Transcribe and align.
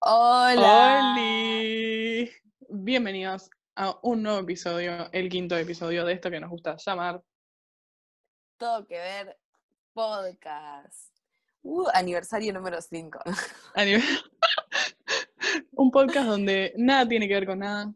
Hola. 0.00 1.14
Bienvenidos 2.70 3.50
a 3.76 3.98
un 4.02 4.22
nuevo 4.22 4.38
episodio, 4.40 5.10
el 5.12 5.28
quinto 5.28 5.56
episodio 5.56 6.04
de 6.04 6.12
esto 6.14 6.30
que 6.30 6.40
nos 6.40 6.50
gusta 6.50 6.76
llamar. 6.76 7.22
Todo 8.56 8.86
que 8.86 8.98
ver 8.98 9.38
podcast. 9.92 11.12
Uh, 11.62 11.86
aniversario 11.94 12.52
número 12.52 12.80
5. 12.80 13.18
a 13.74 13.84
nivel- 13.84 14.02
un 15.72 15.90
podcast 15.90 16.28
donde 16.28 16.72
nada 16.76 17.06
tiene 17.08 17.28
que 17.28 17.34
ver 17.34 17.46
con 17.46 17.58
nada, 17.60 17.92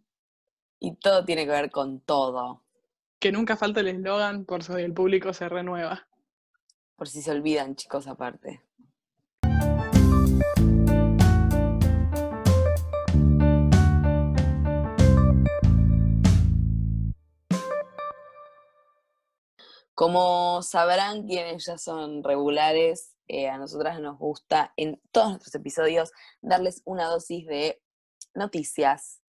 Y 0.80 0.96
todo 0.96 1.24
tiene 1.24 1.44
que 1.44 1.50
ver 1.52 1.70
con 1.70 2.00
todo. 2.00 2.62
que 3.20 3.30
nunca 3.30 3.56
falta 3.56 3.80
el 3.80 3.88
eslogan 3.88 4.44
por 4.44 4.64
si 4.64 4.72
el 4.72 4.92
público 4.92 5.32
se 5.32 5.48
renueva. 5.48 6.08
Por 6.96 7.08
si 7.08 7.22
se 7.22 7.30
olvidan, 7.30 7.76
chicos, 7.76 8.08
aparte. 8.08 8.60
Como 20.02 20.62
sabrán 20.62 21.28
quienes 21.28 21.64
ya 21.64 21.78
son 21.78 22.24
regulares, 22.24 23.14
eh, 23.28 23.48
a 23.48 23.56
nosotras 23.56 24.00
nos 24.00 24.18
gusta 24.18 24.72
en 24.76 25.00
todos 25.12 25.28
nuestros 25.28 25.54
episodios 25.54 26.10
darles 26.40 26.82
una 26.84 27.04
dosis 27.04 27.46
de 27.46 27.80
noticias 28.34 29.20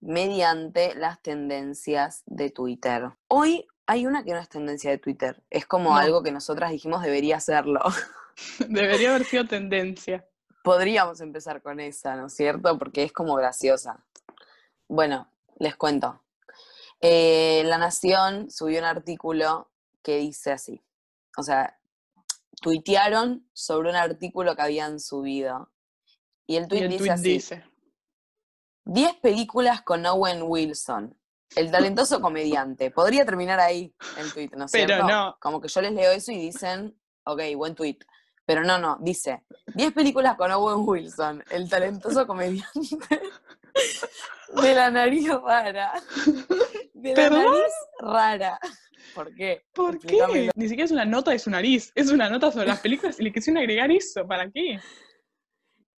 mediante 0.00 0.96
las 0.96 1.22
tendencias 1.22 2.24
de 2.26 2.50
Twitter. 2.50 3.12
Hoy 3.28 3.68
hay 3.86 4.04
una 4.04 4.24
que 4.24 4.32
no 4.32 4.40
es 4.40 4.48
tendencia 4.48 4.90
de 4.90 4.98
Twitter, 4.98 5.44
es 5.48 5.64
como 5.64 5.90
No. 5.90 5.96
algo 5.96 6.24
que 6.24 6.32
nosotras 6.32 6.72
dijimos 6.72 7.04
debería 7.04 7.38
serlo. 7.38 7.78
Debería 8.68 9.10
haber 9.10 9.24
sido 9.24 9.46
tendencia. 9.46 10.26
Podríamos 10.64 11.20
empezar 11.20 11.62
con 11.62 11.78
esa, 11.78 12.16
¿no 12.16 12.26
es 12.26 12.34
cierto? 12.34 12.76
Porque 12.80 13.04
es 13.04 13.12
como 13.12 13.36
graciosa. 13.36 14.04
Bueno, 14.88 15.30
les 15.60 15.76
cuento. 15.76 16.20
Eh, 17.00 17.62
La 17.66 17.78
Nación 17.78 18.50
subió 18.50 18.80
un 18.80 18.86
artículo 18.86 19.69
que 20.02 20.18
dice 20.18 20.52
así. 20.52 20.82
O 21.36 21.42
sea, 21.42 21.78
tuitearon 22.60 23.48
sobre 23.52 23.90
un 23.90 23.96
artículo 23.96 24.54
que 24.56 24.62
habían 24.62 25.00
subido. 25.00 25.70
Y 26.46 26.56
el 26.56 26.68
Y 26.68 26.68
tuit 26.68 26.82
el 26.82 26.88
dice 26.88 26.98
tweet 26.98 27.10
así. 27.12 27.22
dice, 27.22 27.64
10 28.84 29.16
películas 29.16 29.82
con 29.82 30.04
Owen 30.06 30.42
Wilson, 30.42 31.16
el 31.54 31.70
talentoso 31.70 32.20
comediante. 32.20 32.90
Podría 32.90 33.24
terminar 33.24 33.60
ahí 33.60 33.94
el 34.18 34.32
tweet, 34.32 34.50
¿no 34.56 34.64
es 34.64 34.72
Pero 34.72 34.86
cierto? 34.94 35.06
no. 35.06 35.36
Como 35.40 35.60
que 35.60 35.68
yo 35.68 35.80
les 35.80 35.92
leo 35.92 36.10
eso 36.12 36.32
y 36.32 36.38
dicen, 36.38 36.98
ok, 37.24 37.40
buen 37.56 37.74
tweet. 37.74 37.98
Pero 38.46 38.64
no, 38.64 38.78
no, 38.78 38.98
dice, 39.00 39.44
10 39.74 39.92
películas 39.92 40.36
con 40.36 40.50
Owen 40.50 40.78
Wilson, 40.88 41.44
el 41.50 41.68
talentoso 41.70 42.26
comediante 42.26 42.98
de 44.60 44.74
la 44.74 44.90
nariz 44.90 45.28
rara. 45.30 45.92
De 46.94 47.10
la 47.10 47.14
¿Perdón? 47.14 47.44
nariz 47.44 47.72
rara. 48.00 48.60
¿Por 49.14 49.34
qué? 49.34 49.64
¿por 49.74 49.98
qué? 49.98 50.50
Ni 50.54 50.68
siquiera 50.68 50.84
es 50.84 50.90
una 50.92 51.04
nota 51.04 51.30
de 51.30 51.38
su 51.38 51.50
nariz, 51.50 51.92
es 51.94 52.10
una 52.10 52.28
nota 52.28 52.50
sobre 52.52 52.66
las 52.66 52.80
películas 52.80 53.18
y 53.18 53.24
le 53.24 53.32
quisieron 53.32 53.58
agregar 53.58 53.90
eso, 53.90 54.26
¿para 54.26 54.50
qué? 54.50 54.78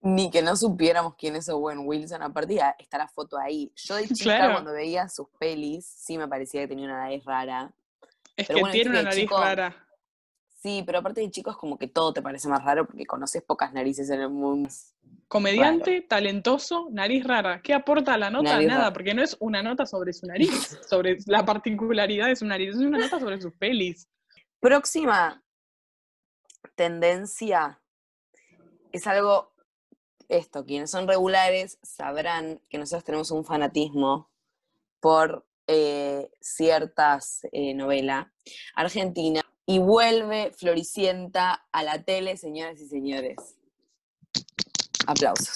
Ni 0.01 0.31
que 0.31 0.43
no 0.43 0.57
supiéramos 0.57 1.15
quién 1.17 1.37
es 1.37 1.49
Owen 1.49 1.81
Wilson. 1.87 2.23
Aparte, 2.23 2.55
ya 2.57 2.75
está 2.79 2.99
la 2.99 3.07
foto 3.09 3.39
ahí. 3.39 3.73
Yo 3.77 3.95
de 3.95 4.09
chica, 4.09 4.25
Claro. 4.37 4.53
cuando 4.55 4.73
veía 4.73 5.09
sus 5.09 5.29
pelis, 5.39 5.87
sí 5.87 6.19
me 6.19 6.27
parecía 6.27 6.63
que 6.63 6.69
tenía 6.69 6.87
una 6.87 6.99
nariz 7.05 7.25
rara. 7.25 7.73
Es 8.37 8.49
Pero 8.49 8.57
que 8.57 8.61
bueno, 8.63 8.73
tiene 8.73 8.91
una 8.91 9.03
nariz 9.03 9.21
chico- 9.21 9.41
rara. 9.41 9.87
Sí, 10.61 10.83
pero 10.87 10.99
aparte 10.99 11.21
de 11.21 11.31
chico 11.31 11.51
es 11.51 11.57
como 11.57 11.77
que 11.79 11.87
todo 11.89 12.13
te 12.13 12.23
parece 12.23 12.49
más 12.49 12.65
raro 12.65 12.87
porque 12.87 13.05
conoces 13.07 13.43
pocas 13.43 13.73
narices 13.73 14.11
en 14.11 14.21
el 14.23 14.29
mundo. 14.31 14.69
Comediante, 15.33 16.03
talentoso, 16.03 16.89
nariz 16.91 17.25
rara. 17.25 17.63
¿Qué 17.63 17.73
aporta 17.73 18.13
a 18.13 18.19
la 18.19 18.29
nota? 18.29 18.51
Nariz 18.51 18.69
Nada, 18.69 18.81
rara. 18.81 18.93
porque 18.93 19.15
no 19.15 19.23
es 19.23 19.35
una 19.41 19.63
nota 19.63 19.87
sobre 19.87 20.13
su 20.13 20.27
nariz, 20.27 20.51
sobre 20.91 21.17
la 21.25 21.43
particularidad 21.43 22.27
de 22.27 22.37
su 22.37 22.45
nariz, 22.45 22.75
es 22.75 22.77
una 22.77 22.99
nota 22.99 23.19
sobre 23.19 23.41
sus 23.41 23.55
pelis. 23.55 24.11
Próxima 24.61 25.43
tendencia 26.75 27.81
es 28.93 29.07
algo, 29.07 29.55
esto, 30.29 30.67
quienes 30.67 30.91
son 30.91 31.09
regulares 31.09 31.79
sabrán 31.83 32.61
que 32.69 32.77
nosotros 32.77 33.05
tenemos 33.05 33.31
un 33.31 33.47
fanatismo 33.47 34.31
por 35.01 35.47
eh, 35.67 36.31
ciertas 36.43 37.49
eh, 37.53 37.73
novelas 37.73 38.27
argentinas 38.75 39.45
y 39.65 39.79
vuelve 39.79 40.53
Floricienta 40.53 41.65
a 41.73 41.83
la 41.83 42.03
tele, 42.03 42.37
señoras 42.37 42.79
y 42.83 42.87
señores. 42.87 43.62
Aplausos. 45.07 45.55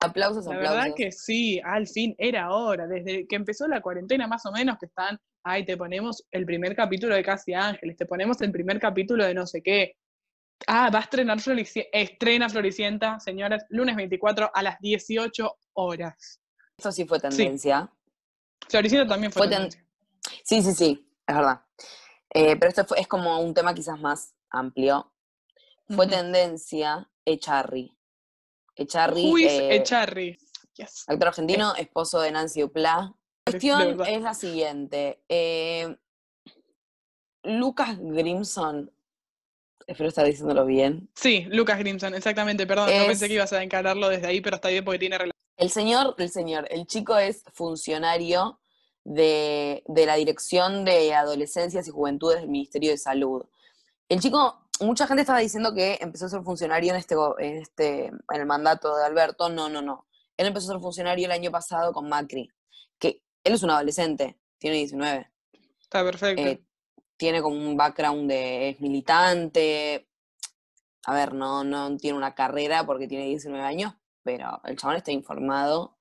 Aplausos, 0.00 0.44
La 0.46 0.54
aplausos. 0.56 0.76
verdad 0.82 0.94
que 0.96 1.12
sí, 1.12 1.60
al 1.64 1.86
fin 1.86 2.14
era 2.18 2.50
hora, 2.54 2.86
desde 2.86 3.26
que 3.26 3.36
empezó 3.36 3.66
la 3.66 3.80
cuarentena 3.80 4.26
más 4.26 4.44
o 4.44 4.52
menos, 4.52 4.76
que 4.78 4.86
están, 4.86 5.18
ay, 5.42 5.64
te 5.64 5.76
ponemos 5.78 6.24
el 6.30 6.44
primer 6.44 6.76
capítulo 6.76 7.14
de 7.14 7.22
Casi 7.24 7.54
Ángeles, 7.54 7.96
te 7.96 8.04
ponemos 8.04 8.40
el 8.42 8.52
primer 8.52 8.78
capítulo 8.78 9.24
de 9.24 9.32
no 9.34 9.46
sé 9.46 9.62
qué. 9.62 9.96
Ah, 10.66 10.90
va 10.90 10.98
a 11.00 11.02
estrenar 11.02 11.40
Floricienta, 11.40 11.90
estrena 11.98 12.48
Floricienta, 12.50 13.18
señoras, 13.18 13.64
lunes 13.70 13.96
24 13.96 14.50
a 14.52 14.62
las 14.62 14.78
18 14.80 15.56
horas. 15.74 16.40
Esto 16.76 16.92
sí 16.92 17.06
fue 17.06 17.18
tendencia. 17.18 17.90
Floricienta 18.68 19.08
también 19.08 19.32
fue, 19.32 19.40
Fue 19.40 19.48
ten- 19.48 19.68
tendencia. 19.70 19.84
Sí, 20.42 20.62
sí, 20.62 20.72
sí, 20.74 21.08
es 21.26 21.34
verdad. 21.34 21.60
Eh, 22.30 22.56
pero 22.56 22.68
esto 22.68 22.84
fue- 22.84 23.00
es 23.00 23.06
como 23.08 23.38
un 23.40 23.54
tema 23.54 23.72
quizás 23.74 23.98
más 24.00 24.34
amplio. 24.50 25.12
Fue 25.88 26.06
tendencia 26.06 27.08
Echarri. 27.24 27.96
Echarri, 28.76 29.30
Who 29.30 29.38
is 29.38 29.52
eh, 29.52 29.76
Echarri? 29.76 30.38
Yes. 30.76 31.04
actor 31.06 31.28
argentino, 31.28 31.74
esposo 31.76 32.20
de 32.20 32.32
Nancy 32.32 32.60
Duplá. 32.62 33.14
La 33.46 33.52
cuestión 33.52 34.00
es 34.06 34.22
la 34.22 34.34
siguiente. 34.34 35.22
eh, 35.28 35.96
Lucas 37.44 37.98
Grimson, 38.00 38.90
espero 39.86 40.08
estar 40.08 40.24
diciéndolo 40.24 40.64
bien. 40.64 41.10
Sí, 41.14 41.46
Lucas 41.50 41.78
Grimson, 41.78 42.14
exactamente, 42.14 42.66
perdón, 42.66 42.86
no 42.96 43.06
pensé 43.06 43.28
que 43.28 43.34
ibas 43.34 43.52
a 43.52 43.62
encararlo 43.62 44.08
desde 44.08 44.26
ahí, 44.26 44.40
pero 44.40 44.56
está 44.56 44.68
bien 44.70 44.84
porque 44.84 44.98
tiene 44.98 45.18
relación. 45.18 45.34
El 45.56 45.70
señor, 45.70 46.14
el 46.18 46.30
señor, 46.30 46.66
el 46.70 46.86
chico 46.86 47.16
es 47.18 47.44
funcionario 47.52 48.60
de, 49.04 49.82
de 49.86 50.06
la 50.06 50.16
Dirección 50.16 50.84
de 50.86 51.14
Adolescencias 51.14 51.86
y 51.86 51.90
Juventudes 51.90 52.40
del 52.40 52.48
Ministerio 52.48 52.90
de 52.90 52.98
Salud. 52.98 53.44
El 54.08 54.20
chico, 54.20 54.63
mucha 54.80 55.06
gente 55.06 55.22
estaba 55.22 55.38
diciendo 55.38 55.74
que 55.74 55.98
empezó 56.00 56.26
a 56.26 56.30
ser 56.30 56.42
funcionario 56.42 56.92
en 56.92 56.98
este, 56.98 57.14
en 57.38 57.58
este, 57.58 58.06
en 58.06 58.20
el 58.30 58.46
mandato 58.46 58.96
de 58.96 59.04
Alberto. 59.04 59.48
No, 59.48 59.68
no, 59.68 59.82
no. 59.82 60.06
Él 60.36 60.46
empezó 60.46 60.70
a 60.70 60.74
ser 60.74 60.80
funcionario 60.80 61.26
el 61.26 61.32
año 61.32 61.50
pasado 61.50 61.92
con 61.92 62.08
Macri. 62.08 62.50
Que 62.98 63.22
él 63.44 63.54
es 63.54 63.62
un 63.62 63.70
adolescente, 63.70 64.38
tiene 64.58 64.76
19. 64.78 65.30
Está 65.80 66.02
perfecto. 66.04 66.42
eh, 66.42 66.62
tiene 67.16 67.40
como 67.40 67.56
un 67.56 67.76
background 67.76 68.28
de 68.28 68.70
es 68.70 68.80
militante. 68.80 70.08
A 71.06 71.14
ver, 71.14 71.34
no, 71.34 71.64
no 71.64 71.96
tiene 71.96 72.16
una 72.16 72.34
carrera 72.34 72.84
porque 72.84 73.06
tiene 73.06 73.26
19 73.26 73.62
años, 73.64 73.94
pero 74.22 74.60
el 74.64 74.76
chabón 74.76 74.96
está 74.96 75.12
informado. 75.12 75.96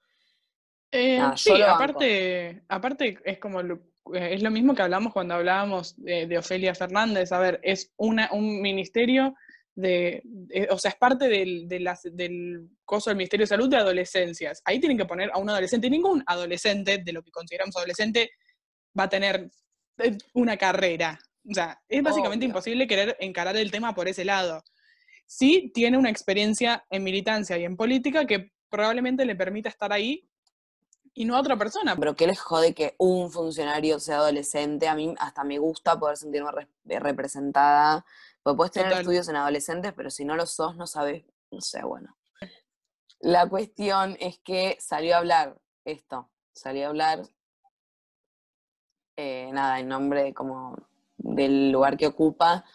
Eh, 0.92 1.18
nada, 1.18 1.36
sí, 1.36 1.52
aparte, 1.62 2.64
aparte 2.68 3.20
es 3.26 3.40
como 3.40 3.62
lo, 3.62 3.82
es 4.14 4.42
lo 4.44 4.52
mismo 4.52 4.76
que 4.76 4.82
hablamos 4.82 5.14
cuando 5.14 5.36
hablábamos 5.36 5.96
de, 5.98 6.28
de 6.28 6.38
Ofelia 6.38 6.76
Fernández. 6.76 7.32
A 7.32 7.40
ver, 7.40 7.60
es 7.64 7.92
una, 7.98 8.30
un 8.34 8.62
ministerio 8.62 9.36
de, 9.76 10.22
de- 10.24 10.68
o 10.70 10.78
sea, 10.78 10.92
es 10.92 10.98
parte 10.98 11.28
del, 11.30 11.68
de 11.68 11.80
las- 11.80 12.04
del 12.12 12.70
coso 12.86 13.10
del 13.10 13.18
Ministerio 13.18 13.44
de 13.44 13.48
Salud 13.48 13.70
de 13.70 13.78
adolescencias. 13.78 14.62
Ahí 14.66 14.80
tienen 14.80 14.98
que 14.98 15.06
poner 15.06 15.30
a 15.34 15.38
un 15.40 15.50
adolescente. 15.50 15.90
Ningún 15.90 16.24
adolescente, 16.28 16.98
de 17.00 17.14
lo 17.14 17.24
que 17.24 17.32
consideramos 17.32 17.76
adolescente, 17.78 18.32
va 18.98 19.04
a 19.04 19.10
tener 19.10 19.50
eh, 20.00 20.18
una 20.34 20.58
carrera. 20.58 21.18
O 21.50 21.54
sea, 21.54 21.82
es 21.90 22.02
básicamente 22.04 22.46
Obvio. 22.46 22.50
imposible 22.52 22.88
querer 22.88 23.18
encarar 23.20 23.58
el 23.58 23.72
tema 23.72 23.94
por 23.96 24.08
ese 24.08 24.26
lado. 24.26 24.64
Sí 25.26 25.72
tiene 25.74 25.98
una 25.98 26.10
experiencia 26.10 26.86
en 26.90 27.04
militancia 27.04 27.58
y 27.58 27.64
en 27.64 27.76
política 27.76 28.26
que 28.26 28.52
probablemente 28.70 29.26
le 29.26 29.36
permita 29.36 29.70
estar 29.70 29.92
ahí 29.94 30.28
y 31.14 31.26
no 31.26 31.36
a 31.36 31.40
otra 31.42 31.58
persona. 31.58 31.96
Pero 31.96 32.16
¿qué 32.16 32.28
les 32.28 32.40
jode 32.40 32.74
que 32.74 32.96
un 32.98 33.32
funcionario 33.32 34.00
sea 34.00 34.18
adolescente? 34.18 34.88
A 34.88 34.96
mí 34.96 35.14
hasta 35.20 35.44
me 35.44 35.58
gusta 35.60 36.00
poder 36.00 36.18
sentirme 36.18 36.52
re- 36.52 36.68
eh, 36.90 37.00
representada. 37.00 38.06
Porque 38.42 38.58
puedes 38.58 38.72
tener 38.74 38.90
Total. 38.90 39.02
estudios 39.02 39.30
en 39.30 39.36
adolescentes, 39.38 39.94
pero 39.94 40.10
si 40.10 40.26
no 40.26 40.36
lo 40.36 40.46
sos, 40.46 40.76
no 40.76 40.86
sabes, 40.88 41.24
no 41.52 41.62
sé, 41.62 41.84
bueno. 41.84 42.18
La 43.20 43.48
cuestión 43.48 44.18
es 44.20 44.38
que 44.40 44.76
salió 44.82 45.16
a 45.16 45.20
hablar 45.20 45.58
esto, 45.86 46.30
salió 46.54 46.86
a 46.88 46.90
hablar, 46.90 47.22
eh, 49.16 49.50
nada, 49.54 49.80
en 49.80 49.88
nombre 49.88 50.34
como 50.34 50.76
del 51.18 51.72
lugar 51.72 51.96
que 51.98 52.08
ocupa. 52.08 52.66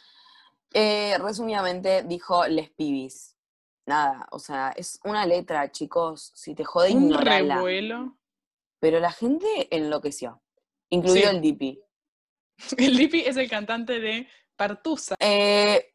Eh, 0.72 1.16
resumidamente 1.18 2.02
dijo 2.02 2.46
les 2.46 2.70
pibis. 2.70 3.36
Nada, 3.86 4.26
o 4.32 4.38
sea, 4.38 4.72
es 4.76 5.00
una 5.04 5.24
letra, 5.26 5.70
chicos, 5.72 6.30
si 6.34 6.54
te 6.54 6.62
jode, 6.64 6.92
Un 6.94 7.04
ignorala. 7.04 7.56
revuelo. 7.56 8.17
Pero 8.80 9.00
la 9.00 9.12
gente 9.12 9.74
enloqueció, 9.74 10.42
incluido 10.90 11.30
Sí. 11.30 11.36
el 11.36 11.42
DP. 11.42 11.78
El 12.78 12.96
Dipi 12.96 13.20
es 13.20 13.36
el 13.36 13.48
cantante 13.48 14.00
de 14.00 14.26
Partusa. 14.56 15.14
Eh, 15.20 15.94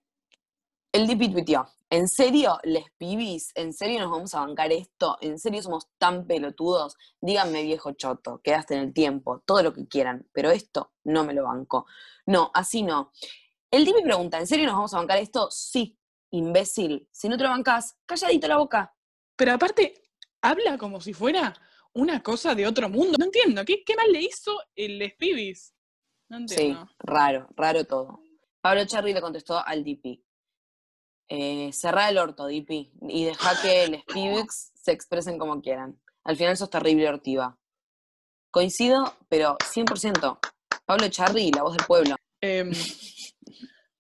el 0.93 1.07
DP 1.07 1.31
tuiteó 1.33 1.67
¿En 1.89 2.07
serio, 2.07 2.57
les 2.63 2.85
pibis? 2.97 3.51
¿En 3.53 3.71
serio 3.71 3.99
nos 3.99 4.09
vamos 4.09 4.33
a 4.33 4.39
bancar 4.39 4.71
esto? 4.71 5.15
¿En 5.21 5.37
serio 5.37 5.61
somos 5.61 5.89
tan 5.99 6.25
pelotudos? 6.25 6.95
Díganme, 7.21 7.61
viejo 7.61 7.91
choto, 7.91 8.41
quedaste 8.43 8.73
en 8.73 8.79
el 8.79 8.93
tiempo, 8.93 9.43
todo 9.45 9.61
lo 9.61 9.73
que 9.73 9.87
quieran, 9.87 10.27
pero 10.33 10.49
esto 10.49 10.93
no 11.03 11.23
me 11.23 11.35
lo 11.35 11.43
banco. 11.43 11.85
No, 12.25 12.49
así 12.55 12.81
no. 12.81 13.11
El 13.69 13.85
me 13.93 14.01
pregunta, 14.01 14.39
¿en 14.39 14.47
serio 14.47 14.65
nos 14.65 14.73
vamos 14.73 14.93
a 14.95 14.97
bancar 14.97 15.19
esto? 15.19 15.51
Sí, 15.51 15.99
imbécil. 16.31 17.07
Si 17.11 17.29
no 17.29 17.37
te 17.37 17.43
lo 17.43 17.49
bancas, 17.49 17.95
calladito 18.07 18.47
la 18.47 18.57
boca. 18.57 18.95
Pero 19.35 19.51
aparte, 19.53 19.93
habla 20.41 20.79
como 20.79 20.99
si 20.99 21.13
fuera 21.13 21.53
una 21.93 22.21
cosa 22.21 22.55
de 22.55 22.67
otro 22.67 22.89
mundo. 22.89 23.15
No 23.17 23.25
entiendo, 23.25 23.63
¿qué, 23.65 23.83
qué 23.83 23.95
mal 23.95 24.11
le 24.11 24.21
hizo 24.21 24.57
el 24.75 25.09
Spibis? 25.11 25.73
No 26.29 26.37
entiendo. 26.37 26.85
Sí, 26.85 26.95
raro, 26.99 27.47
raro 27.55 27.85
todo. 27.85 28.21
Pablo 28.61 28.85
Cherry 28.85 29.13
le 29.13 29.21
contestó 29.21 29.63
al 29.65 29.83
DP. 29.83 30.23
Eh, 31.29 31.71
cerrá 31.73 32.09
el 32.09 32.17
orto, 32.17 32.47
DP, 32.47 32.91
y 33.09 33.25
deja 33.25 33.61
que 33.61 33.87
los 33.87 34.01
Spivix 34.01 34.71
se 34.75 34.91
expresen 34.91 35.37
como 35.37 35.61
quieran. 35.61 35.99
Al 36.23 36.37
final 36.37 36.55
sos 36.57 36.69
terrible 36.69 37.07
ortiva. 37.09 37.57
Coincido, 38.51 39.15
pero 39.29 39.57
100%. 39.57 40.39
Pablo 40.85 41.07
Charri, 41.09 41.51
la 41.51 41.63
voz 41.63 41.75
del 41.75 41.85
pueblo. 41.85 42.15
Em, 42.41 42.71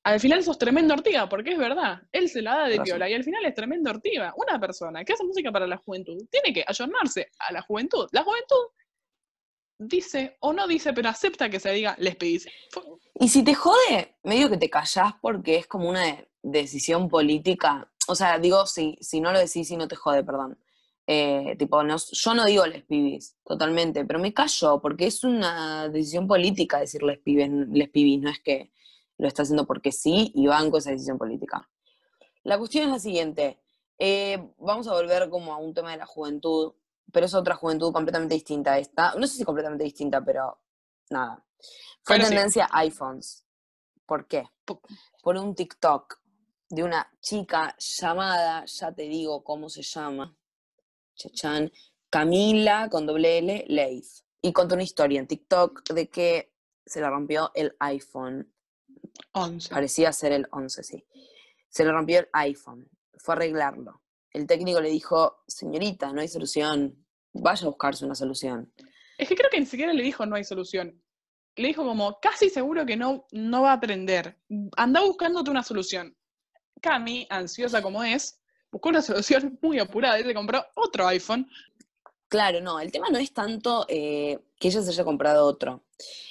al 0.03 0.19
final 0.19 0.43
sos 0.43 0.57
tremendo 0.57 0.93
ortiga, 0.93 1.29
porque 1.29 1.53
es 1.53 1.57
verdad. 1.57 2.01
Él 2.11 2.29
se 2.29 2.41
la 2.41 2.55
da 2.55 2.67
de 2.67 2.81
piola 2.81 3.09
y 3.09 3.13
al 3.13 3.23
final 3.23 3.45
es 3.45 3.53
tremendo 3.53 3.89
ortiga. 3.89 4.33
Una 4.35 4.59
persona 4.59 5.03
que 5.05 5.13
hace 5.13 5.23
música 5.23 5.51
para 5.51 5.65
la 5.65 5.77
juventud 5.77 6.25
tiene 6.29 6.53
que 6.53 6.63
ayornarse 6.67 7.31
a 7.39 7.53
la 7.53 7.61
juventud. 7.61 8.07
La 8.11 8.23
juventud 8.23 8.67
dice 9.79 10.35
o 10.41 10.51
no 10.51 10.67
dice, 10.67 10.91
pero 10.93 11.09
acepta 11.09 11.49
que 11.49 11.59
se 11.59 11.71
diga 11.71 11.95
les 11.99 12.17
pedís. 12.17 12.47
Y 13.15 13.29
si 13.29 13.43
te 13.43 13.55
jode, 13.55 14.17
medio 14.23 14.49
que 14.49 14.57
te 14.57 14.69
callás 14.69 15.13
porque 15.21 15.55
es 15.55 15.67
como 15.67 15.89
una 15.89 16.03
decisión 16.41 17.07
política. 17.07 17.89
O 18.07 18.15
sea, 18.15 18.37
digo, 18.39 18.65
si, 18.65 18.97
si 18.99 19.21
no 19.21 19.31
lo 19.31 19.39
decís 19.39 19.71
y 19.71 19.77
no 19.77 19.87
te 19.87 19.95
jode, 19.95 20.23
perdón. 20.23 20.59
Eh, 21.07 21.55
tipo, 21.57 21.81
no, 21.83 21.95
yo 21.97 22.33
no 22.33 22.45
digo 22.45 22.65
les 22.65 22.83
pibis, 22.83 23.35
totalmente, 23.43 24.05
pero 24.05 24.19
me 24.19 24.33
callo 24.33 24.81
porque 24.81 25.07
es 25.07 25.23
una 25.25 25.89
decisión 25.89 26.27
política 26.27 26.79
decir 26.79 27.03
les 27.03 27.19
pibis, 27.19 27.49
les 27.71 27.89
pibis, 27.89 28.21
no 28.21 28.29
es 28.29 28.39
que 28.39 28.72
lo 29.17 29.27
está 29.27 29.43
haciendo 29.43 29.65
porque 29.65 29.91
sí 29.91 30.31
y 30.35 30.47
banco 30.47 30.77
esa 30.77 30.91
decisión 30.91 31.17
política. 31.17 31.69
La 32.43 32.57
cuestión 32.57 32.85
es 32.85 32.91
la 32.91 32.99
siguiente, 32.99 33.61
eh, 33.97 34.53
vamos 34.57 34.87
a 34.87 34.93
volver 34.93 35.29
como 35.29 35.53
a 35.53 35.57
un 35.57 35.73
tema 35.73 35.91
de 35.91 35.97
la 35.97 36.05
juventud, 36.05 36.73
pero 37.11 37.25
es 37.25 37.33
otra 37.33 37.55
juventud 37.55 37.93
completamente 37.93 38.35
distinta 38.35 38.73
a 38.73 38.79
esta, 38.79 39.15
no 39.15 39.27
sé 39.27 39.37
si 39.37 39.43
completamente 39.43 39.83
distinta, 39.83 40.23
pero 40.23 40.59
nada. 41.09 41.45
Fue 42.01 42.19
tendencia 42.19 42.67
iPhones. 42.71 43.45
¿Por 44.05 44.27
qué? 44.27 44.43
Por 45.21 45.37
un 45.37 45.55
TikTok 45.55 46.19
de 46.69 46.83
una 46.83 47.07
chica 47.21 47.75
llamada, 47.77 48.65
ya 48.65 48.91
te 48.91 49.03
digo 49.03 49.43
cómo 49.43 49.69
se 49.69 49.83
llama, 49.83 50.35
Chachan, 51.15 51.71
Camila 52.09 52.89
con 52.89 53.05
doble 53.05 53.37
L, 53.37 53.65
Leith. 53.67 54.23
Y 54.41 54.51
contó 54.51 54.75
una 54.75 54.83
historia 54.83 55.19
en 55.19 55.27
TikTok 55.27 55.89
de 55.93 56.09
que 56.09 56.53
se 56.85 56.99
le 56.99 57.09
rompió 57.09 57.51
el 57.53 57.75
iPhone. 57.79 58.52
11. 59.33 59.69
Parecía 59.69 60.11
ser 60.11 60.31
el 60.31 60.47
11, 60.51 60.83
sí. 60.83 61.05
Se 61.69 61.83
le 61.83 61.91
rompió 61.91 62.19
el 62.19 62.29
iPhone. 62.33 62.89
Fue 63.17 63.33
a 63.33 63.37
arreglarlo. 63.37 64.01
El 64.31 64.47
técnico 64.47 64.81
le 64.81 64.89
dijo, 64.89 65.43
señorita, 65.47 66.11
no 66.11 66.21
hay 66.21 66.27
solución. 66.27 67.05
Vaya 67.33 67.65
a 67.65 67.69
buscarse 67.69 68.05
una 68.05 68.15
solución. 68.15 68.71
Es 69.17 69.27
que 69.27 69.35
creo 69.35 69.49
que 69.49 69.59
ni 69.59 69.65
siquiera 69.65 69.93
le 69.93 70.03
dijo 70.03 70.25
no 70.25 70.35
hay 70.35 70.43
solución. 70.43 71.01
Le 71.55 71.67
dijo 71.67 71.83
como, 71.83 72.19
casi 72.19 72.49
seguro 72.49 72.85
que 72.85 72.97
no, 72.97 73.25
no 73.31 73.61
va 73.61 73.71
a 73.71 73.75
aprender. 73.75 74.39
Anda 74.75 75.01
buscándote 75.01 75.51
una 75.51 75.63
solución. 75.63 76.15
Cami, 76.81 77.27
ansiosa 77.29 77.81
como 77.81 78.03
es, 78.03 78.39
buscó 78.71 78.89
una 78.89 79.01
solución 79.03 79.57
muy 79.61 79.79
apurada 79.79 80.19
y 80.19 80.23
se 80.23 80.33
compró 80.33 80.65
otro 80.75 81.07
iPhone. 81.07 81.49
Claro, 82.27 82.61
no, 82.61 82.79
el 82.79 82.91
tema 82.91 83.09
no 83.09 83.19
es 83.19 83.31
tanto 83.31 83.85
eh, 83.87 84.39
que 84.59 84.69
ella 84.69 84.81
se 84.81 84.89
haya 84.89 85.03
comprado 85.03 85.45
otro. 85.45 85.85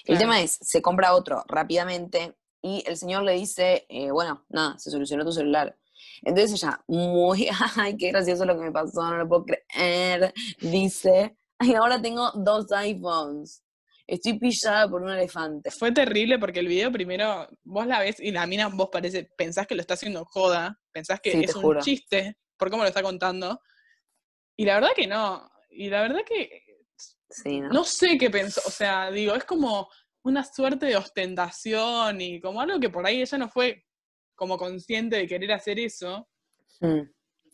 El 0.05 0.19
tema 0.19 0.41
es, 0.41 0.59
se 0.61 0.83
compra 0.83 1.15
otro 1.15 1.45
rápidamente 1.47 2.37
y 2.63 2.85
el 2.87 2.97
señor 2.97 3.25
le 3.25 3.33
dice, 3.33 3.87
eh, 3.89 4.11
bueno, 4.11 4.45
nada, 4.49 4.79
se 4.79 4.91
solucionó 4.91 5.25
tu 5.25 5.33
celular. 5.33 5.77
Entonces 6.23 6.63
ella, 6.63 6.83
muy, 6.87 7.49
ay, 7.77 7.97
qué 7.97 8.11
gracioso 8.11 8.45
lo 8.45 8.57
que 8.57 8.65
me 8.65 8.73
pasó, 8.73 9.03
no 9.03 9.19
lo 9.19 9.29
puedo 9.29 9.45
creer, 9.45 10.33
dice, 10.61 11.37
ay, 11.59 11.75
ahora 11.75 12.01
tengo 12.01 12.31
dos 12.35 12.71
iPhones. 12.73 13.63
Estoy 14.07 14.39
pillada 14.39 14.89
por 14.89 15.03
un 15.03 15.11
elefante. 15.11 15.71
Fue 15.71 15.93
terrible 15.93 16.39
porque 16.39 16.61
el 16.61 16.67
video 16.67 16.91
primero 16.93 17.49
vos 17.63 17.87
la 17.87 18.01
ves 18.01 18.21
y 18.21 18.31
la 18.31 18.47
mina 18.47 18.69
vos 18.69 18.89
parece, 18.91 19.25
pensás 19.37 19.67
que 19.67 19.75
lo 19.75 19.81
está 19.81 19.95
haciendo 19.95 20.25
joda, 20.25 20.79
pensás 20.93 21.21
que 21.21 21.41
es 21.41 21.55
un 21.57 21.79
chiste 21.79 22.37
por 22.57 22.71
cómo 22.71 22.83
lo 22.83 22.89
está 22.89 23.03
contando. 23.03 23.61
Y 24.57 24.65
la 24.65 24.75
verdad 24.75 24.91
que 24.95 25.07
no. 25.07 25.51
Y 25.71 25.89
la 25.89 26.03
verdad 26.03 26.21
que 26.27 26.63
¿no? 27.47 27.85
sé 27.85 28.19
qué 28.19 28.31
pensó. 28.31 28.61
O 28.67 28.71
sea, 28.71 29.11
digo, 29.11 29.35
es 29.35 29.45
como 29.45 29.89
una 30.23 30.45
suerte 30.45 30.87
de 30.87 30.97
ostentación 30.97 32.21
y 32.21 32.41
como 32.41 32.61
algo 32.61 32.79
que 32.81 32.91
por 32.91 33.07
ahí 33.07 33.23
ella 33.23 33.39
no 33.39 33.49
fue 33.49 33.85
como 34.35 34.57
consciente 34.57 35.17
de 35.17 35.27
querer 35.27 35.53
hacer 35.53 35.79
eso. 35.79 36.29
Mm. 36.81 37.03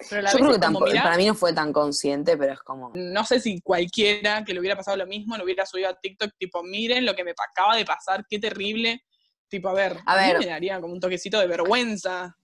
Yo 0.00 0.38
creo 0.38 0.52
que 0.52 0.58
tampoco, 0.60 0.86
para 0.86 1.16
mí 1.16 1.26
no 1.26 1.34
fue 1.34 1.52
tan 1.52 1.72
consciente, 1.72 2.36
pero 2.36 2.52
es 2.52 2.60
como... 2.60 2.92
No 2.94 3.24
sé 3.24 3.40
si 3.40 3.60
cualquiera 3.60 4.44
que 4.44 4.54
le 4.54 4.60
hubiera 4.60 4.76
pasado 4.76 4.96
lo 4.96 5.06
mismo 5.06 5.36
lo 5.36 5.42
hubiera 5.42 5.66
subido 5.66 5.88
a 5.88 5.94
TikTok, 5.94 6.30
tipo, 6.38 6.62
miren 6.62 7.04
lo 7.04 7.16
que 7.16 7.24
me 7.24 7.32
acaba 7.32 7.74
de 7.74 7.84
pasar, 7.84 8.24
qué 8.28 8.38
terrible. 8.38 9.02
Tipo, 9.48 9.70
a 9.70 9.74
ver, 9.74 9.96
a, 10.06 10.14
ver, 10.14 10.38
mí 10.38 10.44
me 10.44 10.50
daría 10.52 10.80
como 10.80 10.92
un 10.92 11.00
toquecito 11.00 11.40
de 11.40 11.48
vergüenza. 11.48 12.36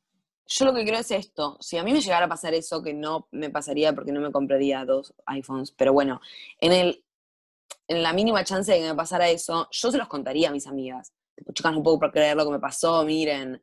Yo 0.46 0.64
lo 0.64 0.74
que 0.74 0.84
creo 0.84 0.98
es 0.98 1.10
esto, 1.10 1.56
si 1.60 1.78
a 1.78 1.84
mí 1.84 1.92
me 1.92 2.00
llegara 2.00 2.26
a 2.26 2.28
pasar 2.28 2.54
eso, 2.54 2.82
que 2.82 2.92
no 2.92 3.28
me 3.30 3.50
pasaría 3.50 3.94
porque 3.94 4.12
no 4.12 4.20
me 4.20 4.32
compraría 4.32 4.84
dos 4.84 5.14
iPhones, 5.26 5.70
pero 5.70 5.92
bueno, 5.92 6.20
en, 6.60 6.72
el, 6.72 7.03
en 7.88 8.02
la 8.02 8.12
mínima 8.12 8.44
chance 8.44 8.72
de 8.72 8.78
que 8.78 8.88
me 8.88 8.94
pasara 8.94 9.28
eso, 9.28 9.68
yo 9.70 9.90
se 9.90 9.98
los 9.98 10.08
contaría 10.08 10.48
a 10.48 10.52
mis 10.52 10.66
amigas. 10.66 11.12
Tipo, 11.36 11.52
chicas, 11.52 11.72
no 11.72 11.82
puedo 11.82 11.98
creer 12.10 12.36
lo 12.36 12.44
que 12.44 12.52
me 12.52 12.60
pasó, 12.60 13.04
miren 13.04 13.62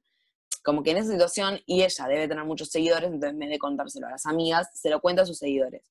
como 0.64 0.84
que 0.84 0.92
en 0.92 0.98
esa 0.98 1.12
situación, 1.12 1.60
y 1.66 1.84
ella 1.84 2.08
debe 2.08 2.28
tener 2.28 2.46
muchos 2.46 2.70
seguidores, 2.70 3.06
entonces 3.06 3.32
en 3.32 3.40
vez 3.40 3.50
de 3.50 3.60
contárselo 3.60 4.08
a 4.08 4.12
las 4.12 4.26
amigas, 4.26 4.70
se 4.74 4.90
lo 4.90 5.02
cuenta 5.02 5.24
a 5.24 5.26
sus 5.26 5.38
seguidores. 5.38 5.82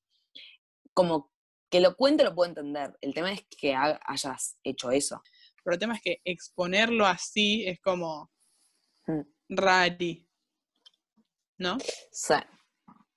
Como 0.94 1.31
que 1.71 1.81
lo 1.81 1.97
cuente 1.97 2.25
lo 2.25 2.35
puedo 2.35 2.49
entender, 2.49 2.97
el 3.00 3.15
tema 3.15 3.32
es 3.32 3.44
que 3.49 3.75
hayas 3.75 4.59
hecho 4.62 4.91
eso. 4.91 5.23
Pero 5.62 5.75
el 5.75 5.81
tema 5.81 5.94
es 5.94 6.03
que 6.03 6.21
exponerlo 6.25 7.06
así 7.06 7.67
es 7.67 7.81
como 7.81 8.31
mm. 9.06 9.21
rari, 9.50 10.29
¿no? 11.59 11.79
Sí, 12.11 12.35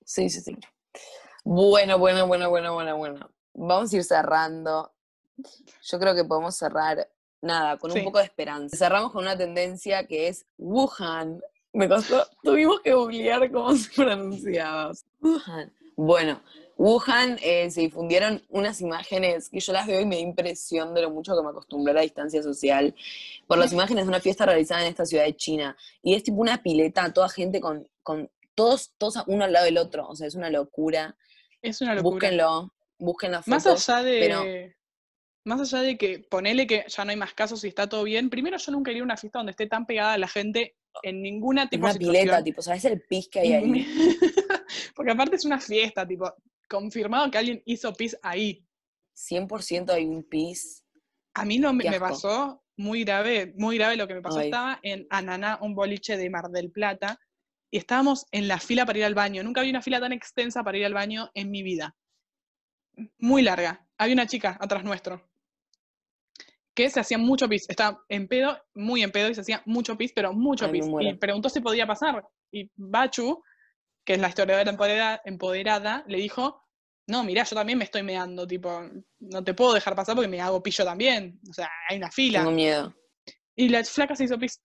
sí, 0.04 0.28
sí, 0.28 0.40
sí. 0.40 0.56
Bueno, 1.44 1.98
bueno, 1.98 2.26
bueno, 2.26 2.50
bueno, 2.50 2.74
bueno, 2.74 2.96
bueno. 2.96 3.30
Vamos 3.54 3.92
a 3.92 3.96
ir 3.96 4.04
cerrando. 4.04 4.93
Yo 5.82 5.98
creo 5.98 6.14
que 6.14 6.24
podemos 6.24 6.56
cerrar 6.56 7.08
nada, 7.44 7.76
con 7.76 7.92
un 7.92 8.02
poco 8.04 8.18
de 8.18 8.24
esperanza. 8.24 8.76
Cerramos 8.76 9.12
con 9.12 9.22
una 9.22 9.36
tendencia 9.36 10.06
que 10.06 10.28
es 10.28 10.46
Wuhan. 10.58 11.40
Me 11.72 11.88
costó, 11.88 12.26
tuvimos 12.42 12.80
que 12.80 12.94
googlear 12.94 13.50
cómo 13.50 13.74
se 13.74 13.90
pronunciaba. 13.94 14.92
Wuhan. 15.20 15.72
Bueno, 15.96 16.40
Wuhan 16.76 17.38
eh, 17.42 17.70
se 17.70 17.82
difundieron 17.82 18.42
unas 18.48 18.80
imágenes 18.80 19.48
que 19.48 19.60
yo 19.60 19.72
las 19.72 19.86
veo 19.86 20.00
y 20.00 20.06
me 20.06 20.16
da 20.16 20.22
impresión 20.22 20.94
de 20.94 21.02
lo 21.02 21.10
mucho 21.10 21.36
que 21.36 21.42
me 21.42 21.50
acostumbré 21.50 21.92
a 21.92 21.94
la 21.94 22.00
distancia 22.00 22.42
social, 22.42 22.94
por 23.46 23.58
las 23.58 23.72
imágenes 23.72 24.04
de 24.04 24.08
una 24.08 24.20
fiesta 24.20 24.46
realizada 24.46 24.82
en 24.82 24.88
esta 24.88 25.04
ciudad 25.04 25.24
de 25.24 25.36
China. 25.36 25.76
Y 26.02 26.14
es 26.14 26.22
tipo 26.22 26.40
una 26.40 26.62
pileta, 26.62 27.12
toda 27.12 27.28
gente 27.28 27.60
con, 27.60 27.88
con 28.02 28.30
todos, 28.54 28.92
todos 28.98 29.22
uno 29.26 29.44
al 29.44 29.52
lado 29.52 29.66
del 29.66 29.78
otro. 29.78 30.08
O 30.08 30.16
sea, 30.16 30.26
es 30.26 30.34
una 30.34 30.50
locura. 30.50 31.16
Es 31.62 31.80
una 31.80 31.94
locura. 31.94 32.12
Búsquenlo, 32.12 32.72
búsquenlo. 32.98 33.40
Más 33.46 33.66
allá 33.66 34.02
de 34.02 34.74
más 35.44 35.60
allá 35.60 35.82
de 35.82 35.98
que 35.98 36.20
ponele 36.20 36.66
que 36.66 36.84
ya 36.88 37.04
no 37.04 37.10
hay 37.10 37.16
más 37.16 37.34
casos 37.34 37.62
y 37.64 37.68
está 37.68 37.88
todo 37.88 38.04
bien, 38.04 38.30
primero 38.30 38.56
yo 38.56 38.72
nunca 38.72 38.90
iría 38.90 39.02
a 39.02 39.04
una 39.04 39.16
fiesta 39.16 39.38
donde 39.38 39.50
esté 39.50 39.66
tan 39.66 39.86
pegada 39.86 40.16
la 40.16 40.28
gente 40.28 40.76
en 41.02 41.22
ninguna 41.22 41.68
tipo 41.68 41.84
una 41.84 41.94
pileta, 41.94 42.42
tipo, 42.42 42.62
¿sabes 42.62 42.84
el 42.86 43.02
pis 43.02 43.28
que 43.28 43.40
hay 43.40 43.52
ahí? 43.52 43.86
Porque 44.94 45.12
aparte 45.12 45.36
es 45.36 45.44
una 45.44 45.60
fiesta, 45.60 46.06
tipo, 46.06 46.32
confirmado 46.68 47.30
que 47.30 47.38
alguien 47.38 47.62
hizo 47.66 47.92
pis 47.92 48.16
ahí. 48.22 48.64
100% 49.16 49.90
hay 49.90 50.06
un 50.06 50.22
pis. 50.24 50.84
A 51.34 51.44
mí 51.44 51.58
no 51.58 51.72
me, 51.72 51.84
pasó 51.98 52.64
muy 52.76 53.04
grave, 53.04 53.52
muy 53.56 53.76
grave 53.76 53.96
lo 53.96 54.08
que 54.08 54.14
me 54.14 54.22
pasó. 54.22 54.40
Estaba 54.40 54.78
en 54.82 55.06
Ananá, 55.10 55.58
un 55.60 55.74
boliche 55.74 56.16
de 56.16 56.30
Mar 56.30 56.48
del 56.50 56.70
Plata, 56.70 57.18
y 57.70 57.78
estábamos 57.78 58.26
en 58.30 58.48
la 58.48 58.60
fila 58.60 58.86
para 58.86 59.00
ir 59.00 59.04
al 59.04 59.14
baño. 59.14 59.42
Nunca 59.42 59.60
había 59.60 59.72
una 59.72 59.82
fila 59.82 60.00
tan 60.00 60.12
extensa 60.12 60.62
para 60.62 60.78
ir 60.78 60.86
al 60.86 60.94
baño 60.94 61.30
en 61.34 61.50
mi 61.50 61.62
vida. 61.62 61.96
Muy 63.18 63.42
larga. 63.42 63.84
Había 63.98 64.14
una 64.14 64.28
chica 64.28 64.56
atrás 64.60 64.84
nuestro 64.84 65.33
que 66.74 66.90
se 66.90 67.00
hacía 67.00 67.18
mucho 67.18 67.48
pis. 67.48 67.66
Estaba 67.68 68.02
en 68.08 68.26
pedo, 68.28 68.58
muy 68.74 69.02
en 69.02 69.12
pedo, 69.12 69.28
y 69.30 69.34
se 69.34 69.42
hacía 69.42 69.62
mucho 69.64 69.96
pis, 69.96 70.12
pero 70.14 70.32
mucho 70.32 70.70
pis. 70.70 70.86
Y 71.00 71.14
preguntó 71.14 71.48
si 71.48 71.60
podía 71.60 71.86
pasar. 71.86 72.26
Y 72.50 72.70
Bachu, 72.74 73.42
que 74.04 74.14
es 74.14 74.18
la 74.18 74.28
historiadora 74.28 74.70
empoderada, 74.70 75.22
empoderada, 75.24 76.04
le 76.08 76.18
dijo, 76.18 76.64
no, 77.06 77.22
mirá, 77.22 77.44
yo 77.44 77.54
también 77.54 77.78
me 77.78 77.84
estoy 77.84 78.02
meando, 78.02 78.46
tipo, 78.46 78.82
no 79.20 79.44
te 79.44 79.54
puedo 79.54 79.74
dejar 79.74 79.94
pasar 79.94 80.14
porque 80.14 80.28
me 80.28 80.40
hago 80.40 80.62
pillo 80.62 80.84
también. 80.84 81.40
O 81.48 81.52
sea, 81.52 81.70
hay 81.88 81.96
una 81.98 82.10
fila. 82.10 82.40
Tengo 82.40 82.52
miedo. 82.52 82.94
Y 83.54 83.68
la 83.68 83.84
flaca 83.84 84.16
se 84.16 84.24
hizo 84.24 84.38
pis. 84.38 84.60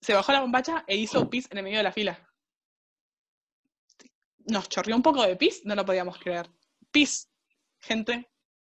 Se 0.00 0.14
bajó 0.14 0.32
la 0.32 0.40
bombacha 0.40 0.84
e 0.88 0.96
hizo 0.96 1.30
pis 1.30 1.46
en 1.50 1.58
el 1.58 1.64
medio 1.64 1.78
de 1.78 1.84
la 1.84 1.92
fila. 1.92 2.28
nos 4.46 4.68
chorrió 4.68 4.96
un 4.96 5.02
poco 5.02 5.22
de 5.22 5.36
pis, 5.36 5.62
no 5.64 5.76
lo 5.76 5.84
podíamos 5.84 6.18
creer. 6.18 6.50
Pis, 6.90 7.30
gente, 7.80 8.28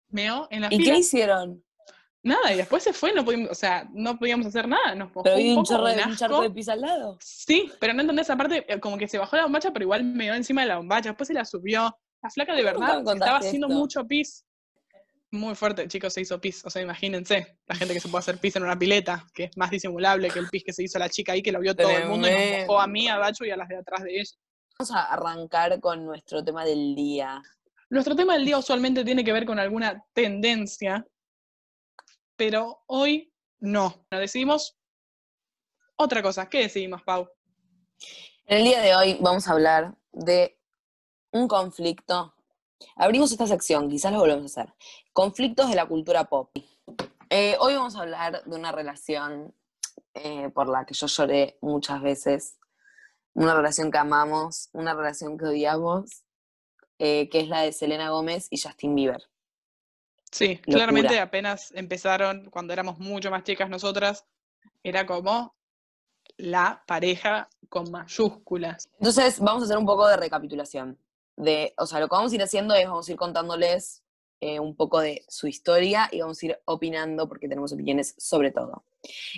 meó 0.09 0.47
en 0.51 0.61
la 0.61 0.67
¿Y 0.67 0.77
fila. 0.77 0.93
qué 0.93 0.99
hicieron? 0.99 1.63
Nada, 2.23 2.53
y 2.53 2.57
después 2.57 2.81
se 2.81 2.93
fue, 2.93 3.13
no 3.13 3.25
pudimos, 3.25 3.51
o 3.51 3.55
sea, 3.55 3.85
no 3.93 4.17
podíamos 4.17 4.47
hacer 4.47 4.65
nada, 4.65 4.95
nos 4.95 5.09
mojó 5.09 5.23
¿Pero 5.23 5.35
un 5.35 5.57
un, 5.57 5.63
poco, 5.65 5.83
de, 5.83 6.03
un 6.05 6.15
charco 6.15 6.41
de 6.41 6.51
pis 6.51 6.69
al 6.69 6.79
lado? 6.79 7.17
Sí, 7.21 7.69
pero 7.81 7.93
no 7.93 7.99
entendés 7.99 8.27
esa 8.27 8.37
parte, 8.37 8.65
eh, 8.65 8.79
como 8.79 8.97
que 8.97 9.09
se 9.09 9.17
bajó 9.17 9.35
la 9.35 9.43
bombacha, 9.43 9.71
pero 9.73 9.83
igual 9.83 10.05
meó 10.05 10.33
encima 10.33 10.61
de 10.61 10.67
la 10.67 10.77
bombacha, 10.77 11.09
después 11.09 11.27
se 11.27 11.33
la 11.33 11.43
subió. 11.43 11.93
La 12.21 12.29
flaca 12.29 12.53
de 12.53 12.59
me 12.59 12.71
verdad 12.71 13.03
estaba 13.13 13.37
haciendo 13.39 13.67
mucho 13.67 14.07
pis. 14.07 14.45
Muy 15.31 15.55
fuerte, 15.55 15.87
chicos, 15.89 16.13
se 16.13 16.21
hizo 16.21 16.39
pis. 16.39 16.63
O 16.63 16.69
sea, 16.69 16.81
imagínense, 16.81 17.57
la 17.65 17.75
gente 17.75 17.93
que 17.93 17.99
se 17.99 18.07
puede 18.07 18.19
hacer 18.19 18.37
pis 18.37 18.55
en 18.55 18.63
una 18.63 18.79
pileta, 18.79 19.25
que 19.33 19.45
es 19.45 19.57
más 19.57 19.71
disimulable 19.71 20.29
que 20.29 20.39
el 20.39 20.47
pis 20.47 20.63
que 20.63 20.71
se 20.71 20.83
hizo 20.83 20.97
la 20.99 21.09
chica 21.09 21.33
ahí, 21.33 21.41
que 21.41 21.51
lo 21.51 21.59
vio 21.59 21.75
todo 21.75 21.89
el 21.89 22.07
mundo 22.07 22.29
y 22.29 22.31
nos 22.31 22.67
mojó 22.67 22.79
a 22.79 22.87
mí, 22.87 23.09
a 23.09 23.17
Bacho 23.17 23.43
y 23.43 23.51
a 23.51 23.57
las 23.57 23.67
de 23.67 23.77
atrás 23.77 24.03
de 24.03 24.11
ella. 24.21 24.31
Vamos 24.79 24.91
a 24.91 25.11
arrancar 25.11 25.79
con 25.81 26.05
nuestro 26.05 26.41
tema 26.41 26.63
del 26.63 26.95
día. 26.95 27.41
Nuestro 27.89 28.15
tema 28.15 28.35
del 28.35 28.45
día 28.45 28.57
usualmente 28.57 29.03
tiene 29.03 29.23
que 29.23 29.33
ver 29.33 29.45
con 29.45 29.59
alguna 29.59 30.01
tendencia, 30.13 31.05
pero 32.35 32.83
hoy 32.87 33.33
no. 33.59 34.05
Nos 34.11 34.21
decidimos 34.21 34.77
otra 35.95 36.21
cosa. 36.21 36.49
¿Qué 36.49 36.59
decidimos, 36.59 37.01
Pau? 37.03 37.29
En 38.45 38.57
el 38.59 38.63
día 38.65 38.81
de 38.81 38.95
hoy 38.95 39.17
vamos 39.21 39.47
a 39.47 39.53
hablar 39.53 39.95
de 40.11 40.59
un 41.31 41.47
conflicto. 41.47 42.35
Abrimos 42.95 43.31
esta 43.31 43.47
sección, 43.47 43.89
quizás 43.89 44.11
lo 44.11 44.19
volvemos 44.19 44.57
a 44.57 44.61
hacer. 44.61 44.73
Conflictos 45.13 45.69
de 45.69 45.75
la 45.75 45.87
cultura 45.87 46.25
pop. 46.25 46.51
Eh, 47.29 47.55
hoy 47.59 47.75
vamos 47.75 47.95
a 47.95 48.01
hablar 48.01 48.43
de 48.43 48.55
una 48.55 48.71
relación 48.71 49.55
eh, 50.13 50.49
por 50.49 50.69
la 50.69 50.85
que 50.85 50.93
yo 50.93 51.07
lloré 51.07 51.57
muchas 51.61 52.01
veces. 52.01 52.59
Una 53.33 53.55
relación 53.55 53.91
que 53.91 53.97
amamos, 53.97 54.69
una 54.73 54.93
relación 54.93 55.37
que 55.37 55.45
odiamos, 55.45 56.23
eh, 56.99 57.29
que 57.29 57.39
es 57.39 57.47
la 57.47 57.61
de 57.61 57.71
Selena 57.71 58.09
Gómez 58.09 58.47
y 58.51 58.61
Justin 58.61 58.93
Bieber. 58.93 59.23
Sí, 60.33 60.55
Locura. 60.55 60.73
claramente 60.77 61.19
apenas 61.19 61.71
empezaron, 61.75 62.49
cuando 62.49 62.73
éramos 62.73 62.97
mucho 62.97 63.29
más 63.29 63.43
chicas 63.43 63.69
nosotras, 63.69 64.25
era 64.81 65.05
como 65.05 65.55
la 66.37 66.83
pareja 66.87 67.47
con 67.69 67.91
mayúsculas. 67.91 68.89
Entonces, 68.97 69.39
vamos 69.39 69.61
a 69.63 69.65
hacer 69.65 69.77
un 69.77 69.85
poco 69.85 70.07
de 70.07 70.17
recapitulación. 70.17 70.97
De, 71.35 71.73
o 71.77 71.85
sea, 71.85 71.99
lo 71.99 72.07
que 72.07 72.15
vamos 72.15 72.31
a 72.31 72.35
ir 72.35 72.41
haciendo 72.41 72.73
es, 72.73 72.87
vamos 72.87 73.07
a 73.07 73.11
ir 73.11 73.17
contándoles 73.17 74.03
eh, 74.41 74.59
un 74.59 74.75
poco 74.75 74.99
de 74.99 75.23
su 75.27 75.47
historia 75.47 76.09
y 76.11 76.21
vamos 76.21 76.41
a 76.41 76.45
ir 76.47 76.59
opinando 76.65 77.29
porque 77.29 77.47
tenemos 77.47 77.71
opiniones 77.71 78.15
sobre 78.17 78.51
todo. 78.51 78.85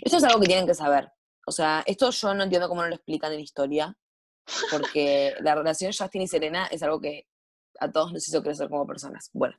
Esto 0.01 0.17
es 0.17 0.23
algo 0.23 0.39
que 0.39 0.47
tienen 0.47 0.65
que 0.65 0.73
saber. 0.73 1.11
O 1.45 1.51
sea, 1.51 1.83
esto 1.85 2.09
yo 2.09 2.33
no 2.33 2.43
entiendo 2.43 2.69
cómo 2.69 2.81
no 2.81 2.87
lo 2.87 2.95
explican 2.95 3.33
en 3.33 3.41
historia, 3.41 3.97
porque 4.71 5.35
la 5.41 5.55
relación 5.55 5.91
Justin 5.97 6.21
y 6.21 6.27
Serena 6.27 6.67
es 6.71 6.81
algo 6.83 6.99
que 6.99 7.27
a 7.79 7.91
todos 7.91 8.13
nos 8.13 8.27
hizo 8.27 8.41
crecer 8.41 8.69
como 8.69 8.87
personas. 8.87 9.29
Bueno, 9.33 9.55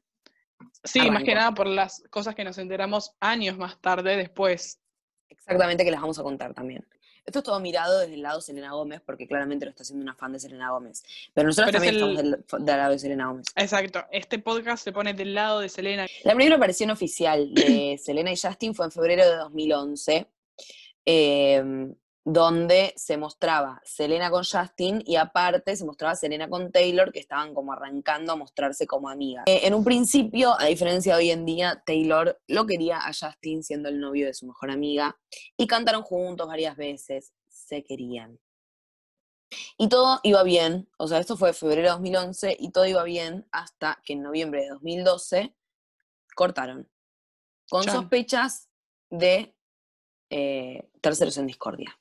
Sí, 0.84 1.10
más 1.10 1.22
que 1.25 1.34
nada 1.34 1.52
por 1.52 1.66
las 1.66 2.02
cosas 2.10 2.34
que 2.34 2.44
nos 2.44 2.58
enteramos 2.58 3.12
años 3.20 3.56
más 3.58 3.80
tarde 3.80 4.16
después. 4.16 4.80
exactamente 5.28 5.84
que 5.84 5.90
les 5.90 6.00
vamos 6.00 6.18
a 6.18 6.22
contar 6.22 6.54
también. 6.54 6.86
Esto 7.25 7.40
es 7.40 7.44
todo 7.44 7.58
mirado 7.58 7.98
desde 7.98 8.14
el 8.14 8.22
lado 8.22 8.36
de 8.38 8.42
Selena 8.42 8.70
Gómez, 8.72 9.00
porque 9.04 9.26
claramente 9.26 9.64
lo 9.64 9.70
está 9.70 9.82
haciendo 9.82 10.04
una 10.04 10.14
fan 10.14 10.32
de 10.32 10.38
Selena 10.38 10.70
Gómez. 10.70 11.02
Pero 11.34 11.48
nosotros 11.48 11.72
Pero 11.72 11.84
es 11.84 11.90
también 11.98 12.14
el- 12.14 12.34
estamos 12.34 12.46
del, 12.60 12.64
del 12.66 12.76
lado 12.76 12.92
de 12.92 12.98
Selena 13.00 13.26
Gómez. 13.26 13.46
Exacto, 13.56 14.04
este 14.12 14.38
podcast 14.38 14.84
se 14.84 14.92
pone 14.92 15.12
del 15.12 15.34
lado 15.34 15.58
de 15.58 15.68
Selena. 15.68 16.06
La 16.22 16.34
primera 16.36 16.54
aparición 16.54 16.90
oficial 16.90 17.52
de 17.52 17.98
Selena 18.02 18.30
y 18.32 18.36
Justin 18.36 18.75
fue 18.76 18.84
en 18.86 18.92
febrero 18.92 19.28
de 19.28 19.36
2011, 19.38 20.28
eh, 21.04 21.94
donde 22.28 22.92
se 22.97 23.16
mostraba 23.16 23.80
Selena 23.85 24.33
con 24.33 24.42
Justin 24.42 25.00
y 25.06 25.14
aparte 25.14 25.76
se 25.76 25.85
mostraba 25.85 26.16
Selena 26.16 26.49
con 26.49 26.73
Taylor, 26.73 27.12
que 27.12 27.21
estaban 27.21 27.54
como 27.54 27.73
arrancando 27.73 28.33
a 28.33 28.37
mostrarse 28.37 28.85
como 28.85 29.09
amigas. 29.09 29.45
Eh, 29.47 29.61
en 29.62 29.75
un 29.75 29.85
principio, 29.85 30.59
a 30.59 30.64
diferencia 30.64 31.14
de 31.14 31.23
hoy 31.23 31.30
en 31.30 31.47
día, 31.47 31.85
Taylor 31.87 32.37
lo 32.49 32.66
quería 32.66 32.99
a 32.99 33.12
Justin 33.12 33.62
siendo 33.62 33.88
el 33.88 34.00
novio 34.00 34.26
de 34.26 34.35
su 34.35 34.45
mejor 34.45 34.73
amiga 34.73 35.16
y 35.56 35.68
cantaron 35.68 36.02
juntos 36.02 36.49
varias 36.49 36.76
veces, 36.76 37.33
se 37.49 37.85
querían. 37.85 38.40
Y 39.78 39.88
todo 39.88 40.18
iba 40.25 40.42
bien, 40.42 40.88
o 40.99 41.06
sea, 41.06 41.21
esto 41.21 41.37
fue 41.37 41.52
febrero 41.52 41.83
de 41.83 41.88
2011 41.90 42.56
y 42.59 42.73
todo 42.73 42.87
iba 42.87 43.04
bien 43.04 43.47
hasta 43.52 44.02
que 44.04 44.14
en 44.14 44.23
noviembre 44.25 44.62
de 44.62 44.71
2012 44.71 45.54
cortaron, 46.35 46.90
con 47.71 47.85
sospechas 47.85 48.68
de 49.11 49.54
eh, 50.28 50.90
terceros 51.00 51.38
en 51.38 51.47
discordia. 51.47 51.97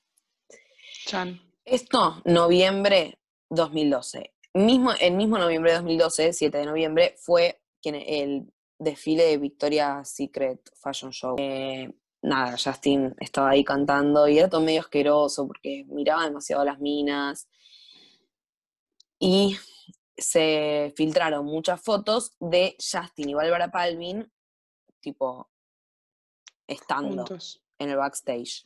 Chan. 1.05 1.39
Esto, 1.63 2.21
noviembre 2.25 3.19
2012. 3.50 4.33
Mismo, 4.55 4.91
el 5.00 5.13
mismo 5.13 5.38
noviembre 5.38 5.71
de 5.71 5.77
2012, 5.77 6.33
7 6.33 6.57
de 6.57 6.65
noviembre, 6.65 7.15
fue 7.17 7.62
quien, 7.81 7.95
el 7.95 8.51
desfile 8.79 9.25
de 9.25 9.38
Victoria's 9.38 10.09
Secret 10.09 10.59
Fashion 10.75 11.12
Show. 11.12 11.35
Eh, 11.38 11.91
nada, 12.21 12.57
Justin 12.57 13.15
estaba 13.19 13.51
ahí 13.51 13.63
cantando 13.63 14.27
y 14.27 14.39
era 14.39 14.50
todo 14.50 14.62
medio 14.62 14.81
asqueroso 14.81 15.47
porque 15.47 15.85
miraba 15.88 16.25
demasiado 16.25 16.63
a 16.63 16.65
las 16.65 16.79
minas. 16.79 17.47
Y 19.19 19.55
se 20.17 20.93
filtraron 20.95 21.45
muchas 21.45 21.81
fotos 21.81 22.35
de 22.39 22.75
Justin 22.79 23.29
y 23.29 23.33
Bárbara 23.33 23.69
Palvin, 23.69 24.31
tipo, 25.00 25.50
estando 26.67 27.25
Juntos. 27.25 27.62
en 27.77 27.89
el 27.89 27.97
backstage. 27.97 28.65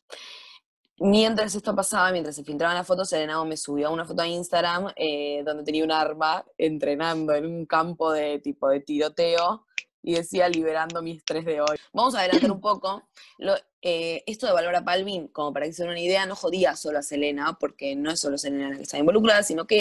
Mientras 1.01 1.55
esto 1.55 1.73
pasaba, 1.73 2.11
mientras 2.11 2.35
se 2.35 2.43
filtraban 2.43 2.75
las 2.75 2.85
fotos, 2.85 3.09
Selena 3.09 3.37
Gómez 3.37 3.61
subió 3.61 3.91
una 3.91 4.05
foto 4.05 4.21
a 4.21 4.27
Instagram 4.27 4.91
eh, 4.95 5.43
donde 5.45 5.63
tenía 5.63 5.83
un 5.83 5.91
arma 5.91 6.45
entrenando 6.57 7.33
en 7.33 7.45
un 7.45 7.65
campo 7.65 8.11
de 8.11 8.39
tipo 8.39 8.67
de 8.67 8.81
tiroteo 8.81 9.65
y 10.01 10.15
decía 10.15 10.49
liberando 10.49 11.01
mi 11.01 11.11
estrés 11.11 11.45
de 11.45 11.61
hoy. 11.61 11.77
Vamos 11.93 12.15
a 12.15 12.19
adelantar 12.19 12.51
un 12.51 12.59
poco. 12.61 13.07
Eh, 13.81 14.23
esto 14.27 14.45
de 14.45 14.53
Bárbara 14.53 14.83
Palvin, 14.83 15.29
como 15.29 15.53
para 15.53 15.65
que 15.65 15.73
se 15.73 15.83
den 15.83 15.91
una 15.91 16.01
idea, 16.01 16.25
no 16.25 16.35
jodía 16.35 16.75
solo 16.75 16.99
a 16.99 17.01
Selena, 17.01 17.57
porque 17.59 17.95
no 17.95 18.11
es 18.11 18.19
solo 18.19 18.37
Selena 18.37 18.69
la 18.69 18.75
que 18.75 18.83
estaba 18.83 18.99
involucrada, 18.99 19.43
sino 19.43 19.65
que 19.65 19.79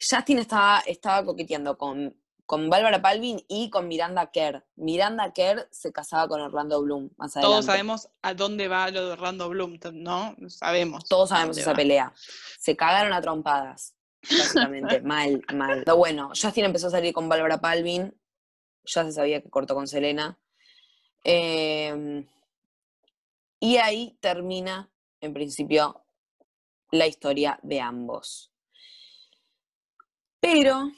Justin 0.00 0.38
estaba, 0.38 0.80
estaba 0.86 1.24
coqueteando 1.24 1.76
con, 1.76 2.16
con 2.50 2.68
Bárbara 2.68 3.00
Palvin 3.00 3.44
y 3.46 3.70
con 3.70 3.86
Miranda 3.86 4.32
Kerr. 4.32 4.66
Miranda 4.74 5.32
Kerr 5.32 5.68
se 5.70 5.92
casaba 5.92 6.26
con 6.26 6.40
Orlando 6.40 6.82
Bloom 6.82 7.10
más 7.16 7.36
adelante. 7.36 7.52
Todos 7.52 7.64
sabemos 7.66 8.08
a 8.22 8.34
dónde 8.34 8.66
va 8.66 8.90
lo 8.90 9.06
de 9.06 9.12
Orlando 9.12 9.48
Bloom, 9.48 9.78
¿no? 9.92 10.34
Sabemos. 10.48 11.04
Todos 11.08 11.28
sabemos 11.28 11.56
esa 11.58 11.70
va. 11.70 11.76
pelea. 11.76 12.12
Se 12.58 12.76
cagaron 12.76 13.12
a 13.12 13.22
trompadas, 13.22 13.94
básicamente. 14.28 15.00
mal, 15.02 15.44
mal. 15.54 15.82
Pero 15.84 15.96
bueno, 15.96 16.30
Justin 16.30 16.64
empezó 16.64 16.88
a 16.88 16.90
salir 16.90 17.14
con 17.14 17.28
Bárbara 17.28 17.60
Palvin. 17.60 18.12
Ya 18.84 19.04
se 19.04 19.12
sabía 19.12 19.40
que 19.40 19.48
cortó 19.48 19.76
con 19.76 19.86
Selena. 19.86 20.36
Eh, 21.22 22.26
y 23.60 23.76
ahí 23.76 24.18
termina, 24.20 24.90
en 25.20 25.34
principio, 25.34 26.04
la 26.90 27.06
historia 27.06 27.60
de 27.62 27.80
ambos. 27.80 28.52
Pero, 30.40 30.90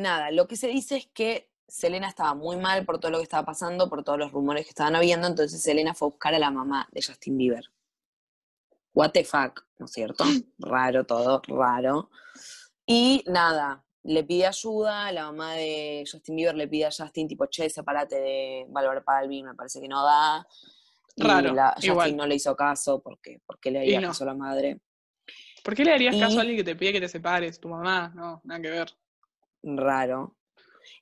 nada, 0.00 0.30
lo 0.30 0.46
que 0.48 0.56
se 0.56 0.68
dice 0.68 0.96
es 0.96 1.06
que 1.06 1.50
Selena 1.68 2.08
estaba 2.08 2.34
muy 2.34 2.56
mal 2.56 2.84
por 2.84 2.98
todo 2.98 3.12
lo 3.12 3.18
que 3.18 3.24
estaba 3.24 3.44
pasando, 3.44 3.88
por 3.88 4.02
todos 4.02 4.18
los 4.18 4.32
rumores 4.32 4.64
que 4.64 4.70
estaban 4.70 4.96
habiendo, 4.96 5.26
entonces 5.28 5.62
Selena 5.62 5.94
fue 5.94 6.08
a 6.08 6.10
buscar 6.10 6.34
a 6.34 6.38
la 6.38 6.50
mamá 6.50 6.88
de 6.90 7.02
Justin 7.02 7.36
Bieber. 7.38 7.64
What 8.92 9.12
the 9.12 9.24
fuck, 9.24 9.64
¿no 9.78 9.86
es 9.86 9.92
cierto? 9.92 10.24
Raro 10.58 11.04
todo, 11.04 11.40
raro. 11.46 12.10
Y 12.86 13.22
nada, 13.28 13.84
le 14.02 14.24
pide 14.24 14.46
ayuda, 14.46 15.12
la 15.12 15.26
mamá 15.26 15.54
de 15.54 16.04
Justin 16.10 16.34
Bieber 16.36 16.56
le 16.56 16.66
pide 16.66 16.86
a 16.86 16.90
Justin, 16.90 17.28
tipo, 17.28 17.46
che, 17.46 17.70
separate 17.70 18.16
de 18.20 18.66
Bárbara 18.68 19.02
Palvin, 19.04 19.46
me 19.46 19.54
parece 19.54 19.80
que 19.80 19.86
no 19.86 20.04
da. 20.04 20.44
Y 21.14 21.22
Raro, 21.22 21.54
la- 21.54 21.72
Justin 21.74 21.90
igual. 21.92 22.16
no 22.16 22.26
le 22.26 22.34
hizo 22.34 22.56
caso 22.56 23.00
porque, 23.00 23.40
porque 23.46 23.70
le 23.70 23.80
haría 23.80 24.00
no. 24.00 24.08
caso 24.08 24.24
a 24.24 24.28
la 24.28 24.34
madre. 24.34 24.80
¿Por 25.62 25.74
qué 25.76 25.84
le 25.84 25.92
harías 25.92 26.16
caso 26.16 26.38
a 26.38 26.40
alguien 26.40 26.56
que 26.56 26.64
te 26.64 26.74
pide 26.74 26.92
que 26.94 27.00
te 27.00 27.08
separes? 27.08 27.60
Tu 27.60 27.68
mamá, 27.68 28.10
no, 28.14 28.40
nada 28.44 28.60
que 28.60 28.70
ver. 28.70 28.92
Raro. 29.62 30.36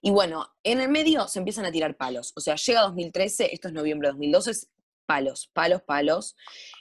Y 0.01 0.11
bueno, 0.11 0.47
en 0.63 0.81
el 0.81 0.89
medio 0.89 1.29
se 1.29 1.39
empiezan 1.39 1.65
a 1.65 1.73
tirar 1.73 1.97
palos. 1.97 2.33
O 2.37 2.41
sea, 2.41 2.57
llega 2.57 2.83
2013, 2.83 3.53
esto 3.55 3.69
es 3.69 3.75
noviembre 3.75 4.09
de 4.09 4.13
2012, 4.13 4.51
es 4.51 4.71
palos, 5.07 5.49
palos, 5.53 5.83
palos. 5.83 6.37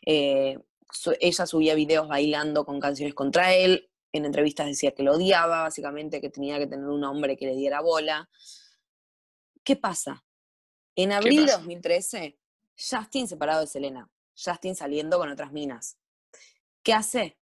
Eh, 0.05 0.57
su- 0.91 1.15
ella 1.19 1.45
subía 1.45 1.75
videos 1.75 2.07
bailando 2.07 2.65
con 2.65 2.79
canciones 2.79 3.13
contra 3.13 3.53
él. 3.53 3.89
En 4.11 4.25
entrevistas 4.25 4.67
decía 4.67 4.91
que 4.93 5.03
lo 5.03 5.13
odiaba, 5.13 5.63
básicamente, 5.63 6.21
que 6.21 6.29
tenía 6.29 6.57
que 6.57 6.67
tener 6.67 6.87
un 6.87 7.03
hombre 7.03 7.37
que 7.37 7.45
le 7.45 7.55
diera 7.55 7.81
bola. 7.81 8.29
¿Qué 9.63 9.75
pasa? 9.75 10.25
En 10.95 11.11
abril 11.11 11.41
de 11.41 11.51
pasa? 11.51 11.57
2013, 11.59 12.39
Justin 12.77 13.27
separado 13.27 13.61
de 13.61 13.67
Selena. 13.67 14.09
Justin 14.35 14.75
saliendo 14.75 15.17
con 15.19 15.29
otras 15.29 15.51
minas. 15.51 15.97
¿Qué 16.83 16.93
hace? 16.93 17.37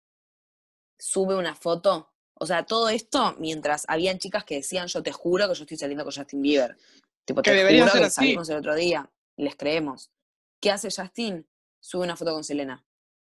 Sube 0.97 1.35
una 1.35 1.53
foto. 1.55 2.12
O 2.43 2.45
sea, 2.45 2.65
todo 2.65 2.89
esto 2.89 3.35
mientras 3.39 3.85
habían 3.87 4.19
chicas 4.19 4.43
que 4.43 4.55
decían, 4.55 4.87
yo 4.87 5.01
te 5.01 5.13
juro 5.13 5.47
que 5.47 5.55
yo 5.55 5.63
estoy 5.63 5.77
saliendo 5.77 6.03
con 6.03 6.13
Justin 6.13 6.41
Bieber. 6.41 6.77
Tipo, 7.23 7.41
Que 7.41 7.51
te 7.51 7.79
juro 7.79 7.93
que 7.93 7.99
así. 7.99 8.15
salimos 8.15 8.49
el 8.49 8.57
otro 8.57 8.75
día. 8.75 9.09
Y 9.37 9.43
les 9.45 9.55
creemos. 9.55 10.11
¿Qué 10.59 10.69
hace 10.69 10.89
Justin? 10.93 11.47
Sube 11.79 12.03
una 12.03 12.17
foto 12.17 12.33
con 12.33 12.43
Selena. 12.43 12.85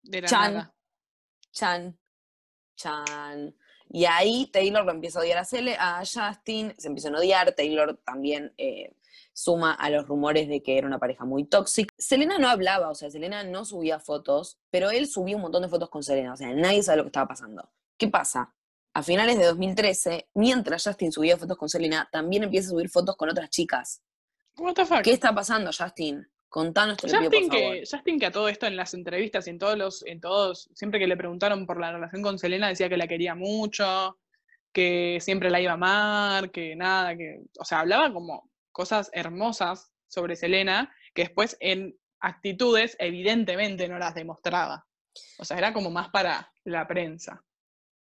De 0.02 0.20
la 0.20 0.28
Chan. 0.28 0.52
nada. 0.52 0.74
Chan, 1.52 1.98
Chan. 2.76 3.56
Y 3.88 4.04
ahí 4.04 4.50
Taylor 4.52 4.84
lo 4.84 4.92
empieza 4.92 5.20
a 5.20 5.22
odiar 5.22 5.38
a, 5.38 5.46
Cele, 5.46 5.74
a 5.80 6.00
Justin, 6.00 6.74
se 6.76 6.88
empiezan 6.88 7.14
a 7.14 7.18
odiar, 7.20 7.52
Taylor 7.52 7.98
también 8.04 8.52
eh, 8.58 8.94
suma 9.32 9.72
a 9.72 9.88
los 9.88 10.06
rumores 10.06 10.48
de 10.48 10.62
que 10.62 10.76
era 10.76 10.86
una 10.86 10.98
pareja 10.98 11.24
muy 11.24 11.46
tóxica. 11.46 11.94
Selena 11.96 12.38
no 12.38 12.48
hablaba, 12.48 12.90
o 12.90 12.94
sea, 12.94 13.10
Selena 13.10 13.42
no 13.44 13.64
subía 13.64 14.00
fotos, 14.00 14.58
pero 14.70 14.90
él 14.90 15.06
subía 15.08 15.36
un 15.36 15.42
montón 15.42 15.62
de 15.62 15.68
fotos 15.68 15.88
con 15.88 16.02
Selena, 16.02 16.34
o 16.34 16.36
sea, 16.36 16.52
nadie 16.52 16.82
sabe 16.82 16.98
lo 16.98 17.04
que 17.04 17.08
estaba 17.08 17.28
pasando. 17.28 17.70
¿Qué 17.96 18.08
pasa? 18.08 18.54
A 18.98 19.02
finales 19.04 19.38
de 19.38 19.44
2013, 19.44 20.28
mientras 20.34 20.82
Justin 20.82 21.12
subía 21.12 21.36
fotos 21.36 21.56
con 21.56 21.68
Selena, 21.68 22.08
también 22.10 22.42
empieza 22.42 22.66
a 22.66 22.70
subir 22.70 22.88
fotos 22.88 23.14
con 23.14 23.30
otras 23.30 23.48
chicas. 23.48 24.02
What 24.56 24.74
the 24.74 24.84
fuck? 24.84 25.02
¿Qué 25.02 25.12
está 25.12 25.32
pasando, 25.32 25.70
Justin? 25.72 26.26
Contanos, 26.48 26.96
te 26.96 27.06
lo 27.06 27.12
pido, 27.12 27.30
Justin 27.30 27.48
favor. 27.48 27.74
que, 27.74 27.84
Justin 27.88 28.18
que 28.18 28.26
a 28.26 28.32
todo 28.32 28.48
esto 28.48 28.66
en 28.66 28.74
las 28.74 28.94
entrevistas 28.94 29.46
y 29.46 29.50
en 29.50 29.60
todos 29.60 29.78
los, 29.78 30.04
en 30.04 30.20
todos, 30.20 30.68
siempre 30.74 30.98
que 30.98 31.06
le 31.06 31.16
preguntaron 31.16 31.64
por 31.64 31.80
la 31.80 31.92
relación 31.92 32.22
con 32.22 32.40
Selena, 32.40 32.66
decía 32.66 32.88
que 32.88 32.96
la 32.96 33.06
quería 33.06 33.36
mucho, 33.36 34.18
que 34.72 35.18
siempre 35.20 35.48
la 35.48 35.60
iba 35.60 35.70
a 35.70 35.74
amar, 35.74 36.50
que 36.50 36.74
nada, 36.74 37.16
que, 37.16 37.42
o 37.56 37.64
sea, 37.64 37.78
hablaba 37.78 38.12
como 38.12 38.50
cosas 38.72 39.10
hermosas 39.12 39.92
sobre 40.08 40.34
Selena, 40.34 40.92
que 41.14 41.22
después 41.22 41.56
en 41.60 41.96
actitudes 42.18 42.96
evidentemente 42.98 43.86
no 43.86 44.00
las 44.00 44.16
demostraba. 44.16 44.88
O 45.38 45.44
sea, 45.44 45.56
era 45.56 45.72
como 45.72 45.88
más 45.88 46.08
para 46.08 46.50
la 46.64 46.88
prensa. 46.88 47.44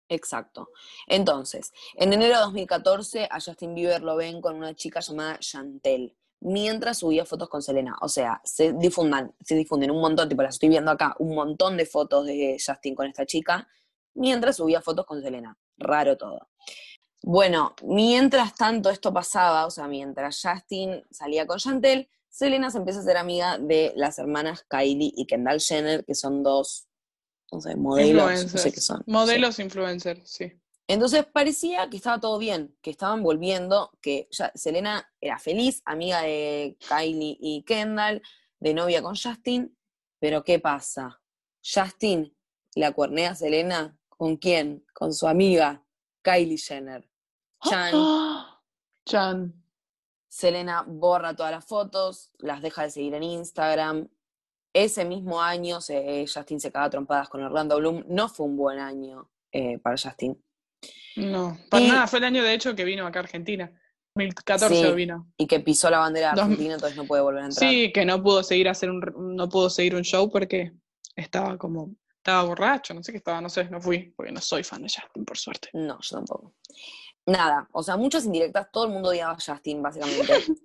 Exacto. 0.09 0.69
Entonces, 1.07 1.73
en 1.95 2.13
enero 2.13 2.35
de 2.35 2.41
2014 2.43 3.29
a 3.31 3.41
Justin 3.41 3.75
Bieber 3.75 4.03
lo 4.03 4.17
ven 4.17 4.41
con 4.41 4.57
una 4.57 4.75
chica 4.75 5.01
llamada 5.01 5.39
Chantel, 5.39 6.17
mientras 6.41 6.99
subía 6.99 7.25
fotos 7.25 7.49
con 7.49 7.63
Selena. 7.63 7.97
O 8.03 8.09
sea, 8.09 8.41
se 8.45 8.73
difundan, 8.73 9.35
se 9.41 9.55
difunden 9.55 9.91
un 9.91 10.01
montón, 10.01 10.29
tipo 10.29 10.43
las 10.43 10.57
estoy 10.57 10.69
viendo 10.69 10.91
acá, 10.91 11.15
un 11.19 11.35
montón 11.35 11.77
de 11.77 11.87
fotos 11.87 12.27
de 12.27 12.57
Justin 12.65 12.95
con 12.95 13.07
esta 13.07 13.25
chica, 13.27 13.69
mientras 14.15 14.57
subía 14.57 14.81
fotos 14.81 15.07
con 15.07 15.23
Selena. 15.23 15.57
Raro 15.79 16.17
todo. 16.17 16.49
Bueno, 17.23 17.75
mientras 17.85 18.55
tanto 18.55 18.91
esto 18.91 19.13
pasaba, 19.13 19.67
o 19.67 19.71
sea, 19.71 19.87
mientras 19.87 20.43
Justin 20.43 21.05
salía 21.11 21.47
con 21.47 21.59
Chantel, 21.59 22.09
Selena 22.29 22.71
se 22.71 22.79
empieza 22.79 23.01
a 23.01 23.05
ser 23.05 23.17
amiga 23.17 23.59
de 23.59 23.93
las 23.95 24.19
hermanas 24.19 24.65
Kylie 24.69 25.13
y 25.15 25.27
Kendall 25.27 25.61
Jenner, 25.61 26.05
que 26.05 26.15
son 26.15 26.43
dos, 26.43 26.89
no 27.53 27.61
sé, 27.61 27.77
modelos, 27.77 28.25
no 28.25 28.37
sé 28.37 28.43
Influencers. 28.45 28.75
qué 28.75 28.81
son. 28.81 28.99
sí. 28.99 29.11
Modelos 29.11 29.59
influencers, 29.59 30.31
sí. 30.31 30.53
Entonces 30.89 31.25
parecía 31.25 31.89
que 31.89 31.97
estaba 31.97 32.19
todo 32.19 32.39
bien, 32.39 32.77
que 32.83 32.91
estaban 32.91 33.23
volviendo, 33.23 33.91
que 34.01 34.29
ya 34.31 34.51
Selena 34.55 35.09
era 35.21 35.39
feliz, 35.39 35.83
amiga 35.85 36.23
de 36.23 36.77
Kylie 36.89 37.39
y 37.41 37.63
Kendall, 37.63 38.21
de 38.59 38.75
novia 38.75 39.03
con 39.03 39.15
Justin, 39.17 39.77
pero 40.19 40.43
¿qué 40.45 40.59
pasa? 40.59 41.21
Justin 41.63 42.37
la 42.75 42.93
cuernea 42.93 43.31
a 43.31 43.35
Selena, 43.35 43.99
¿con 44.09 44.37
quién? 44.37 44.85
Con 44.95 45.13
su 45.13 45.27
amiga 45.27 45.85
Kylie 46.23 46.59
Jenner. 46.59 47.09
Chan, 47.63 47.95
Chan. 49.07 49.65
Selena 50.29 50.85
borra 50.87 51.37
todas 51.37 51.53
las 51.53 51.65
fotos, 51.65 52.33
las 52.39 52.63
deja 52.63 52.85
de 52.85 52.91
seguir 52.91 53.15
en 53.15 53.23
Instagram. 53.23 54.09
Ese 54.75 55.05
mismo 55.05 55.41
año 55.43 55.81
se- 55.81 56.25
Justin 56.33 56.61
se 56.61 56.73
caga 56.73 56.91
trompadas 56.91 57.29
con 57.29 57.43
Orlando 57.43 57.77
Bloom. 57.77 58.05
No 58.09 58.29
fue 58.29 58.47
un 58.47 58.57
buen 58.57 58.79
año 58.79 59.31
eh, 59.53 59.79
para 59.79 59.97
Justin. 59.99 60.43
No, 61.17 61.59
para 61.71 61.83
Y- 61.85 61.89
nada, 61.89 62.07
fue 62.07 62.19
el 62.21 62.25
año 62.25 62.43
de 62.43 62.55
hecho 62.55 62.75
que 62.75 62.85
vino 62.85 63.07
acá 63.07 63.19
a 63.21 63.23
Argentina. 63.23 63.71
2014 64.15 64.75
Sí. 64.75 64.93
vino. 64.95 65.31
Y 65.37 65.47
que 65.47 65.61
pisó 65.61 65.89
la 65.91 65.99
bandera 65.99 66.33
Dos- 66.33 66.43
argentina, 66.45 66.75
entonces 66.75 66.97
no 66.97 67.05
puede 67.07 67.23
volver 67.23 67.43
a 67.43 67.47
entrar. 67.47 67.71
Sí, 67.71 67.93
que 67.93 68.05
no 68.05 68.23
pudo 68.23 68.43
seguir 68.43 68.69
hacer 68.69 68.91
un 68.91 69.01
no 69.37 69.49
pudo 69.49 69.69
seguir 69.71 69.95
un 69.95 70.03
show 70.03 70.31
porque 70.31 70.73
estaba 71.17 71.57
como 71.59 71.95
estaba 72.17 72.45
borracho, 72.45 72.95
no 72.95 73.03
sé 73.03 73.11
qué 73.13 73.19
estaba, 73.19 73.41
no 73.41 73.49
sé, 73.49 73.65
no 73.65 73.81
fui, 73.81 74.13
porque 74.17 74.31
no 74.33 74.41
soy 74.41 74.63
fan 74.65 74.83
de 74.83 74.89
Justin, 74.89 75.25
por 75.25 75.37
suerte. 75.37 75.69
No, 75.73 75.99
yo 76.01 76.17
tampoco. 76.17 76.55
Nada, 77.27 77.69
o 77.73 77.83
sea, 77.83 77.97
muchas 77.97 78.25
indirectas, 78.27 78.69
todo 78.73 78.85
el 78.85 78.91
mundo 78.93 79.09
odiaba 79.11 79.33
a 79.33 79.39
Justin, 79.41 79.83
básicamente. 79.83 80.27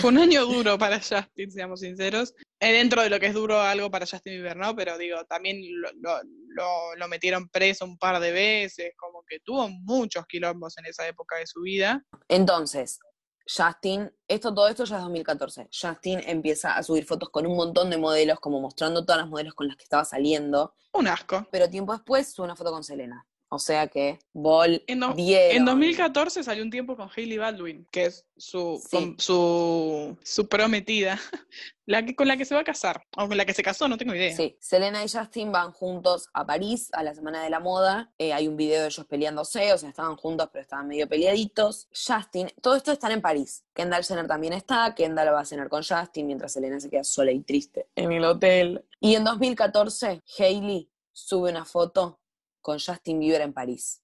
Fue 0.00 0.10
un 0.10 0.18
año 0.18 0.46
duro 0.46 0.78
para 0.78 0.98
Justin, 0.98 1.50
seamos 1.50 1.80
sinceros. 1.80 2.34
Eh, 2.60 2.72
dentro 2.72 3.02
de 3.02 3.10
lo 3.10 3.18
que 3.20 3.26
es 3.26 3.34
duro 3.34 3.60
algo 3.60 3.90
para 3.90 4.06
Justin 4.06 4.34
Bieber, 4.34 4.56
¿no? 4.56 4.74
Pero 4.74 4.96
digo, 4.96 5.24
también 5.26 5.60
lo, 5.80 5.90
lo- 6.00 6.20
lo- 6.48 6.94
lo 6.96 7.08
metieron 7.08 7.48
preso 7.48 7.84
un 7.84 7.98
par 7.98 8.20
de 8.20 8.30
veces, 8.32 8.92
como 8.96 9.22
que 9.26 9.40
tuvo 9.40 9.68
muchos 9.68 10.24
quilombos 10.26 10.78
en 10.78 10.86
esa 10.86 11.06
época 11.06 11.36
de 11.36 11.46
su 11.46 11.60
vida. 11.62 12.04
Entonces, 12.28 13.00
Justin, 13.46 14.10
esto, 14.28 14.54
todo 14.54 14.68
esto 14.68 14.84
ya 14.84 14.96
es 14.96 15.02
2014. 15.02 15.68
Justin 15.72 16.20
empieza 16.26 16.76
a 16.76 16.82
subir 16.82 17.04
fotos 17.04 17.28
con 17.30 17.46
un 17.46 17.56
montón 17.56 17.90
de 17.90 17.98
modelos, 17.98 18.38
como 18.40 18.60
mostrando 18.60 19.04
todas 19.04 19.20
las 19.22 19.28
modelos 19.28 19.54
con 19.54 19.66
las 19.66 19.76
que 19.76 19.82
estaba 19.84 20.04
saliendo. 20.04 20.74
Un 20.92 21.08
asco. 21.08 21.46
Pero 21.50 21.68
tiempo 21.68 21.92
después 21.92 22.32
sube 22.32 22.44
una 22.46 22.56
foto 22.56 22.70
con 22.70 22.84
Selena. 22.84 23.26
O 23.54 23.58
sea 23.58 23.86
que, 23.86 24.18
Bol, 24.32 24.82
En, 24.86 25.00
do- 25.00 25.14
en 25.14 25.66
2014 25.66 26.42
salió 26.42 26.64
un 26.64 26.70
tiempo 26.70 26.96
con 26.96 27.10
Hailey 27.14 27.36
Baldwin, 27.36 27.86
que 27.90 28.06
es 28.06 28.24
su, 28.34 28.82
Sí. 28.88 28.96
con- 28.96 29.16
su, 29.20 30.16
su 30.22 30.48
prometida, 30.48 31.20
la 31.84 32.02
que, 32.02 32.16
con 32.16 32.26
la 32.28 32.38
que 32.38 32.46
se 32.46 32.54
va 32.54 32.62
a 32.62 32.64
casar, 32.64 33.04
o 33.14 33.28
con 33.28 33.36
la 33.36 33.44
que 33.44 33.52
se 33.52 33.62
casó, 33.62 33.88
no 33.88 33.98
tengo 33.98 34.14
idea. 34.14 34.34
Sí, 34.34 34.56
Selena 34.58 35.04
y 35.04 35.08
Justin 35.10 35.52
van 35.52 35.72
juntos 35.72 36.30
a 36.32 36.46
París 36.46 36.88
a 36.94 37.02
la 37.02 37.14
Semana 37.14 37.42
de 37.44 37.50
la 37.50 37.60
Moda. 37.60 38.10
Eh, 38.16 38.32
hay 38.32 38.48
un 38.48 38.56
video 38.56 38.80
de 38.80 38.86
ellos 38.86 39.04
peleándose, 39.04 39.70
o 39.74 39.76
sea, 39.76 39.90
estaban 39.90 40.16
juntos, 40.16 40.48
pero 40.50 40.62
estaban 40.62 40.88
medio 40.88 41.06
peleaditos. 41.06 41.88
Justin, 41.92 42.48
todo 42.62 42.74
esto 42.76 42.90
están 42.92 43.12
en 43.12 43.20
París. 43.20 43.64
Kendall 43.74 44.02
Jenner 44.02 44.26
también 44.26 44.54
está. 44.54 44.94
Kendall 44.94 45.34
va 45.34 45.40
a 45.40 45.44
cenar 45.44 45.68
con 45.68 45.82
Justin 45.82 46.26
mientras 46.26 46.52
Selena 46.54 46.80
se 46.80 46.88
queda 46.88 47.04
sola 47.04 47.32
y 47.32 47.40
triste 47.40 47.86
en 47.96 48.12
el 48.12 48.24
hotel. 48.24 48.82
Y 48.98 49.14
en 49.14 49.24
2014, 49.24 50.22
Hailey 50.38 50.88
sube 51.12 51.50
una 51.50 51.66
foto 51.66 52.18
con 52.62 52.78
Justin 52.78 53.20
Bieber 53.20 53.42
en 53.42 53.52
París. 53.52 54.02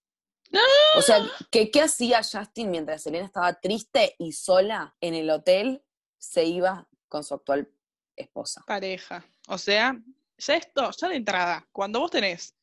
O 0.96 1.02
sea, 1.02 1.26
que, 1.50 1.70
¿qué 1.70 1.82
hacía 1.82 2.22
Justin 2.22 2.70
mientras 2.70 3.02
Selena 3.02 3.26
estaba 3.26 3.54
triste 3.54 4.14
y 4.18 4.32
sola 4.32 4.94
en 5.00 5.14
el 5.14 5.30
hotel? 5.30 5.82
Se 6.18 6.44
iba 6.44 6.88
con 7.08 7.22
su 7.24 7.34
actual 7.34 7.70
esposa. 8.16 8.64
Pareja. 8.66 9.24
O 9.46 9.58
sea, 9.58 9.98
ya 10.38 10.56
esto, 10.56 10.90
ya 10.90 11.08
de 11.08 11.16
entrada, 11.16 11.66
cuando 11.72 12.00
vos 12.00 12.10
tenés 12.10 12.54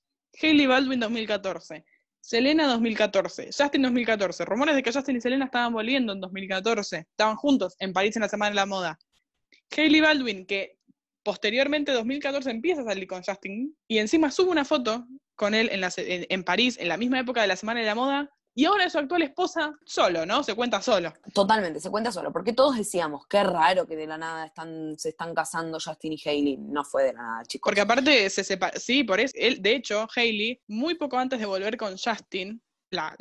Hailey 0.42 0.66
Baldwin 0.66 1.00
2014, 1.00 1.86
Selena 2.20 2.68
2014, 2.68 3.50
Justin 3.56 3.84
2014, 3.84 4.46
rumores 4.46 4.76
de 4.76 4.84
que 4.84 4.92
Justin 4.92 5.18
y 5.18 5.22
Selena 5.22 5.46
estaban 5.46 5.74
volviendo 5.74 6.14
en 6.14 6.22
2014, 6.22 6.98
estaban 7.10 7.36
juntos 7.36 7.76
en 7.80 7.94
París 7.94 8.16
en 8.16 8.24
la 8.24 8.30
Semana 8.30 8.50
de 8.50 8.56
la 8.56 8.66
Moda. 8.66 9.00
Hailey 9.76 10.02
Baldwin, 10.02 10.46
que 10.46 10.80
posteriormente 11.26 11.92
2014 11.92 12.50
empieza 12.52 12.82
a 12.82 12.86
salir 12.86 13.08
con 13.08 13.24
Justin 13.24 13.76
y 13.90 13.98
encima 13.98 14.32
sube 14.32 14.52
una 14.52 14.64
foto 14.64 15.06
con 15.36 15.54
él 15.56 15.68
en, 15.72 15.82
la 15.82 15.92
en, 15.98 16.26
en 16.30 16.44
París 16.44 16.78
en 16.80 16.88
la 16.88 16.98
misma 16.98 17.20
época 17.20 17.42
de 17.42 17.48
la 17.48 17.56
Semana 17.58 17.80
de 17.82 17.86
la 17.88 17.96
Moda 17.96 18.30
y 18.58 18.64
ahora 18.64 18.86
es 18.86 18.94
su 18.94 19.00
actual 19.00 19.22
esposa 19.24 19.74
solo, 19.86 20.26
¿no? 20.26 20.42
Se 20.44 20.54
cuenta 20.56 20.82
solo. 20.82 21.12
Totalmente, 21.34 21.82
se 21.82 21.90
cuenta 21.92 22.10
solo, 22.14 22.32
porque 22.32 22.54
todos 22.54 22.78
decíamos, 22.78 23.28
qué 23.28 23.44
raro 23.44 23.86
que 23.86 23.98
de 23.98 24.08
la 24.08 24.18
nada 24.18 24.46
están, 24.46 24.94
se 24.98 25.10
están 25.10 25.36
casando 25.36 25.78
Justin 25.84 26.14
y 26.14 26.22
Hailey. 26.24 26.58
No 26.58 26.86
fue 26.86 27.04
de 27.04 27.14
la 27.14 27.22
nada, 27.22 27.44
chicos. 27.44 27.68
Porque 27.70 27.82
aparte 27.82 28.30
se 28.30 28.46
separa, 28.46 28.80
sí, 28.80 29.04
por 29.04 29.20
eso, 29.20 29.34
él, 29.38 29.62
de 29.62 29.76
hecho, 29.76 30.08
Hailey, 30.16 30.62
muy 30.70 30.96
poco 30.96 31.18
antes 31.18 31.38
de 31.38 31.46
volver 31.46 31.76
con 31.76 31.98
Justin, 31.98 32.62
la- 32.92 33.14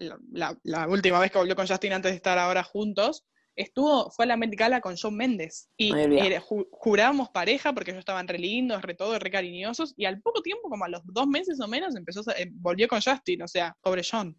la 0.63 0.87
última 0.87 1.19
vez 1.19 1.33
que 1.33 1.39
volvió 1.39 1.57
con 1.57 1.67
Justin 1.67 1.95
antes 1.95 2.13
de 2.13 2.17
estar 2.17 2.39
ahora 2.39 2.63
juntos, 2.63 3.25
estuvo, 3.57 4.11
fue 4.11 4.25
a 4.25 4.29
la 4.29 4.37
Met 4.37 4.55
Gala 4.57 4.81
con 4.81 4.95
Shawn 4.95 5.17
Mendes. 5.17 5.69
Y 5.77 5.93
era- 5.93 6.41
ju- 6.41 6.69
jurábamos 6.73 7.31
pareja 7.31 7.73
porque 7.73 7.91
ellos 7.93 8.01
estaban 8.01 8.27
re 8.29 8.39
lindos, 8.39 8.83
re 8.83 8.95
todo, 8.95 9.19
re 9.19 9.31
cariñosos, 9.31 9.95
y 9.97 10.05
al 10.07 10.21
poco 10.21 10.43
tiempo, 10.43 10.69
como 10.69 10.85
a 10.85 10.89
los 10.89 11.03
dos 11.05 11.27
meses 11.27 11.61
o 11.61 11.69
menos, 11.69 11.95
empezó 11.97 12.29
a- 12.31 12.35
eh, 12.35 12.49
volvió 12.53 12.89
con 12.89 13.01
Justin, 13.01 13.43
o 13.43 13.49
sea, 13.49 13.77
pobre 13.81 14.03
John. 14.09 14.37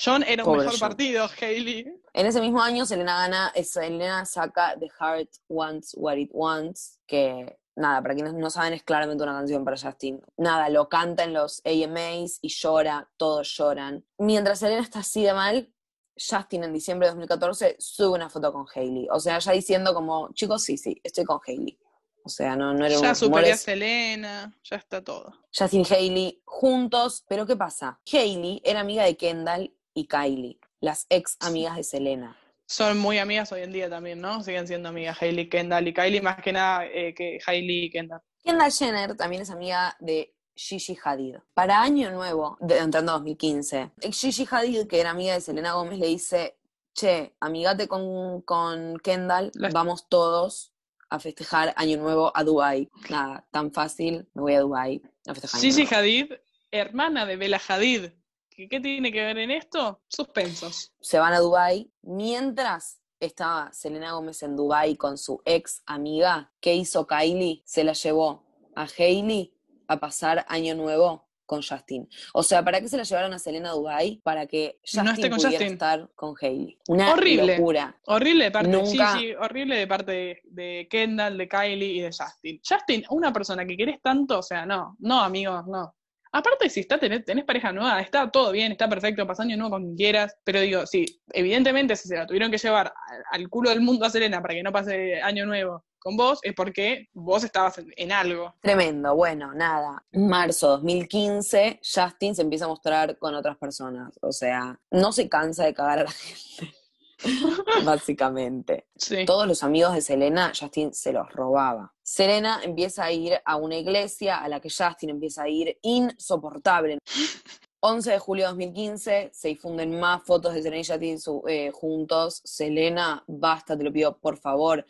John 0.00 0.22
era 0.22 0.44
un 0.44 0.46
Pobre 0.46 0.60
mejor 0.60 0.78
John. 0.78 0.88
partido, 0.88 1.28
Hailey. 1.40 1.84
En 2.12 2.26
ese 2.26 2.40
mismo 2.40 2.62
año, 2.62 2.86
Selena 2.86 3.16
gana, 3.16 3.52
eh, 3.54 3.64
Selena 3.64 4.24
saca 4.26 4.76
The 4.78 4.88
Heart 5.00 5.28
Wants 5.48 5.94
What 5.96 6.16
It 6.18 6.30
Wants, 6.32 7.00
que 7.06 7.58
nada, 7.74 8.00
para 8.02 8.14
quienes 8.14 8.34
no 8.34 8.48
saben, 8.50 8.74
es 8.74 8.82
claramente 8.84 9.22
una 9.24 9.32
canción 9.32 9.64
para 9.64 9.76
Justin. 9.76 10.20
Nada, 10.36 10.68
lo 10.68 10.88
canta 10.88 11.24
en 11.24 11.32
los 11.32 11.60
AMAs 11.64 12.38
y 12.42 12.48
llora, 12.48 13.08
todos 13.16 13.48
lloran. 13.56 14.04
Mientras 14.18 14.60
Selena 14.60 14.82
está 14.82 15.00
así 15.00 15.24
de 15.24 15.32
mal, 15.32 15.72
Justin 16.18 16.64
en 16.64 16.72
diciembre 16.72 17.06
de 17.06 17.12
2014 17.12 17.76
sube 17.78 18.16
una 18.16 18.28
foto 18.28 18.52
con 18.52 18.66
Hailey. 18.74 19.06
O 19.10 19.20
sea, 19.20 19.38
ya 19.38 19.52
diciendo 19.52 19.94
como, 19.94 20.32
chicos, 20.32 20.64
sí, 20.64 20.76
sí, 20.76 21.00
estoy 21.02 21.24
con 21.24 21.40
Hailey. 21.46 21.78
O 22.24 22.28
sea, 22.28 22.56
no, 22.56 22.74
no 22.74 22.84
era 22.84 23.00
Ya 23.00 23.14
superé 23.14 23.52
a 23.52 23.56
Selena, 23.56 24.54
ya 24.62 24.76
está 24.76 25.02
todo. 25.02 25.32
Justin 25.56 25.86
y 25.88 25.94
Hailey 25.94 26.42
juntos, 26.44 27.24
pero 27.28 27.46
¿qué 27.46 27.56
pasa? 27.56 28.00
Hailey 28.12 28.60
era 28.64 28.80
amiga 28.80 29.04
de 29.04 29.16
Kendall 29.16 29.74
y 29.94 30.06
Kylie, 30.06 30.58
las 30.80 31.06
ex 31.08 31.36
amigas 31.40 31.76
de 31.76 31.84
Selena. 31.84 32.36
Son 32.66 32.98
muy 32.98 33.16
amigas 33.16 33.50
hoy 33.52 33.62
en 33.62 33.72
día 33.72 33.88
también, 33.88 34.20
¿no? 34.20 34.42
Siguen 34.42 34.66
siendo 34.68 34.90
amigas 34.90 35.16
Hailey, 35.22 35.48
Kendall 35.48 35.88
y 35.88 35.94
Kylie, 35.94 36.20
más 36.20 36.42
que 36.42 36.52
nada 36.52 36.84
eh, 36.86 37.14
que 37.14 37.38
Hailey 37.46 37.84
y 37.84 37.90
Kendall. 37.90 38.20
Kendall 38.44 38.72
Jenner 38.72 39.16
también 39.16 39.42
es 39.42 39.50
amiga 39.50 39.96
de 40.00 40.34
Gigi 40.58 40.98
Hadid. 41.02 41.36
Para 41.54 41.80
Año 41.80 42.10
Nuevo, 42.10 42.58
de, 42.60 42.78
entrando 42.78 43.12
a 43.12 43.14
2015, 43.14 43.92
Gigi 44.10 44.46
Hadid, 44.50 44.88
que 44.88 45.00
era 45.00 45.10
amiga 45.10 45.34
de 45.34 45.40
Selena 45.40 45.74
Gómez, 45.74 46.00
le 46.00 46.08
dice, 46.08 46.58
che, 46.92 47.36
amigate 47.40 47.86
con, 47.86 48.42
con 48.42 48.98
Kendall, 48.98 49.52
vamos 49.72 50.08
todos 50.08 50.72
a 51.10 51.20
festejar 51.20 51.72
Año 51.76 51.98
Nuevo 51.98 52.32
a 52.34 52.42
Dubai. 52.42 52.90
Nada, 53.08 53.46
tan 53.52 53.72
fácil, 53.72 54.28
me 54.34 54.42
voy 54.42 54.54
a 54.54 54.60
Dubai 54.60 55.00
a 55.26 55.34
festejar 55.34 55.60
Año 55.60 55.70
Gigi 55.70 55.82
Nuevo. 55.84 55.96
Hadid, 55.96 56.32
hermana 56.72 57.24
de 57.24 57.36
Bella 57.36 57.60
Hadid, 57.66 58.10
¿Qué, 58.50 58.68
qué 58.68 58.80
tiene 58.80 59.12
que 59.12 59.20
ver 59.20 59.38
en 59.38 59.52
esto? 59.52 60.00
Suspensos. 60.08 60.92
Se 61.00 61.20
van 61.20 61.32
a 61.32 61.38
Dubai 61.38 61.92
mientras 62.02 63.00
estaba 63.20 63.72
Selena 63.72 64.12
Gómez 64.12 64.42
en 64.42 64.56
Dubai 64.56 64.96
con 64.96 65.16
su 65.16 65.40
ex 65.44 65.82
amiga. 65.86 66.52
¿Qué 66.60 66.74
hizo 66.74 67.06
Kylie? 67.06 67.62
Se 67.64 67.84
la 67.84 67.92
llevó 67.92 68.44
a 68.74 68.88
Hailey 68.98 69.54
a 69.88 69.96
pasar 69.98 70.44
año 70.48 70.74
nuevo 70.74 71.26
con 71.46 71.62
Justin. 71.62 72.06
O 72.34 72.42
sea, 72.42 72.62
¿para 72.62 72.78
qué 72.78 72.88
se 72.88 72.98
la 72.98 73.04
llevaron 73.04 73.32
a 73.32 73.38
Selena 73.38 73.70
a 73.70 73.72
Dubai? 73.72 74.20
Para 74.22 74.46
que 74.46 74.78
Justin 74.82 75.04
No 75.04 75.10
esté 75.12 75.30
con 75.30 75.36
pudiera 75.38 75.52
Justin. 75.58 75.72
estar 75.72 76.10
con 76.14 76.34
Hailey. 76.38 76.78
Una 76.88 77.12
Horrible. 77.14 77.56
locura. 77.56 77.98
Horrible 78.04 78.44
de 78.44 78.50
parte, 78.50 78.68
Nunca- 78.70 79.12
sí, 79.14 79.18
sí, 79.18 79.32
horrible 79.34 79.76
de 79.76 79.86
parte 79.86 80.12
de, 80.12 80.40
de 80.44 80.88
Kendall, 80.90 81.38
de 81.38 81.48
Kylie 81.48 81.86
y 81.94 82.00
de 82.02 82.08
Justin. 82.12 82.60
Justin, 82.68 83.04
una 83.08 83.32
persona 83.32 83.64
que 83.64 83.78
querés 83.78 84.00
tanto, 84.02 84.40
o 84.40 84.42
sea, 84.42 84.66
no, 84.66 84.94
no, 84.98 85.22
amigos, 85.22 85.66
no. 85.66 85.94
Aparte, 86.32 86.68
si 86.68 86.80
está, 86.80 86.98
tenés, 86.98 87.24
tenés 87.24 87.44
pareja 87.44 87.72
nueva, 87.72 88.00
está 88.00 88.30
todo 88.30 88.52
bien, 88.52 88.72
está 88.72 88.88
perfecto, 88.88 89.26
pasá 89.26 89.42
año 89.42 89.56
nuevo 89.56 89.72
con 89.72 89.82
quien 89.82 89.96
quieras, 89.96 90.36
pero 90.44 90.60
digo, 90.60 90.86
sí, 90.86 91.04
evidentemente 91.32 91.96
si 91.96 92.08
se 92.08 92.16
la 92.16 92.26
tuvieron 92.26 92.50
que 92.50 92.58
llevar 92.58 92.92
al, 93.30 93.48
culo 93.48 93.70
del 93.70 93.80
mundo 93.80 94.04
a 94.04 94.10
Selena 94.10 94.42
para 94.42 94.54
que 94.54 94.62
no 94.62 94.72
pase 94.72 95.20
año 95.22 95.46
nuevo 95.46 95.84
con 95.98 96.16
vos, 96.16 96.38
es 96.42 96.54
porque 96.54 97.08
vos 97.12 97.42
estabas 97.44 97.78
en, 97.78 97.92
en 97.96 98.12
algo. 98.12 98.54
Tremendo, 98.60 99.14
bueno, 99.16 99.52
nada. 99.54 100.04
Marzo 100.12 100.68
2015, 100.68 101.80
Justin 101.82 102.34
se 102.34 102.42
empieza 102.42 102.66
a 102.66 102.68
mostrar 102.68 103.18
con 103.18 103.34
otras 103.34 103.56
personas. 103.56 104.16
O 104.22 104.30
sea, 104.30 104.78
no 104.90 105.12
se 105.12 105.28
cansa 105.28 105.64
de 105.64 105.74
cagar 105.74 106.00
a 106.00 106.04
la 106.04 106.10
gente. 106.10 106.77
Básicamente. 107.84 108.88
Sí. 108.96 109.24
Todos 109.24 109.46
los 109.46 109.62
amigos 109.62 109.94
de 109.94 110.00
Selena, 110.00 110.52
Justin 110.58 110.92
se 110.94 111.12
los 111.12 111.30
robaba. 111.32 111.94
Selena 112.02 112.60
empieza 112.62 113.04
a 113.04 113.12
ir 113.12 113.38
a 113.44 113.56
una 113.56 113.76
iglesia 113.76 114.38
a 114.38 114.48
la 114.48 114.60
que 114.60 114.70
Justin 114.70 115.10
empieza 115.10 115.42
a 115.44 115.48
ir 115.48 115.78
insoportable. 115.82 116.98
11 117.80 118.10
de 118.10 118.18
julio 118.18 118.44
de 118.44 118.48
2015 118.48 119.30
se 119.32 119.48
difunden 119.48 120.00
más 120.00 120.24
fotos 120.24 120.52
de 120.52 120.62
Selena 120.62 120.80
y 120.82 120.84
Justin 120.84 121.20
su- 121.20 121.44
eh, 121.46 121.70
juntos. 121.72 122.40
Selena, 122.44 123.22
basta, 123.28 123.76
te 123.76 123.84
lo 123.84 123.92
pido 123.92 124.18
por 124.18 124.36
favor. 124.36 124.84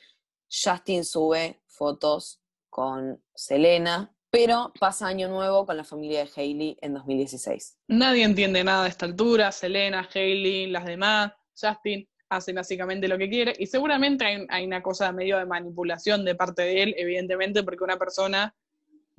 Justin 0.50 1.04
sube 1.04 1.60
fotos 1.66 2.40
con 2.70 3.22
Selena, 3.34 4.14
pero 4.30 4.72
pasa 4.80 5.06
año 5.06 5.28
nuevo 5.28 5.66
con 5.66 5.76
la 5.76 5.84
familia 5.84 6.24
de 6.24 6.30
Hailey 6.34 6.78
en 6.80 6.94
2016. 6.94 7.76
Nadie 7.88 8.24
entiende 8.24 8.64
nada 8.64 8.84
a 8.84 8.88
esta 8.88 9.04
altura, 9.04 9.52
Selena, 9.52 10.08
Hailey, 10.14 10.68
las 10.68 10.86
demás, 10.86 11.32
Justin, 11.60 12.08
hacen 12.28 12.56
básicamente 12.56 13.08
lo 13.08 13.18
que 13.18 13.28
quiere, 13.28 13.54
y 13.58 13.66
seguramente 13.66 14.24
hay, 14.24 14.46
hay 14.48 14.66
una 14.66 14.82
cosa 14.82 15.12
medio 15.12 15.38
de 15.38 15.46
manipulación 15.46 16.24
de 16.24 16.34
parte 16.34 16.62
de 16.62 16.82
él, 16.82 16.94
evidentemente, 16.98 17.62
porque 17.62 17.84
una 17.84 17.98
persona 17.98 18.54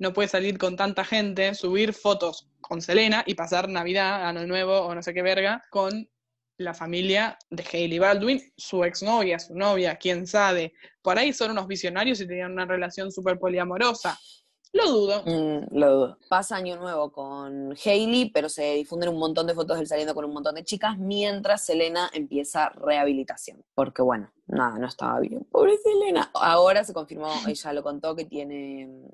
no 0.00 0.12
puede 0.14 0.28
salir 0.28 0.58
con 0.58 0.76
tanta 0.76 1.04
gente, 1.04 1.54
subir 1.54 1.92
fotos 1.92 2.48
con 2.60 2.80
Selena 2.80 3.22
y 3.26 3.34
pasar 3.34 3.68
Navidad, 3.68 4.26
Año 4.26 4.46
Nuevo 4.46 4.80
o 4.80 4.94
no 4.94 5.02
sé 5.02 5.12
qué 5.12 5.22
verga, 5.22 5.62
con 5.70 6.08
la 6.56 6.74
familia 6.74 7.38
de 7.50 7.64
Hailey 7.70 7.98
Baldwin, 7.98 8.40
su 8.56 8.84
exnovia, 8.84 9.38
su 9.38 9.54
novia, 9.54 9.96
quién 9.96 10.26
sabe. 10.26 10.72
Por 11.02 11.18
ahí 11.18 11.32
son 11.32 11.50
unos 11.50 11.66
visionarios 11.66 12.20
y 12.20 12.26
tenían 12.26 12.52
una 12.52 12.66
relación 12.66 13.12
súper 13.12 13.38
poliamorosa. 13.38 14.18
Lo 14.72 14.88
dudo. 14.88 15.22
Mm, 15.26 15.76
lo 15.76 15.92
dudo. 15.92 16.18
Pasa 16.28 16.56
año 16.56 16.76
nuevo 16.76 17.10
con 17.10 17.74
Hailey, 17.84 18.30
pero 18.30 18.48
se 18.48 18.74
difunden 18.74 19.08
un 19.08 19.18
montón 19.18 19.46
de 19.46 19.54
fotos 19.54 19.76
de 19.76 19.82
él 19.82 19.88
saliendo 19.88 20.14
con 20.14 20.24
un 20.24 20.32
montón 20.32 20.54
de 20.54 20.64
chicas, 20.64 20.96
mientras 20.96 21.66
Selena 21.66 22.08
empieza 22.12 22.68
rehabilitación. 22.70 23.64
Porque 23.74 24.02
bueno, 24.02 24.32
nada, 24.46 24.78
no 24.78 24.86
estaba 24.86 25.18
bien. 25.18 25.44
Pobre 25.50 25.76
Selena. 25.78 26.30
Ahora 26.34 26.84
se 26.84 26.92
confirmó, 26.92 27.30
ella 27.48 27.72
lo 27.72 27.82
contó 27.82 28.14
que 28.14 28.24
tiene 28.24 29.10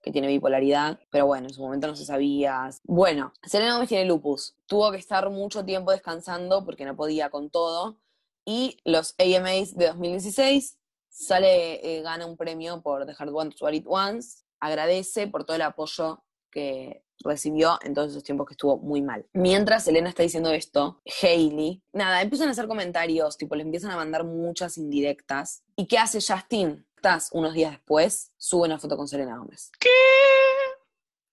que 0.00 0.12
tiene 0.12 0.28
bipolaridad, 0.28 1.00
pero 1.10 1.24
bueno, 1.24 1.48
en 1.48 1.54
su 1.54 1.62
momento 1.62 1.86
no 1.86 1.96
se 1.96 2.04
sabía. 2.04 2.68
Bueno, 2.84 3.32
Selena 3.42 3.72
Gómez 3.72 3.88
tiene 3.88 4.04
lupus. 4.04 4.54
Tuvo 4.66 4.90
que 4.90 4.98
estar 4.98 5.30
mucho 5.30 5.64
tiempo 5.64 5.92
descansando 5.92 6.62
porque 6.62 6.84
no 6.84 6.94
podía 6.94 7.30
con 7.30 7.48
todo. 7.48 7.96
Y 8.44 8.76
los 8.84 9.14
AMAs 9.18 9.74
de 9.74 9.86
2016 9.86 10.78
sale, 11.08 11.98
eh, 11.98 12.02
gana 12.02 12.26
un 12.26 12.36
premio 12.36 12.82
por 12.82 13.06
The 13.06 13.14
Hard 13.18 13.34
Ones 13.34 13.62
What 13.62 13.72
It 13.72 13.86
Wants. 13.86 14.43
Agradece 14.64 15.26
por 15.26 15.44
todo 15.44 15.56
el 15.56 15.62
apoyo 15.62 16.24
que 16.50 17.04
recibió 17.22 17.78
en 17.82 17.92
todos 17.92 18.12
esos 18.12 18.24
tiempos 18.24 18.46
que 18.46 18.54
estuvo 18.54 18.78
muy 18.78 19.02
mal. 19.02 19.26
Mientras 19.34 19.84
Selena 19.84 20.08
está 20.08 20.22
diciendo 20.22 20.50
esto, 20.52 21.02
Hailey, 21.20 21.82
nada, 21.92 22.22
empiezan 22.22 22.48
a 22.48 22.52
hacer 22.52 22.66
comentarios, 22.66 23.36
tipo, 23.36 23.56
le 23.56 23.62
empiezan 23.62 23.90
a 23.90 23.96
mandar 23.96 24.24
muchas 24.24 24.78
indirectas. 24.78 25.64
¿Y 25.76 25.86
qué 25.86 25.98
hace 25.98 26.18
Justin? 26.18 26.86
Estás 26.96 27.28
unos 27.32 27.52
días 27.52 27.72
después, 27.72 28.32
sube 28.38 28.64
una 28.64 28.78
foto 28.78 28.96
con 28.96 29.06
Selena 29.06 29.36
Gómez. 29.36 29.70
¿Qué? 29.78 29.90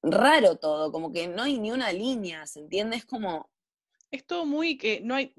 Raro 0.03 0.57
todo, 0.57 0.91
como 0.91 1.13
que 1.13 1.29
no 1.29 1.43
hay 1.43 1.57
ni 1.57 1.71
una 1.71 1.93
línea, 1.93 2.45
¿se 2.47 2.59
entiende? 2.59 2.97
Es 2.97 3.05
como, 3.05 3.49
es 4.11 4.27
todo 4.27 4.45
muy 4.45 4.77
que 4.77 4.99
no 4.99 5.15
hay, 5.15 5.33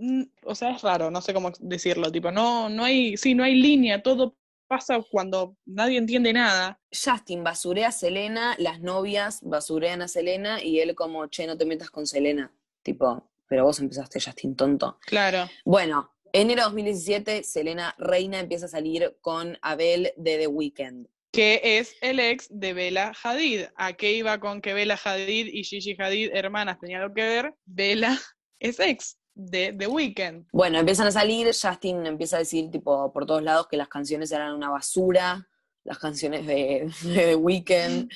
o 0.45 0.55
sea, 0.55 0.71
es 0.71 0.81
raro, 0.81 1.11
no 1.11 1.21
sé 1.21 1.35
cómo 1.35 1.53
decirlo, 1.61 2.11
tipo, 2.11 2.31
no, 2.31 2.71
no 2.71 2.85
hay, 2.85 3.19
sí, 3.19 3.35
no 3.35 3.45
hay 3.45 3.55
línea, 3.55 4.03
todo 4.03 4.39
pasa 4.73 5.03
cuando 5.11 5.59
nadie 5.67 5.99
entiende 5.99 6.33
nada. 6.33 6.81
Justin 6.91 7.45
basurea 7.45 7.89
a 7.89 7.93
Selena, 7.93 8.57
las 8.59 8.81
novias 8.81 9.41
basurean 9.43 10.01
a 10.01 10.09
Selena 10.09 10.65
y 10.65 10.81
él 10.81 10.95
como, 10.95 11.27
che, 11.27 11.47
no 11.47 11.59
te 11.59 11.67
metas 11.67 11.91
con 11.91 12.07
Selena. 12.07 12.51
Tipo, 12.83 13.31
pero 13.47 13.65
vos 13.65 13.81
empezaste, 13.81 14.19
Justin, 14.19 14.57
tonto. 14.57 14.99
Claro. 15.05 15.47
Bueno, 15.67 16.15
enero 16.33 16.61
de 16.61 16.65
2017, 16.65 17.43
Selena 17.43 17.95
Reina 17.99 18.41
empieza 18.41 18.65
a 18.65 18.71
salir 18.71 19.19
con 19.21 19.59
Abel 19.61 20.15
de 20.17 20.39
The 20.39 20.47
Weeknd. 20.47 21.07
Que 21.33 21.61
es 21.63 21.95
el 22.01 22.19
ex 22.19 22.47
de 22.49 22.73
Bella 22.73 23.13
Hadid. 23.23 23.65
¿A 23.77 23.93
qué 23.93 24.13
iba 24.13 24.41
con 24.41 24.63
que 24.63 24.73
Bella 24.73 24.99
Hadid 25.03 25.49
y 25.53 25.65
Gigi 25.65 25.97
Hadid, 25.99 26.31
hermanas, 26.33 26.81
tenían 26.81 27.03
algo 27.03 27.15
que 27.15 27.29
ver? 27.29 27.55
Bella 27.67 28.19
es 28.59 28.81
ex 28.81 29.19
de 29.35 29.73
The 29.73 29.87
Weeknd. 29.87 30.47
Bueno, 30.53 30.79
empiezan 30.79 31.07
a 31.07 31.13
salir, 31.13 31.47
Justin 31.49 32.07
empieza 32.07 32.37
a 32.37 32.41
decir, 32.41 32.71
tipo, 32.71 33.13
por 33.13 33.27
todos 33.27 33.43
lados 33.43 33.67
que 33.69 33.77
las 33.77 33.89
canciones 33.89 34.31
eran 34.33 34.55
una 34.55 34.71
basura, 34.71 35.49
las 35.85 35.99
canciones 35.99 36.47
de, 36.47 36.91
de 37.03 37.15
The 37.15 37.35
Weeknd. 37.37 38.11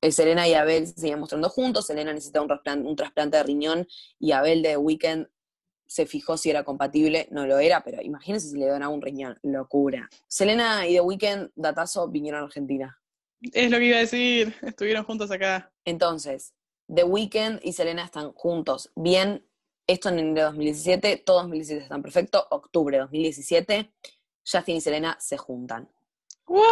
Eh, 0.00 0.10
Selena 0.10 0.48
y 0.48 0.54
Abel 0.54 0.86
se 0.88 0.94
siguen 1.00 1.20
mostrando 1.20 1.48
juntos, 1.48 1.86
Selena 1.86 2.12
necesita 2.12 2.42
un, 2.42 2.48
trasplan- 2.48 2.84
un 2.84 2.96
trasplante 2.96 3.36
de 3.36 3.42
riñón 3.44 3.86
y 4.18 4.32
Abel 4.32 4.60
de 4.62 4.70
The 4.70 4.76
Weeknd 4.76 5.26
se 5.86 6.06
fijó 6.06 6.36
si 6.38 6.48
era 6.50 6.64
compatible, 6.64 7.28
no 7.30 7.46
lo 7.46 7.58
era, 7.58 7.84
pero 7.84 8.00
imagínense 8.02 8.48
si 8.48 8.56
le 8.56 8.66
donaba 8.66 8.92
un 8.92 9.02
riñón, 9.02 9.38
locura. 9.42 10.08
Selena 10.26 10.88
y 10.88 10.94
The 10.94 11.00
Weeknd, 11.02 11.50
datazo, 11.54 12.08
vinieron 12.08 12.40
a 12.40 12.44
Argentina. 12.46 12.98
Es 13.52 13.70
lo 13.70 13.78
que 13.78 13.84
iba 13.86 13.98
a 13.98 14.00
decir, 14.00 14.54
estuvieron 14.62 15.04
juntos 15.04 15.30
acá. 15.30 15.70
Entonces, 15.84 16.54
The 16.92 17.04
Weeknd 17.04 17.60
y 17.62 17.72
Selena 17.74 18.04
están 18.04 18.32
juntos. 18.32 18.90
Bien, 18.96 19.46
esto 19.86 20.08
en 20.08 20.18
enero 20.18 20.34
de 20.34 20.42
2017, 20.42 21.16
todo 21.18 21.38
2017 21.38 21.82
están 21.82 22.02
perfecto. 22.02 22.46
Octubre 22.50 22.96
de 22.96 23.02
2017, 23.02 23.92
Justin 24.44 24.76
y 24.76 24.80
Selena 24.80 25.16
se 25.20 25.36
juntan. 25.36 25.88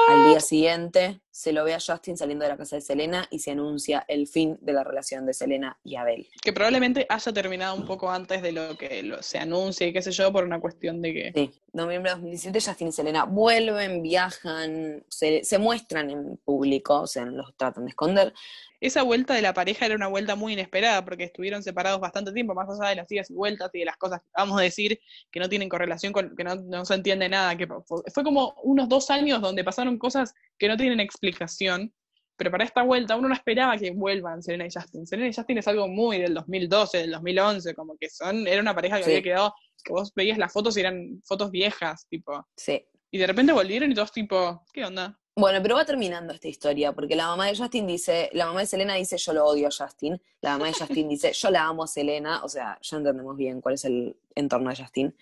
Al 0.08 0.28
día 0.28 0.40
siguiente, 0.40 1.22
se 1.30 1.52
lo 1.52 1.64
ve 1.64 1.74
a 1.74 1.78
Justin 1.80 2.16
saliendo 2.16 2.44
de 2.44 2.50
la 2.50 2.56
casa 2.56 2.76
de 2.76 2.82
Selena 2.82 3.26
y 3.30 3.38
se 3.38 3.52
anuncia 3.52 4.04
el 4.08 4.26
fin 4.26 4.58
de 4.60 4.72
la 4.72 4.82
relación 4.84 5.26
de 5.26 5.32
Selena 5.34 5.78
y 5.84 5.96
Abel. 5.96 6.28
Que 6.42 6.52
probablemente 6.52 7.06
haya 7.08 7.32
terminado 7.32 7.74
un 7.76 7.86
poco 7.86 8.10
antes 8.10 8.42
de 8.42 8.52
lo 8.52 8.76
que 8.76 9.02
lo- 9.02 9.22
se 9.22 9.38
anuncia 9.38 9.86
y 9.86 9.92
qué 9.92 10.02
sé 10.02 10.10
yo, 10.12 10.32
por 10.32 10.44
una 10.44 10.60
cuestión 10.60 11.00
de 11.00 11.12
que 11.12 11.32
Sí, 11.34 11.60
noviembre 11.72 12.10
de 12.10 12.14
2017, 12.16 12.60
Justin 12.60 12.88
y 12.88 12.92
Selena 12.92 13.24
vuelven, 13.24 14.02
viajan, 14.02 15.04
se, 15.08 15.44
se 15.44 15.58
muestran 15.58 16.10
en 16.10 16.36
público, 16.38 17.02
o 17.02 17.06
sea, 17.06 17.24
los 17.26 17.54
tratan 17.56 17.84
de 17.84 17.90
esconder. 17.90 18.32
esa 18.80 19.02
vuelta 19.02 19.34
de 19.34 19.42
la 19.42 19.52
pareja 19.54 19.86
era 19.86 19.94
una 19.94 20.06
vuelta 20.08 20.34
muy 20.36 20.54
inesperada 20.54 21.04
porque 21.04 21.24
estuvieron 21.24 21.62
separados 21.62 22.00
bastante 22.00 22.32
tiempo, 22.32 22.54
más 22.54 22.68
allá 22.70 22.88
de 22.90 22.96
las 22.96 23.12
idas 23.12 23.30
y 23.30 23.34
vueltas 23.34 23.70
y 23.74 23.80
de 23.80 23.84
las 23.84 23.96
cosas 23.98 24.20
que 24.20 24.28
vamos 24.36 24.58
a 24.58 24.62
decir 24.62 24.98
que 25.30 25.38
no 25.38 25.48
tienen 25.48 25.68
correlación 25.68 26.12
con, 26.12 26.34
que 26.34 26.44
no, 26.44 26.54
no 26.56 26.84
se 26.84 26.94
entiende 26.94 27.28
nada, 27.28 27.56
que 27.56 27.66
fue 27.66 28.02
fue 28.12 28.24
como 28.24 28.54
unos 28.62 28.88
dos 28.88 29.10
años 29.10 29.40
donde 29.42 29.62
pasaron 29.64 29.98
cosas 29.98 30.34
que 30.60 30.68
no 30.68 30.76
tienen 30.76 31.00
explicación, 31.00 31.92
pero 32.36 32.50
para 32.50 32.64
esta 32.64 32.82
vuelta 32.82 33.16
uno 33.16 33.28
no 33.28 33.34
esperaba 33.34 33.76
que 33.76 33.90
vuelvan 33.90 34.42
Selena 34.42 34.66
y 34.66 34.70
Justin. 34.72 35.06
Selena 35.06 35.28
y 35.28 35.34
Justin 35.34 35.58
es 35.58 35.66
algo 35.68 35.88
muy 35.88 36.18
del 36.18 36.34
2012, 36.34 36.98
del 36.98 37.10
2011, 37.12 37.74
como 37.74 37.96
que 37.98 38.08
son, 38.10 38.46
era 38.46 38.60
una 38.60 38.74
pareja 38.74 38.98
que 38.98 39.04
Sí. 39.04 39.10
había 39.10 39.22
quedado, 39.22 39.54
que 39.82 39.92
vos 39.92 40.12
veías 40.14 40.38
las 40.38 40.52
fotos 40.52 40.76
y 40.76 40.80
eran 40.80 41.20
fotos 41.24 41.50
viejas, 41.50 42.06
tipo, 42.08 42.46
Sí. 42.56 42.84
y 43.10 43.18
de 43.18 43.26
repente 43.26 43.52
volvieron 43.52 43.90
y 43.90 43.94
todos 43.94 44.12
tipo, 44.12 44.62
¿qué 44.72 44.84
onda? 44.84 45.18
Bueno, 45.36 45.60
pero 45.62 45.76
va 45.76 45.84
terminando 45.86 46.34
esta 46.34 46.48
historia, 46.48 46.92
porque 46.92 47.16
la 47.16 47.26
mamá 47.28 47.46
de 47.46 47.56
Justin 47.56 47.86
dice, 47.86 48.28
la 48.34 48.46
mamá 48.46 48.60
de 48.60 48.66
Selena 48.66 48.94
dice, 48.94 49.16
yo 49.16 49.32
lo 49.32 49.46
odio 49.46 49.68
a 49.68 49.70
Justin, 49.70 50.20
la 50.42 50.52
mamá 50.52 50.66
de 50.66 50.74
Justin 50.74 51.08
dice, 51.08 51.32
yo 51.32 51.50
la 51.50 51.64
amo 51.64 51.84
a 51.84 51.86
Selena, 51.86 52.44
o 52.44 52.48
sea, 52.48 52.78
ya 52.82 52.96
entendemos 52.98 53.36
bien 53.36 53.60
cuál 53.62 53.74
es 53.76 53.84
el 53.86 54.16
entorno 54.34 54.68
de 54.70 54.76
Justin. 54.76 55.16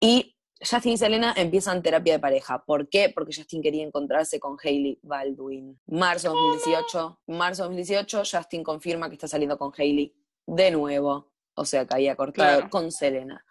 Y 0.00 0.34
Justin 0.60 0.92
y 0.92 0.96
Selena 0.98 1.34
empiezan 1.36 1.82
terapia 1.82 2.14
de 2.14 2.18
pareja. 2.20 2.64
¿Por 2.64 2.88
qué? 2.88 3.10
Porque 3.14 3.32
Justin 3.34 3.60
quería 3.62 3.84
encontrarse 3.84 4.38
con 4.40 4.56
Hailey 4.62 4.98
Baldwin. 5.02 5.78
Marzo 5.86 6.30
2018, 6.32 7.20
marzo 7.26 7.64
2018, 7.64 8.22
Justin 8.30 8.62
confirma 8.62 9.08
que 9.08 9.14
está 9.14 9.28
saliendo 9.28 9.58
con 9.58 9.72
Hailey 9.76 10.14
de 10.46 10.70
nuevo, 10.70 11.30
o 11.54 11.64
sea, 11.64 11.86
que 11.86 11.94
había 11.94 12.16
cortado 12.16 12.56
Claro. 12.58 12.70
con 12.70 12.92
Selena. 12.92 13.44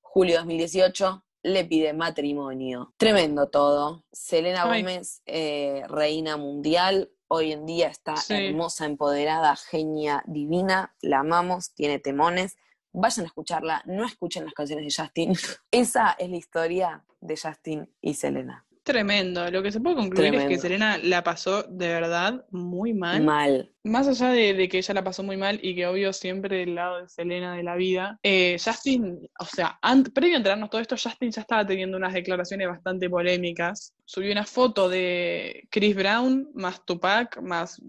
Julio 0.00 0.36
2018, 0.38 1.24
le 1.42 1.64
pide 1.64 1.92
matrimonio. 1.92 2.94
Tremendo 2.96 3.48
todo. 3.48 4.04
Selena 4.10 4.64
Ay. 4.64 4.82
Gómez, 4.82 5.22
eh, 5.26 5.82
reina 5.88 6.36
mundial, 6.36 7.12
hoy 7.28 7.52
en 7.52 7.66
día 7.66 7.88
está 7.88 8.16
Sí. 8.16 8.34
hermosa, 8.34 8.86
empoderada, 8.86 9.54
genia, 9.56 10.24
divina, 10.26 10.94
la 11.00 11.20
amamos, 11.20 11.74
tiene 11.74 11.98
temones, 12.00 12.56
vayan 12.96 13.24
a 13.24 13.28
escucharla, 13.28 13.82
no 13.84 14.04
escuchen 14.04 14.44
las 14.44 14.54
canciones 14.54 14.86
de 14.86 15.02
Justin. 15.02 15.34
Esa 15.70 16.16
es 16.18 16.30
la 16.30 16.36
historia 16.36 17.04
de 17.20 17.36
Justin 17.36 17.94
y 18.00 18.14
Selena. 18.14 18.65
Tremendo. 18.86 19.50
Lo 19.50 19.64
que 19.64 19.72
se 19.72 19.80
puede 19.80 19.96
concluir 19.96 20.32
es 20.36 20.44
que. 20.44 20.58
Serena 20.58 20.96
la 21.02 21.24
pasó 21.24 21.64
de 21.64 21.88
verdad 21.88 22.44
muy 22.52 22.94
mal. 22.94 23.20
Mal. 23.24 23.72
Más 23.82 24.06
allá 24.06 24.30
de, 24.30 24.54
de 24.54 24.68
que 24.68 24.78
ella 24.78 24.94
la 24.94 25.02
pasó 25.02 25.24
muy 25.24 25.36
mal 25.36 25.58
y 25.60 25.74
que 25.74 25.88
obvio 25.88 26.12
siempre 26.12 26.58
del 26.58 26.76
lado 26.76 27.02
de 27.02 27.08
Selena 27.08 27.56
de 27.56 27.64
la 27.64 27.74
vida, 27.74 28.20
eh, 28.22 28.56
Justin, 28.64 29.28
o 29.40 29.44
sea, 29.44 29.80
previo 30.14 30.34
a 30.34 30.36
enterarnos 30.36 30.70
todo 30.70 30.80
esto, 30.80 30.94
Justin 30.96 31.32
ya 31.32 31.40
estaba 31.40 31.66
teniendo 31.66 31.96
unas 31.96 32.14
declaraciones 32.14 32.68
bastante 32.68 33.10
polémicas. 33.10 33.92
Subió 34.04 34.30
una 34.30 34.44
foto 34.44 34.88
de 34.88 35.66
Chris 35.68 35.96
Brown 35.96 36.48
más 36.54 36.84
Tupac, 36.84 37.40
más, 37.42 37.82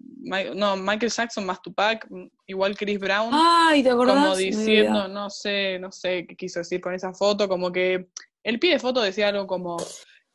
no, 0.55 0.77
Michael 0.77 1.11
Jackson 1.11 1.45
más 1.45 1.61
Tupac, 1.61 2.07
igual 2.47 2.75
Chris 2.75 2.99
Brown, 2.99 3.29
Ay, 3.33 3.83
¿te 3.83 3.91
acordás? 3.91 4.15
como 4.15 4.35
diciendo, 4.35 5.07
no 5.07 5.29
sé, 5.29 5.77
no 5.77 5.91
sé 5.91 6.25
qué 6.25 6.35
quiso 6.35 6.57
decir 6.57 6.81
con 6.81 6.95
esa 6.95 7.13
foto, 7.13 7.47
como 7.47 7.71
que 7.71 8.07
el 8.43 8.59
pie 8.59 8.71
de 8.71 8.79
foto 8.79 9.01
decía 9.01 9.27
algo 9.27 9.45
como, 9.45 9.77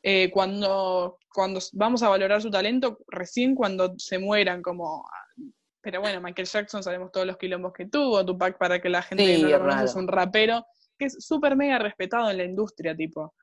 eh, 0.02 0.30
cuando, 0.30 1.18
cuando 1.32 1.60
vamos 1.72 2.02
a 2.02 2.08
valorar 2.08 2.42
su 2.42 2.50
talento, 2.50 2.98
recién 3.08 3.54
cuando 3.54 3.94
se 3.98 4.18
mueran, 4.18 4.62
como... 4.62 5.08
Pero 5.80 6.00
bueno, 6.00 6.20
Michael 6.20 6.46
Jackson 6.46 6.82
sabemos 6.82 7.10
todos 7.10 7.26
los 7.26 7.36
quilombos 7.36 7.72
que 7.72 7.86
tuvo, 7.86 8.24
Tupac 8.24 8.56
para 8.56 8.80
que 8.80 8.88
la 8.88 9.02
gente 9.02 9.24
Sí, 9.24 9.42
no 9.42 9.48
lo 9.48 9.54
es 9.54 9.60
conoce 9.60 9.84
es 9.84 9.94
un 9.96 10.06
rapero 10.06 10.64
que 10.98 11.06
es 11.06 11.24
súper 11.24 11.56
mega 11.56 11.78
respetado 11.78 12.30
en 12.30 12.38
la 12.38 12.44
industria, 12.44 12.94
tipo. 12.94 13.34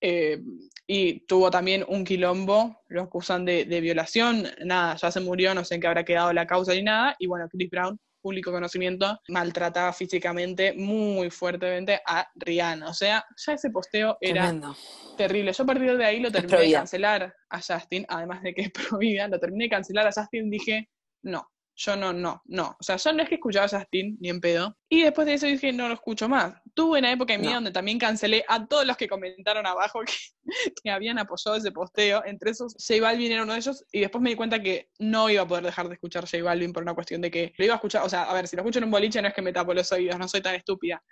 Eh, 0.00 0.42
y 0.86 1.20
tuvo 1.26 1.50
también 1.50 1.84
un 1.88 2.04
quilombo, 2.04 2.82
lo 2.88 3.02
acusan 3.02 3.44
de, 3.44 3.64
de 3.64 3.80
violación, 3.80 4.46
nada, 4.64 4.96
ya 4.96 5.10
se 5.10 5.20
murió, 5.20 5.54
no 5.54 5.64
sé 5.64 5.76
en 5.76 5.80
qué 5.80 5.86
habrá 5.86 6.04
quedado 6.04 6.32
la 6.32 6.46
causa 6.46 6.74
ni 6.74 6.82
nada, 6.82 7.16
y 7.18 7.26
bueno, 7.26 7.48
Chris 7.48 7.70
Brown, 7.70 7.98
público 8.26 8.50
conocimiento, 8.50 9.20
maltrataba 9.28 9.92
físicamente 9.92 10.72
muy 10.72 11.30
fuertemente 11.30 12.00
a 12.04 12.28
Rihanna, 12.34 12.88
o 12.88 12.92
sea, 12.92 13.24
ya 13.36 13.52
ese 13.52 13.70
posteo 13.70 14.18
era 14.20 14.46
Tremendo. 14.46 14.76
terrible. 15.16 15.52
Yo 15.52 15.62
a 15.62 15.66
partir 15.66 15.96
de 15.96 16.04
ahí 16.04 16.18
lo 16.18 16.32
terminé 16.32 16.58
de 16.58 16.72
cancelar 16.72 17.36
a 17.48 17.60
Justin, 17.60 18.04
además 18.08 18.42
de 18.42 18.52
que 18.52 18.62
es 18.62 18.70
prohibida, 18.90 19.28
lo 19.28 19.38
terminé 19.38 19.66
de 19.66 19.70
cancelar 19.70 20.08
a 20.08 20.12
Justin, 20.12 20.50
dije, 20.50 20.90
no, 21.22 21.48
yo 21.78 21.94
no, 21.96 22.12
no, 22.12 22.42
no. 22.46 22.76
O 22.80 22.82
sea, 22.82 22.96
yo 22.96 23.12
no 23.12 23.22
es 23.22 23.28
que 23.28 23.34
escuchaba 23.34 23.66
a 23.66 23.68
Justin, 23.68 24.16
ni 24.20 24.30
en 24.30 24.40
pedo. 24.40 24.76
Y 24.88 25.02
después 25.02 25.26
de 25.26 25.34
eso 25.34 25.46
dije, 25.46 25.72
no 25.72 25.88
lo 25.88 25.94
escucho 25.94 26.28
más. 26.28 26.54
Tuve 26.74 27.00
una 27.00 27.12
época 27.12 27.34
en 27.34 27.42
No. 27.42 27.52
donde 27.52 27.70
también 27.70 27.98
cancelé 27.98 28.44
a 28.48 28.66
todos 28.66 28.86
los 28.86 28.96
que 28.96 29.08
comentaron 29.08 29.66
abajo 29.66 30.00
que, 30.06 30.72
que 30.82 30.90
habían 30.90 31.18
apoyado 31.18 31.56
ese 31.56 31.72
posteo. 31.72 32.22
Entre 32.24 32.50
esos, 32.52 32.74
J 32.78 33.00
Balvin 33.02 33.32
era 33.32 33.42
uno 33.42 33.52
de 33.52 33.58
ellos. 33.58 33.84
Y 33.92 34.00
después 34.00 34.22
me 34.22 34.30
di 34.30 34.36
cuenta 34.36 34.62
que 34.62 34.88
no 34.98 35.28
iba 35.28 35.42
a 35.42 35.46
poder 35.48 35.64
dejar 35.64 35.88
de 35.88 35.94
escuchar 35.94 36.24
J 36.24 36.42
Balvin 36.42 36.72
por 36.72 36.82
una 36.82 36.94
cuestión 36.94 37.20
de 37.20 37.30
que 37.30 37.52
lo 37.58 37.64
iba 37.64 37.74
a 37.74 37.76
escuchar. 37.76 38.02
O 38.04 38.08
sea, 38.08 38.22
a 38.24 38.34
ver, 38.34 38.48
si 38.48 38.56
lo 38.56 38.62
escucho 38.62 38.78
en 38.78 38.84
un 38.84 38.90
boliche 38.90 39.20
no 39.20 39.28
es 39.28 39.34
que 39.34 39.42
me 39.42 39.52
tapo 39.52 39.74
los 39.74 39.90
oídos, 39.92 40.18
no 40.18 40.26
soy 40.28 40.40
tan 40.40 40.54
estúpida. 40.54 41.02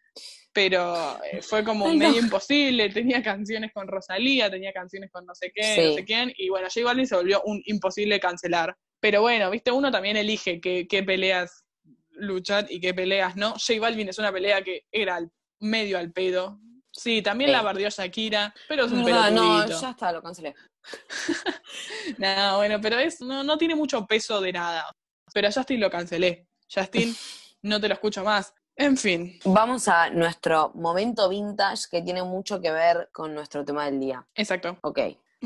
Pero 0.53 1.19
eh, 1.31 1.43
fue 1.43 1.65
como 1.65 1.87
Ay, 1.89 1.99
no. 1.99 2.09
medio 2.09 2.21
imposible. 2.23 2.89
Tenía 2.91 3.23
canciones 3.23 3.71
con 3.73 3.87
Rosalía, 3.89 4.51
tenía 4.51 4.73
canciones 4.73 5.11
con 5.11 5.27
no 5.27 5.35
sé 5.35 5.53
qué, 5.55 5.89
no 5.89 5.95
sé 5.95 6.05
quién. 6.05 6.33
Y 6.37 6.49
bueno, 6.49 6.69
J 6.73 6.85
Balvin 6.87 7.07
se 7.07 7.17
volvió 7.17 7.43
un 7.45 7.61
imposible 7.67 8.19
cancelar. 8.21 8.75
Pero 9.05 9.21
bueno, 9.21 9.51
viste, 9.51 9.71
uno 9.71 9.91
también 9.93 10.17
elige 10.17 10.63
qué, 10.63 10.87
qué 10.89 11.03
peleas 11.03 11.67
luchar 12.13 12.65
y 12.71 12.81
qué 12.81 12.95
peleas 12.95 13.37
no. 13.37 13.51
J 13.51 13.79
Balvin 13.79 14.09
es 14.09 14.19
una 14.19 14.33
pelea 14.33 14.63
que 14.63 14.87
era 14.91 15.17
al- 15.17 15.31
medio 15.61 15.99
al 15.99 16.11
pedo. 16.11 16.59
Sí, 16.91 17.21
también 17.21 17.49
Sí. 17.51 17.53
la 17.53 17.61
bardeó 17.61 17.91
Shakira, 17.91 18.55
pero 18.67 18.87
es 18.87 18.93
un 18.93 19.01
no, 19.01 19.05
pelotudito. 19.05 19.79
ya 19.79 19.91
está, 19.91 20.11
lo 20.11 20.23
cancelé. 20.23 20.55
No, 22.17 22.57
bueno, 22.57 22.81
pero 22.81 22.99
es, 22.99 23.21
no, 23.21 23.45
no 23.45 23.59
tiene 23.59 23.75
mucho 23.75 24.07
peso 24.07 24.41
de 24.41 24.53
nada. 24.55 24.87
Pero 25.35 25.49
a 25.49 25.53
Justin 25.53 25.81
lo 25.81 25.91
cancelé. 25.91 26.47
Justin, 26.75 27.15
no 27.63 27.79
te 27.79 27.89
lo 27.89 27.95
escucho 27.95 28.25
más. 28.25 28.55
En 28.77 28.97
fin, 28.97 29.39
Vamos 29.45 29.87
a 29.87 30.09
nuestro 30.09 30.73
momento 30.77 31.29
vintage 31.29 31.83
que 31.91 32.01
tiene 32.01 32.23
mucho 32.23 32.59
que 32.59 32.71
ver 32.73 33.11
con 33.13 33.35
nuestro 33.35 33.67
tema 33.67 33.85
del 33.85 34.01
día. 34.01 34.27
exacto. 34.35 34.79
Ok. 34.83 34.99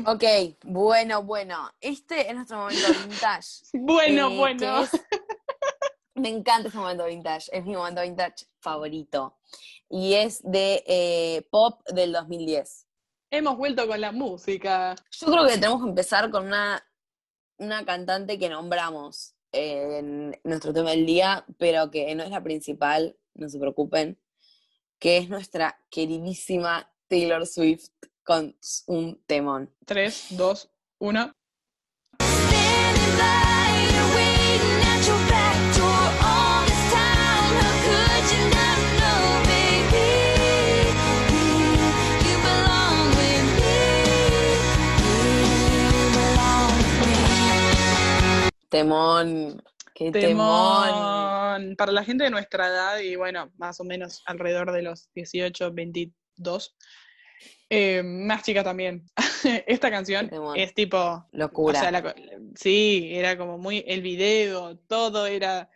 Ok, 0.05 0.23
bueno, 0.63 1.23
bueno. 1.23 1.69
Este 1.81 2.27
es 2.29 2.35
nuestro 2.35 2.57
momento 2.57 2.87
vintage. 3.07 3.47
Bueno, 3.73 4.29
eh, 4.29 4.37
bueno. 4.37 4.81
es- 4.83 4.91
Me 6.15 6.29
encanta 6.29 6.67
este 6.67 6.77
momento 6.77 7.05
vintage. 7.05 7.49
Es 7.51 7.65
mi 7.65 7.75
momento 7.75 8.01
vintage 8.01 8.45
favorito. 8.59 9.37
Y 9.89 10.13
es 10.13 10.41
de 10.43 10.83
eh, 10.87 11.47
pop 11.49 11.81
del 11.89 12.11
2010. 12.13 12.85
Hemos 13.31 13.57
vuelto 13.57 13.87
con 13.87 14.01
la 14.01 14.11
música. 14.11 14.95
Yo 15.11 15.27
creo 15.27 15.45
que 15.47 15.53
tenemos 15.53 15.81
que 15.83 15.89
empezar 15.89 16.29
con 16.31 16.47
una, 16.47 16.83
una 17.57 17.85
cantante 17.85 18.37
que 18.39 18.49
nombramos 18.49 19.35
en 19.51 20.39
nuestro 20.43 20.73
tema 20.73 20.91
del 20.91 21.05
día, 21.05 21.45
pero 21.57 21.89
que 21.89 22.13
no 22.15 22.23
es 22.23 22.29
la 22.31 22.43
principal, 22.43 23.17
no 23.33 23.49
se 23.49 23.59
preocupen, 23.59 24.19
que 24.99 25.17
es 25.17 25.29
nuestra 25.29 25.79
queridísima 25.89 26.91
Taylor 27.07 27.47
Swift 27.47 27.89
con 28.29 28.55
un 28.85 29.19
temón. 29.25 29.73
3, 29.87 30.37
2, 30.37 30.69
1. 30.99 31.33
Standing 32.21 33.17
by 33.17 33.73
you, 33.89 34.05
waiting 34.13 34.81
at 34.85 35.01
your 35.07 35.17
back 35.25 35.57
door 35.75 36.05
all 36.21 36.61
this 36.61 36.83
time. 36.93 37.57
How 37.57 37.73
could 37.81 38.25
you 38.29 38.43
not 38.53 38.79
know, 38.99 39.41
baby? 39.49 40.13
You 42.21 42.37
belong 42.45 43.09
with 43.17 43.47
me. 43.57 43.81
You 45.81 46.13
belong 46.13 46.69
with 46.77 47.09
me. 47.09 48.53
Temón, 48.69 49.57
qué 49.95 50.11
temón. 50.11 50.85
Temón. 50.85 51.75
Para 51.77 51.91
la 51.91 52.03
gente 52.03 52.25
de 52.25 52.29
nuestra 52.29 52.67
edad, 52.67 52.99
y 52.99 53.15
bueno, 53.15 53.51
más 53.57 53.79
o 53.79 53.83
menos 53.83 54.21
alrededor 54.27 54.71
de 54.71 54.83
los 54.83 55.09
18, 55.15 55.73
22, 55.73 56.75
eh, 57.69 58.01
más 58.03 58.43
chica 58.43 58.63
también. 58.63 59.05
Esta 59.67 59.91
canción 59.91 60.29
es 60.55 60.73
tipo. 60.73 61.25
Locura. 61.31 61.77
O 61.77 61.81
sea, 61.81 61.91
la 61.91 62.15
sí, 62.55 63.09
era 63.11 63.37
como 63.37 63.57
muy. 63.57 63.83
El 63.87 64.01
video, 64.01 64.77
todo 64.87 65.27
era 65.27 65.69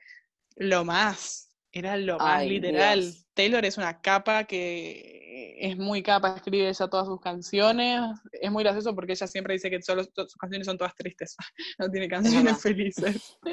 lo 0.55 0.85
más. 0.85 1.51
Era 1.71 1.97
lo 1.97 2.17
más 2.17 2.39
Ay, 2.39 2.49
literal. 2.49 3.01
Dios. 3.01 3.25
Taylor 3.33 3.65
es 3.65 3.77
una 3.77 4.01
capa 4.01 4.43
que 4.45 5.12
es 5.35 5.77
muy 5.77 6.03
capa, 6.03 6.35
escribe 6.35 6.69
ella 6.69 6.87
todas 6.87 7.07
sus 7.07 7.19
canciones. 7.19 8.01
Es 8.31 8.51
muy 8.51 8.63
gracioso 8.63 8.93
porque 8.93 9.13
ella 9.13 9.27
siempre 9.27 9.53
dice 9.53 9.69
que 9.69 9.81
solo 9.81 10.03
sus 10.03 10.35
canciones 10.35 10.67
son 10.67 10.77
todas 10.77 10.95
tristes. 10.95 11.35
no 11.79 11.89
tiene 11.89 12.07
canciones 12.07 12.61
felices. 12.61 13.37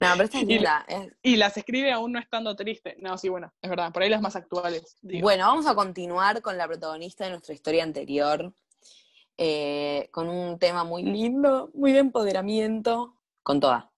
No, 0.00 0.08
pero 0.14 0.24
esta 0.24 0.38
es 0.38 0.42
Y- 0.42 0.46
linda. 0.46 0.84
es- 0.88 1.12
Y 1.22 1.36
las 1.36 1.56
escribe 1.56 1.92
aún 1.92 2.10
no 2.10 2.18
estando 2.18 2.56
triste. 2.56 2.96
No, 2.98 3.16
sí, 3.16 3.28
bueno, 3.28 3.52
es 3.62 3.70
verdad. 3.70 3.92
Por 3.92 4.02
ahí 4.02 4.08
las 4.08 4.20
más 4.20 4.34
actuales. 4.34 4.96
digo. 5.00 5.22
Bueno, 5.22 5.46
vamos 5.46 5.64
a 5.68 5.76
continuar 5.76 6.42
con 6.42 6.58
la 6.58 6.66
protagonista 6.66 7.22
de 7.24 7.30
nuestra 7.30 7.54
historia 7.54 7.84
anterior, 7.84 8.52
eh, 9.38 10.08
con 10.10 10.28
un 10.28 10.58
tema 10.58 10.82
muy 10.82 11.04
lindo, 11.04 11.70
muy 11.74 11.92
de 11.92 12.00
empoderamiento, 12.00 13.16
con 13.44 13.60
toda. 13.60 13.92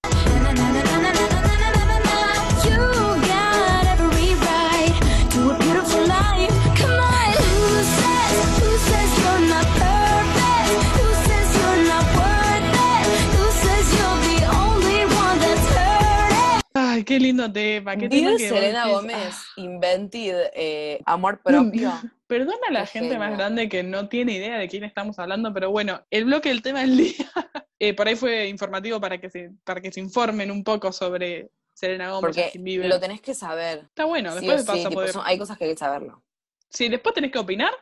Ay, 17.04 17.06
qué 17.06 17.20
lindo 17.20 17.52
tema. 17.52 17.96
Qué 17.96 18.08
tema 18.08 18.30
que 18.38 18.48
Selena 18.48 18.88
Gómez 18.88 19.34
ah, 19.34 19.52
invented 19.56 20.50
eh, 20.54 21.00
amor 21.04 21.42
propio. 21.42 21.92
Perdona 22.26 22.56
a 22.68 22.72
la 22.72 22.80
Qué 22.86 22.98
gente 22.98 23.18
más 23.18 23.36
grande 23.36 23.68
que 23.68 23.82
no 23.82 24.08
tiene 24.08 24.32
idea 24.32 24.56
de 24.56 24.68
quién 24.68 24.84
estamos 24.84 25.18
hablando, 25.18 25.52
pero 25.52 25.70
bueno, 25.70 26.00
el 26.10 26.24
bloque 26.24 26.48
del 26.48 26.62
tema 26.62 26.80
del 26.80 26.96
día 26.96 27.30
eh, 27.78 27.92
por 27.92 28.08
ahí 28.08 28.16
fue 28.16 28.48
informativo 28.48 28.98
para 29.00 29.20
que 29.20 29.28
se, 29.28 29.50
para 29.64 29.82
que 29.82 29.92
se 29.92 30.00
informen 30.00 30.50
un 30.50 30.64
poco 30.64 30.92
sobre 30.92 31.50
Selena 31.74 32.10
Gómez, 32.10 32.34
Porque 32.34 32.78
lo 32.88 32.98
tenés 32.98 33.20
que 33.20 33.34
saber. 33.34 33.80
Está 33.80 34.06
bueno, 34.06 34.32
sí 34.38 34.46
después 34.46 34.64
sí, 34.64 34.70
a 34.70 34.88
tipo, 34.88 34.94
poder. 34.94 35.12
son- 35.12 35.26
hay 35.26 35.38
cosas 35.38 35.58
que 35.58 35.64
hay 35.64 35.70
que 35.72 35.76
saberlo. 35.76 36.22
Si 36.70 36.88
después 36.88 37.14
tenés 37.14 37.30
que 37.30 37.38
opinar, 37.38 37.72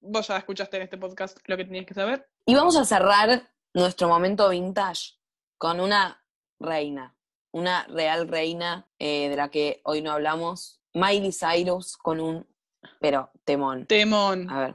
vos 0.00 0.26
ya 0.26 0.38
escuchaste 0.38 0.76
en 0.78 0.82
este 0.82 0.98
podcast 0.98 1.38
lo 1.46 1.56
que 1.56 1.64
tenías 1.64 1.86
que 1.86 1.94
saber. 1.94 2.28
Y 2.44 2.56
vamos 2.56 2.76
a 2.76 2.84
cerrar 2.84 3.48
nuestro 3.72 4.08
momento 4.08 4.48
vintage 4.48 5.14
con 5.56 5.78
una 5.80 6.20
reina, 6.58 7.15
una 7.56 7.86
real 7.88 8.28
reina 8.28 8.86
eh, 8.98 9.30
de 9.30 9.36
la 9.36 9.48
que 9.48 9.80
hoy 9.84 10.02
no 10.02 10.12
hablamos, 10.12 10.78
Miley 10.92 11.32
Cyrus 11.32 11.96
con 11.96 12.20
un, 12.20 12.46
pero 13.00 13.30
temón. 13.46 13.86
Temón. 13.86 14.50
A 14.50 14.60
ver. 14.60 14.74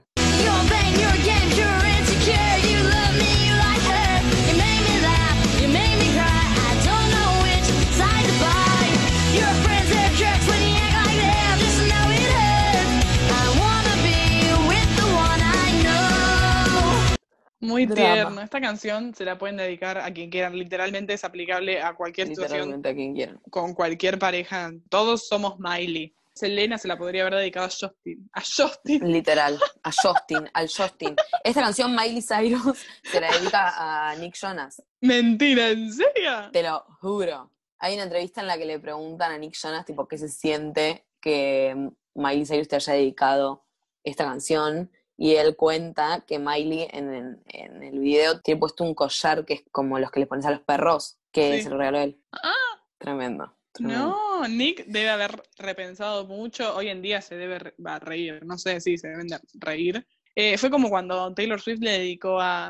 Muy 17.62 17.86
Drama. 17.86 18.14
tierno. 18.14 18.42
Esta 18.42 18.60
canción 18.60 19.14
se 19.16 19.24
la 19.24 19.38
pueden 19.38 19.58
dedicar 19.58 19.98
a 19.98 20.12
quien 20.12 20.30
quieran. 20.30 20.58
Literalmente 20.58 21.14
es 21.14 21.24
aplicable 21.24 21.82
a 21.82 21.94
cualquier 21.94 22.28
situación 22.28 22.58
Literalmente 22.60 22.90
a 22.90 22.94
quien 22.96 23.14
quieran. 23.16 23.40
con 23.50 23.74
cualquier 23.74 24.20
pareja. 24.20 24.72
Todos 24.90 25.28
somos 25.28 25.60
Miley. 25.60 26.14
Selena 26.34 26.78
se 26.78 26.88
la 26.88 26.98
podría 26.98 27.22
haber 27.24 27.36
dedicado 27.36 27.68
a 27.68 27.70
Justin. 27.70 28.30
A 28.34 28.42
Justin. 28.42 29.12
Literal, 29.12 29.60
a 29.84 29.92
Justin, 30.02 30.50
al 30.54 30.68
Justin. 30.70 31.16
Esta 31.44 31.62
canción 31.62 31.92
Miley 31.96 32.22
Cyrus 32.22 32.86
se 33.04 33.20
la 33.22 33.30
dedica 33.32 34.10
a 34.10 34.16
Nick 34.16 34.36
Jonas, 34.36 34.82
Mentira, 35.02 35.70
¿en 35.70 35.92
serio? 35.92 36.50
te 36.52 36.64
lo 36.64 36.84
juro. 37.02 37.52
Hay 37.80 37.96
una 37.96 38.04
entrevista 38.04 38.42
en 38.42 38.48
la 38.48 38.58
que 38.58 38.66
le 38.66 38.80
preguntan 38.80 39.32
a 39.34 39.38
Nick 39.38 39.56
Jonas, 39.56 39.86
tipo, 39.86 40.08
qué 40.08 40.18
se 40.18 40.30
siente 40.30 41.06
que 41.20 41.76
Miley 42.16 42.46
Cyrus 42.46 42.68
te 42.70 42.78
haya 42.78 42.94
dedicado 42.94 43.66
esta 44.04 44.24
canción. 44.24 44.90
Y 45.24 45.36
él 45.36 45.56
cuenta 45.56 46.24
que 46.26 46.40
Miley 46.40 46.88
en, 46.92 47.14
en- 47.14 47.44
en 47.50 47.84
el 47.84 48.00
video 48.00 48.40
tiene 48.42 48.60
puesto 48.60 48.84
un 48.84 48.96
collar 48.96 49.46
que 49.46 49.54
es 49.54 49.64
como 49.72 50.00
los 50.00 50.10
que 50.10 50.20
le 50.22 50.26
pones 50.26 50.46
a 50.48 50.52
los 50.52 50.62
perros, 50.62 51.20
que 51.32 51.58
Sí. 51.58 51.64
se 51.64 51.70
lo 51.70 51.78
regaló 51.78 52.00
él. 52.00 52.20
Ah. 52.32 52.54
Tremendo. 52.98 53.56
tremendo. 53.72 54.08
No, 54.10 54.48
Nick 54.48 54.86
debe 54.88 55.10
haber 55.12 55.44
repensado 55.60 56.26
mucho. 56.26 56.76
Hoy 56.76 56.90
en 56.90 57.02
día 57.04 57.22
se 57.22 57.36
debe 57.36 57.60
re- 57.60 57.76
va 57.86 57.96
a 57.96 58.00
reír. 58.00 58.44
No 58.46 58.58
sé 58.58 58.82
si 58.82 58.98
se 58.98 59.10
deben 59.10 59.28
de 59.28 59.40
reír. 59.60 60.06
Eh, 60.36 60.58
fue 60.58 60.70
como 60.72 60.90
cuando 60.90 61.34
Taylor 61.36 61.62
Swift 61.62 61.82
le 61.82 61.92
dedicó 61.92 62.40
a 62.42 62.68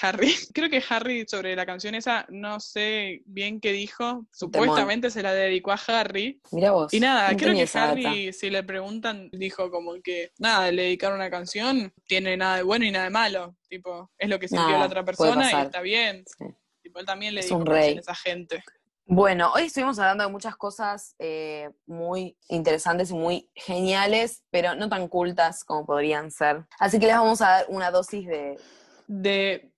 Harry. 0.00 0.32
Creo 0.54 0.70
que 0.70 0.82
Harry 0.88 1.26
sobre 1.28 1.54
la 1.56 1.66
canción 1.66 1.94
esa, 1.94 2.26
no 2.28 2.60
sé 2.60 3.22
bien 3.26 3.60
qué 3.60 3.72
dijo. 3.72 4.26
Supuestamente 4.32 5.10
se 5.10 5.22
la 5.22 5.32
dedicó 5.32 5.72
a 5.72 5.80
Harry. 5.86 6.40
Mira 6.52 6.72
vos. 6.72 6.92
Y 6.92 7.00
nada, 7.00 7.34
creo 7.36 7.54
que 7.54 7.62
esa 7.62 7.88
data. 7.88 8.08
Harry, 8.08 8.32
si 8.32 8.50
le 8.50 8.62
preguntan, 8.62 9.28
dijo 9.32 9.70
como 9.70 9.94
que 10.02 10.32
nada, 10.38 10.70
le 10.70 10.82
dedicar 10.82 11.12
una 11.12 11.30
canción 11.30 11.92
tiene 12.06 12.36
nada 12.36 12.56
de 12.56 12.62
bueno 12.62 12.84
y 12.84 12.90
nada 12.90 13.04
de 13.04 13.10
malo. 13.10 13.56
Tipo, 13.68 14.10
es 14.18 14.28
lo 14.28 14.38
que 14.38 14.48
sintió 14.48 14.66
Nada, 14.66 14.78
la 14.80 14.86
otra 14.86 15.04
persona 15.04 15.50
y 15.50 15.66
está 15.66 15.80
bien. 15.80 16.24
Sí. 16.38 16.46
Tipo, 16.82 17.00
él 17.00 17.06
también 17.06 17.34
le 17.34 17.40
Es 17.40 17.46
dijo 17.46 17.58
un 17.58 17.66
rey. 17.66 17.94
canciones 17.94 18.08
a 18.08 18.14
gente. 18.14 18.64
Bueno, 19.10 19.50
hoy 19.54 19.62
estuvimos 19.64 19.98
hablando 19.98 20.24
de 20.24 20.30
muchas 20.30 20.54
cosas 20.56 21.14
eh, 21.18 21.70
muy 21.86 22.36
interesantes 22.48 23.10
y 23.10 23.14
muy 23.14 23.48
geniales, 23.54 24.42
pero 24.50 24.74
no 24.74 24.90
tan 24.90 25.08
cultas 25.08 25.64
como 25.64 25.86
podrían 25.86 26.30
ser. 26.30 26.66
Así 26.78 26.98
que 27.00 27.06
les 27.06 27.16
vamos 27.16 27.40
a 27.40 27.48
dar 27.48 27.66
una 27.70 27.90
dosis 27.90 28.26
de, 28.26 28.58
De, 29.06 29.72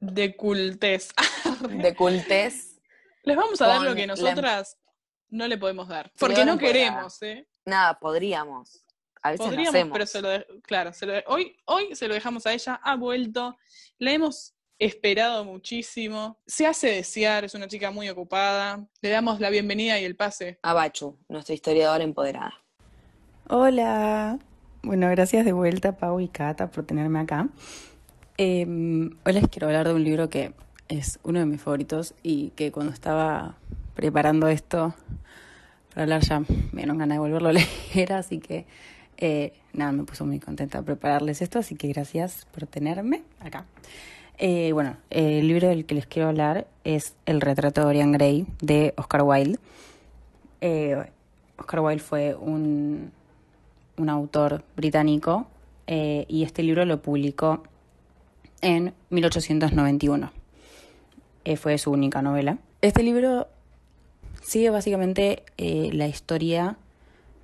de 0.00 0.36
cultez. 0.36 1.10
de 1.68 1.94
cultez. 1.94 2.78
Les 3.22 3.36
vamos 3.36 3.60
a 3.60 3.66
dar 3.66 3.82
lo 3.82 3.94
que 3.94 4.06
la- 4.06 4.14
nosotras 4.14 4.76
no 5.28 5.46
le 5.48 5.58
podemos 5.58 5.88
dar. 5.88 6.12
Porque 6.18 6.44
no 6.44 6.58
queremos, 6.58 7.20
¿eh? 7.22 7.46
Nada, 7.64 7.98
podríamos. 7.98 8.82
A 9.22 9.30
veces 9.32 9.44
Podríamos, 9.46 9.74
hacemos. 9.74 9.92
pero 9.92 10.06
se 10.06 10.22
lo 10.22 10.28
de- 10.28 10.46
claro, 10.62 10.92
se 10.92 11.04
lo 11.06 11.12
de- 11.14 11.24
hoy, 11.26 11.56
hoy 11.64 11.96
se 11.96 12.06
lo 12.06 12.14
dejamos 12.14 12.46
a 12.46 12.52
ella, 12.52 12.74
ha 12.80 12.94
vuelto, 12.94 13.56
la 13.98 14.12
hemos 14.12 14.54
esperado 14.78 15.44
muchísimo, 15.44 16.38
se 16.46 16.64
hace 16.66 16.88
desear, 16.92 17.44
es 17.44 17.54
una 17.54 17.66
chica 17.66 17.90
muy 17.90 18.08
ocupada, 18.08 18.86
le 19.00 19.08
damos 19.10 19.40
la 19.40 19.50
bienvenida 19.50 19.98
y 19.98 20.04
el 20.04 20.14
pase. 20.14 20.60
A 20.62 20.74
Bachu, 20.74 21.18
nuestra 21.28 21.54
historiadora 21.54 22.04
empoderada. 22.04 22.54
Hola. 23.48 24.38
Bueno, 24.82 25.08
gracias 25.10 25.44
de 25.44 25.52
vuelta, 25.52 25.96
Pau 25.96 26.20
y 26.20 26.28
Cata, 26.28 26.70
por 26.70 26.86
tenerme 26.86 27.18
acá. 27.18 27.48
Eh, 28.38 28.66
hoy 29.24 29.32
les 29.32 29.48
quiero 29.48 29.68
hablar 29.68 29.88
de 29.88 29.94
un 29.94 30.04
libro 30.04 30.28
que 30.28 30.52
es 30.88 31.18
uno 31.22 31.38
de 31.38 31.46
mis 31.46 31.58
favoritos 31.58 32.12
y 32.22 32.50
que 32.50 32.70
cuando 32.70 32.92
estaba 32.92 33.56
preparando 33.94 34.48
esto 34.48 34.94
para 35.88 36.02
hablar 36.02 36.20
ya 36.20 36.40
me 36.40 36.46
dieron 36.74 36.98
ganas 36.98 37.16
de 37.16 37.20
volverlo 37.20 37.48
a 37.48 37.52
leer, 37.94 38.12
así 38.12 38.38
que 38.38 38.66
eh, 39.16 39.54
nada, 39.72 39.92
me 39.92 40.04
puso 40.04 40.26
muy 40.26 40.38
contenta 40.38 40.82
prepararles 40.82 41.40
esto, 41.40 41.58
así 41.60 41.76
que 41.76 41.88
gracias 41.88 42.46
por 42.52 42.66
tenerme 42.66 43.22
acá. 43.40 43.64
Eh, 44.36 44.72
bueno, 44.72 44.98
el 45.08 45.48
libro 45.48 45.68
del 45.68 45.86
que 45.86 45.94
les 45.94 46.04
quiero 46.06 46.28
hablar 46.28 46.66
es 46.84 47.14
El 47.24 47.40
retrato 47.40 47.80
de 47.80 47.86
Dorian 47.86 48.12
Gray 48.12 48.46
de 48.60 48.92
Oscar 48.98 49.22
Wilde. 49.22 49.58
Eh, 50.60 51.10
Oscar 51.56 51.80
Wilde 51.80 52.02
fue 52.02 52.34
un, 52.34 53.12
un 53.96 54.10
autor 54.10 54.62
británico 54.76 55.46
y 55.88 56.42
este 56.42 56.64
libro 56.64 56.84
lo 56.84 57.00
publicó 57.00 57.62
en 58.60 58.94
1891. 59.10 60.32
Eh, 61.44 61.56
fue 61.56 61.78
su 61.78 61.90
única 61.90 62.22
novela. 62.22 62.58
Este 62.82 63.02
libro 63.02 63.48
sigue 64.46 64.70
básicamente 64.70 65.42
eh, 65.58 65.90
la 65.92 66.06
historia 66.06 66.76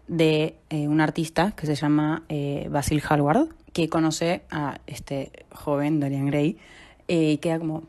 de 0.07 0.55
eh, 0.71 0.87
un 0.87 1.01
artista 1.01 1.51
que 1.53 1.67
se 1.67 1.75
llama 1.75 2.23
eh, 2.29 2.69
Basil 2.71 3.01
Hallward, 3.01 3.49
que 3.73 3.89
conoce 3.89 4.43
a 4.51 4.79
este 4.87 5.33
joven 5.51 5.99
Dorian 5.99 6.27
Gray 6.27 6.59
y 7.09 7.39
queda 7.39 7.59
como 7.59 7.83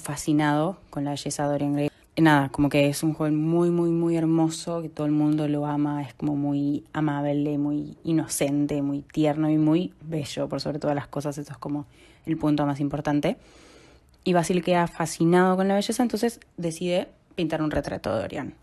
fascinado 0.00 0.78
con 0.90 1.04
la 1.04 1.10
belleza 1.10 1.44
de 1.44 1.48
Dorian 1.50 1.72
Gray. 1.72 1.90
Nada, 2.16 2.50
como 2.50 2.68
que 2.68 2.88
es 2.88 3.02
un 3.02 3.14
joven 3.14 3.36
muy, 3.36 3.70
muy, 3.70 3.90
muy 3.90 4.16
hermoso, 4.16 4.82
que 4.82 4.88
todo 4.88 5.06
el 5.06 5.12
mundo 5.12 5.48
lo 5.48 5.66
ama, 5.66 6.02
es 6.02 6.14
como 6.14 6.36
muy 6.36 6.84
amable, 6.92 7.58
muy 7.58 7.96
inocente, 8.04 8.82
muy 8.82 9.00
tierno 9.02 9.50
y 9.50 9.58
muy 9.58 9.94
bello, 10.02 10.48
por 10.48 10.60
sobre 10.60 10.78
todas 10.78 10.94
las 10.94 11.08
cosas, 11.08 11.38
eso 11.38 11.52
es 11.52 11.58
como 11.58 11.86
el 12.26 12.36
punto 12.36 12.66
más 12.66 12.80
importante. 12.80 13.36
Y 14.24 14.32
Basil 14.32 14.62
queda 14.62 14.86
fascinado 14.86 15.56
con 15.56 15.68
la 15.68 15.74
belleza, 15.74 16.02
entonces 16.02 16.40
decide 16.56 17.08
pintar 17.34 17.62
un 17.62 17.70
retrato 17.70 18.14
de 18.14 18.20
Dorian. 18.20 18.54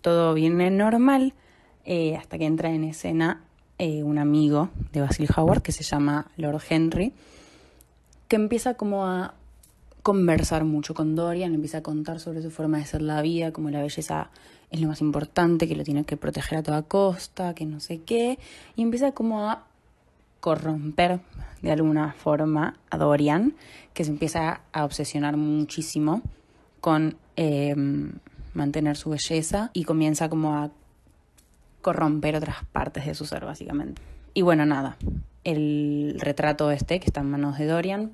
Todo 0.00 0.34
viene 0.34 0.70
normal 0.70 1.34
eh, 1.84 2.16
hasta 2.16 2.38
que 2.38 2.46
entra 2.46 2.70
en 2.70 2.84
escena 2.84 3.42
eh, 3.78 4.02
un 4.02 4.18
amigo 4.18 4.70
de 4.92 5.00
Basil 5.00 5.28
Howard 5.36 5.62
que 5.62 5.72
se 5.72 5.82
llama 5.82 6.28
Lord 6.36 6.62
Henry, 6.68 7.12
que 8.28 8.36
empieza 8.36 8.74
como 8.74 9.06
a 9.06 9.34
conversar 10.02 10.64
mucho 10.64 10.94
con 10.94 11.16
Dorian, 11.16 11.54
empieza 11.54 11.78
a 11.78 11.82
contar 11.82 12.20
sobre 12.20 12.42
su 12.42 12.50
forma 12.50 12.78
de 12.78 12.84
ser 12.84 13.02
la 13.02 13.22
vida, 13.22 13.52
como 13.52 13.70
la 13.70 13.80
belleza 13.80 14.30
es 14.70 14.80
lo 14.80 14.88
más 14.88 15.00
importante, 15.00 15.66
que 15.66 15.76
lo 15.76 15.84
tiene 15.84 16.04
que 16.04 16.16
proteger 16.16 16.58
a 16.58 16.62
toda 16.62 16.82
costa, 16.82 17.54
que 17.54 17.64
no 17.64 17.80
sé 17.80 18.02
qué, 18.02 18.38
y 18.76 18.82
empieza 18.82 19.12
como 19.12 19.48
a 19.48 19.64
corromper 20.44 21.20
de 21.62 21.72
alguna 21.72 22.12
forma 22.12 22.76
a 22.90 22.98
Dorian, 22.98 23.54
que 23.94 24.04
se 24.04 24.10
empieza 24.10 24.60
a 24.74 24.84
obsesionar 24.84 25.38
muchísimo 25.38 26.20
con 26.82 27.16
eh, 27.36 27.74
mantener 28.52 28.98
su 28.98 29.08
belleza 29.08 29.70
y 29.72 29.84
comienza 29.84 30.28
como 30.28 30.54
a 30.54 30.70
corromper 31.80 32.36
otras 32.36 32.62
partes 32.72 33.06
de 33.06 33.14
su 33.14 33.24
ser, 33.24 33.46
básicamente. 33.46 34.02
Y 34.34 34.42
bueno, 34.42 34.66
nada, 34.66 34.98
el 35.44 36.18
retrato 36.20 36.70
este 36.70 37.00
que 37.00 37.06
está 37.06 37.22
en 37.22 37.30
manos 37.30 37.56
de 37.56 37.64
Dorian, 37.64 38.12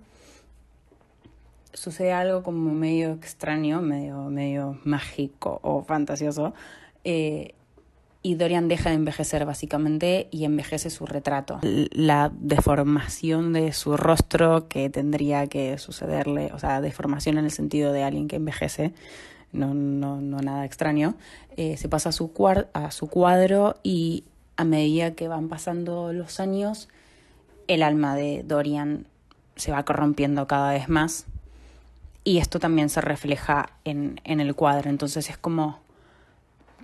sucede 1.73 2.13
algo 2.13 2.45
como 2.45 2.73
medio 2.73 3.11
extraño, 3.11 3.83
medio, 3.83 4.23
medio 4.27 4.79
mágico 4.85 5.59
o 5.65 5.83
fantasioso, 5.83 6.55
eh, 7.03 7.55
y 8.23 8.35
Dorian 8.35 8.69
deja 8.69 8.91
de 8.91 8.97
envejecer 8.97 9.47
básicamente 9.47 10.29
y 10.31 10.45
envejece 10.45 10.91
su 10.91 11.07
retrato. 11.07 11.59
La 11.63 12.31
deformación 12.35 13.53
de 13.53 13.73
su 13.73 13.97
rostro 13.97 14.69
que 14.69 14.91
tendría 14.91 15.47
que 15.47 15.79
sucederle, 15.79 16.51
o 16.53 16.59
sea, 16.59 16.81
deformación 16.81 17.39
en 17.39 17.47
el 17.47 17.51
sentido 17.51 17.93
de 17.93 18.03
alguien 18.03 18.29
que 18.29 18.37
envejece, 18.37 18.93
no, 19.53 19.73
no, 19.75 20.21
no 20.21 20.41
nada 20.41 20.65
extraño, 20.65 21.15
eh, 21.57 21.77
se 21.77 21.89
pasa 21.89 22.11
a 22.11 22.13
su, 22.13 22.31
a 22.73 22.91
su 22.91 23.09
cuadro 23.09 23.77
y 23.83 24.25
a 24.57 24.65
medida 24.65 25.13
que 25.13 25.27
van 25.27 25.49
pasando 25.49 26.13
los 26.13 26.41
años, 26.41 26.89
el 27.69 27.83
alma 27.83 28.15
de 28.17 28.43
Dorian 28.45 29.07
se 29.57 29.73
va 29.73 29.85
corrompiendo 29.85 30.47
cada 30.47 30.73
vez 30.73 30.89
más 30.91 31.25
y 32.23 32.39
esto 32.39 32.61
también 32.61 32.91
se 32.91 33.01
refleja 33.01 33.71
en, 33.85 34.21
en 34.25 34.41
el 34.41 34.55
cuadro, 34.55 34.91
entonces 34.91 35.31
es 35.31 35.39
como 35.39 35.80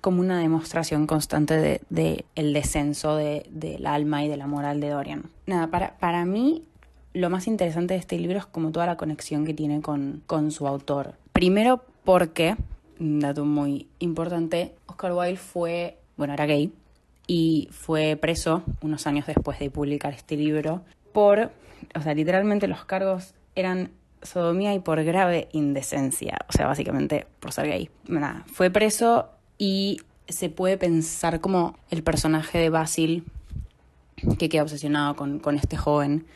como 0.00 0.20
una 0.20 0.40
demostración 0.40 1.06
constante 1.06 1.80
de, 1.88 2.24
el 2.34 2.52
descenso 2.52 3.16
de, 3.16 3.46
del 3.50 3.86
alma 3.86 4.24
y 4.24 4.28
de 4.28 4.36
la 4.36 4.46
moral 4.46 4.80
de 4.80 4.90
Dorian. 4.90 5.24
Nada, 5.46 5.68
para, 5.68 5.96
para 5.98 6.24
mí 6.24 6.64
lo 7.12 7.30
más 7.30 7.46
interesante 7.46 7.94
de 7.94 8.00
este 8.00 8.18
libro 8.18 8.38
es 8.38 8.46
como 8.46 8.72
toda 8.72 8.86
la 8.86 8.96
conexión 8.96 9.46
que 9.46 9.54
tiene 9.54 9.80
con, 9.80 10.22
con 10.26 10.50
su 10.50 10.66
autor. 10.66 11.14
Primero 11.32 11.82
porque, 12.04 12.56
un 13.00 13.20
dato 13.20 13.44
muy 13.44 13.88
importante, 13.98 14.74
Oscar 14.86 15.12
Wilde 15.12 15.36
fue, 15.36 15.98
bueno, 16.16 16.34
era 16.34 16.46
gay 16.46 16.72
y 17.26 17.68
fue 17.72 18.16
preso 18.16 18.62
unos 18.82 19.06
años 19.06 19.26
después 19.26 19.58
de 19.58 19.70
publicar 19.70 20.12
este 20.12 20.36
libro 20.36 20.82
por, 21.12 21.50
o 21.94 22.00
sea, 22.02 22.14
literalmente 22.14 22.68
los 22.68 22.84
cargos 22.84 23.34
eran 23.54 23.90
sodomía 24.22 24.74
y 24.74 24.80
por 24.80 25.02
grave 25.02 25.48
indecencia, 25.52 26.38
o 26.48 26.52
sea, 26.52 26.66
básicamente 26.66 27.26
por 27.40 27.52
ser 27.52 27.66
gay. 27.66 27.90
Nada, 28.06 28.44
fue 28.52 28.70
preso 28.70 29.30
y 29.58 30.00
se 30.28 30.48
puede 30.48 30.76
pensar 30.76 31.40
como 31.40 31.76
el 31.90 32.02
personaje 32.02 32.58
de 32.58 32.70
Basil 32.70 33.24
que 34.38 34.48
queda 34.48 34.62
obsesionado 34.62 35.14
con, 35.14 35.56
este 35.56 35.76
joven 35.76 36.26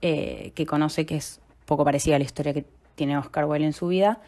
eh, 0.00 0.52
que 0.54 0.66
conoce 0.66 1.06
que 1.06 1.16
es 1.16 1.40
poco 1.66 1.84
parecida 1.84 2.16
a 2.16 2.18
la 2.18 2.24
historia 2.24 2.52
que 2.52 2.64
tiene 2.94 3.16
Oscar 3.16 3.46
Wilde 3.46 3.66
en 3.66 3.72
su 3.72 3.88
vida, 3.88 4.20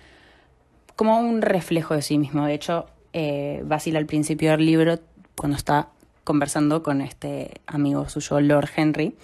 como 0.97 1.19
un 1.19 1.43
reflejo 1.43 1.95
de 1.95 2.03
sí 2.03 2.19
mismo. 2.19 2.47
De 2.47 2.55
hecho, 2.55 2.87
eh, 3.13 3.63
Basil 3.67 3.97
al 3.97 4.07
principio 4.07 4.51
del 4.53 4.65
libro, 4.65 4.99
cuando 5.37 5.57
está 5.57 5.89
conversando 6.25 6.83
con 6.83 7.01
este 7.01 7.61
amigo 7.67 8.09
suyo, 8.09 8.41
Lord 8.41 8.71
Henry, 8.75 9.15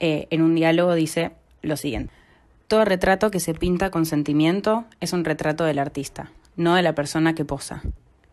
eh, 0.00 0.26
en 0.30 0.42
un 0.42 0.54
diálogo 0.54 0.94
dice 0.94 1.32
lo 1.62 1.76
siguiente. 1.76 2.12
Todo 2.68 2.84
retrato 2.84 3.30
que 3.30 3.40
se 3.40 3.54
pinta 3.54 3.90
con 3.90 4.06
sentimiento 4.06 4.84
es 5.00 5.12
un 5.12 5.24
retrato 5.24 5.64
del 5.64 5.78
artista, 5.78 6.32
no 6.56 6.74
de 6.74 6.82
la 6.82 6.94
persona 6.94 7.34
que 7.34 7.44
posa. 7.44 7.82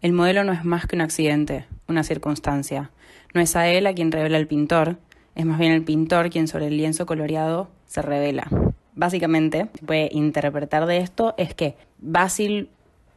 El 0.01 0.13
modelo 0.13 0.43
no 0.43 0.51
es 0.51 0.65
más 0.65 0.87
que 0.87 0.95
un 0.95 1.01
accidente, 1.01 1.65
una 1.87 2.03
circunstancia. 2.03 2.89
No 3.35 3.41
es 3.41 3.55
a 3.55 3.67
él 3.67 3.85
a 3.85 3.93
quien 3.93 4.11
revela 4.11 4.37
el 4.37 4.47
pintor, 4.47 4.97
es 5.35 5.45
más 5.45 5.59
bien 5.59 5.71
el 5.71 5.83
pintor 5.83 6.31
quien 6.31 6.47
sobre 6.47 6.67
el 6.67 6.77
lienzo 6.77 7.05
coloreado 7.05 7.69
se 7.85 8.01
revela. 8.01 8.47
Básicamente, 8.95 9.69
se 9.79 9.85
puede 9.85 10.09
interpretar 10.11 10.87
de 10.87 10.97
esto 10.97 11.35
es 11.37 11.53
que 11.53 11.75
Basil 11.99 12.69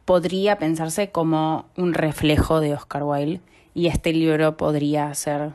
podría 0.05 0.59
pensarse 0.59 1.09
como 1.09 1.65
un 1.75 1.95
reflejo 1.95 2.59
de 2.59 2.75
Oscar 2.75 3.03
Wilde 3.03 3.41
y 3.73 3.87
este 3.87 4.13
libro 4.13 4.55
podría 4.55 5.11
ser 5.15 5.53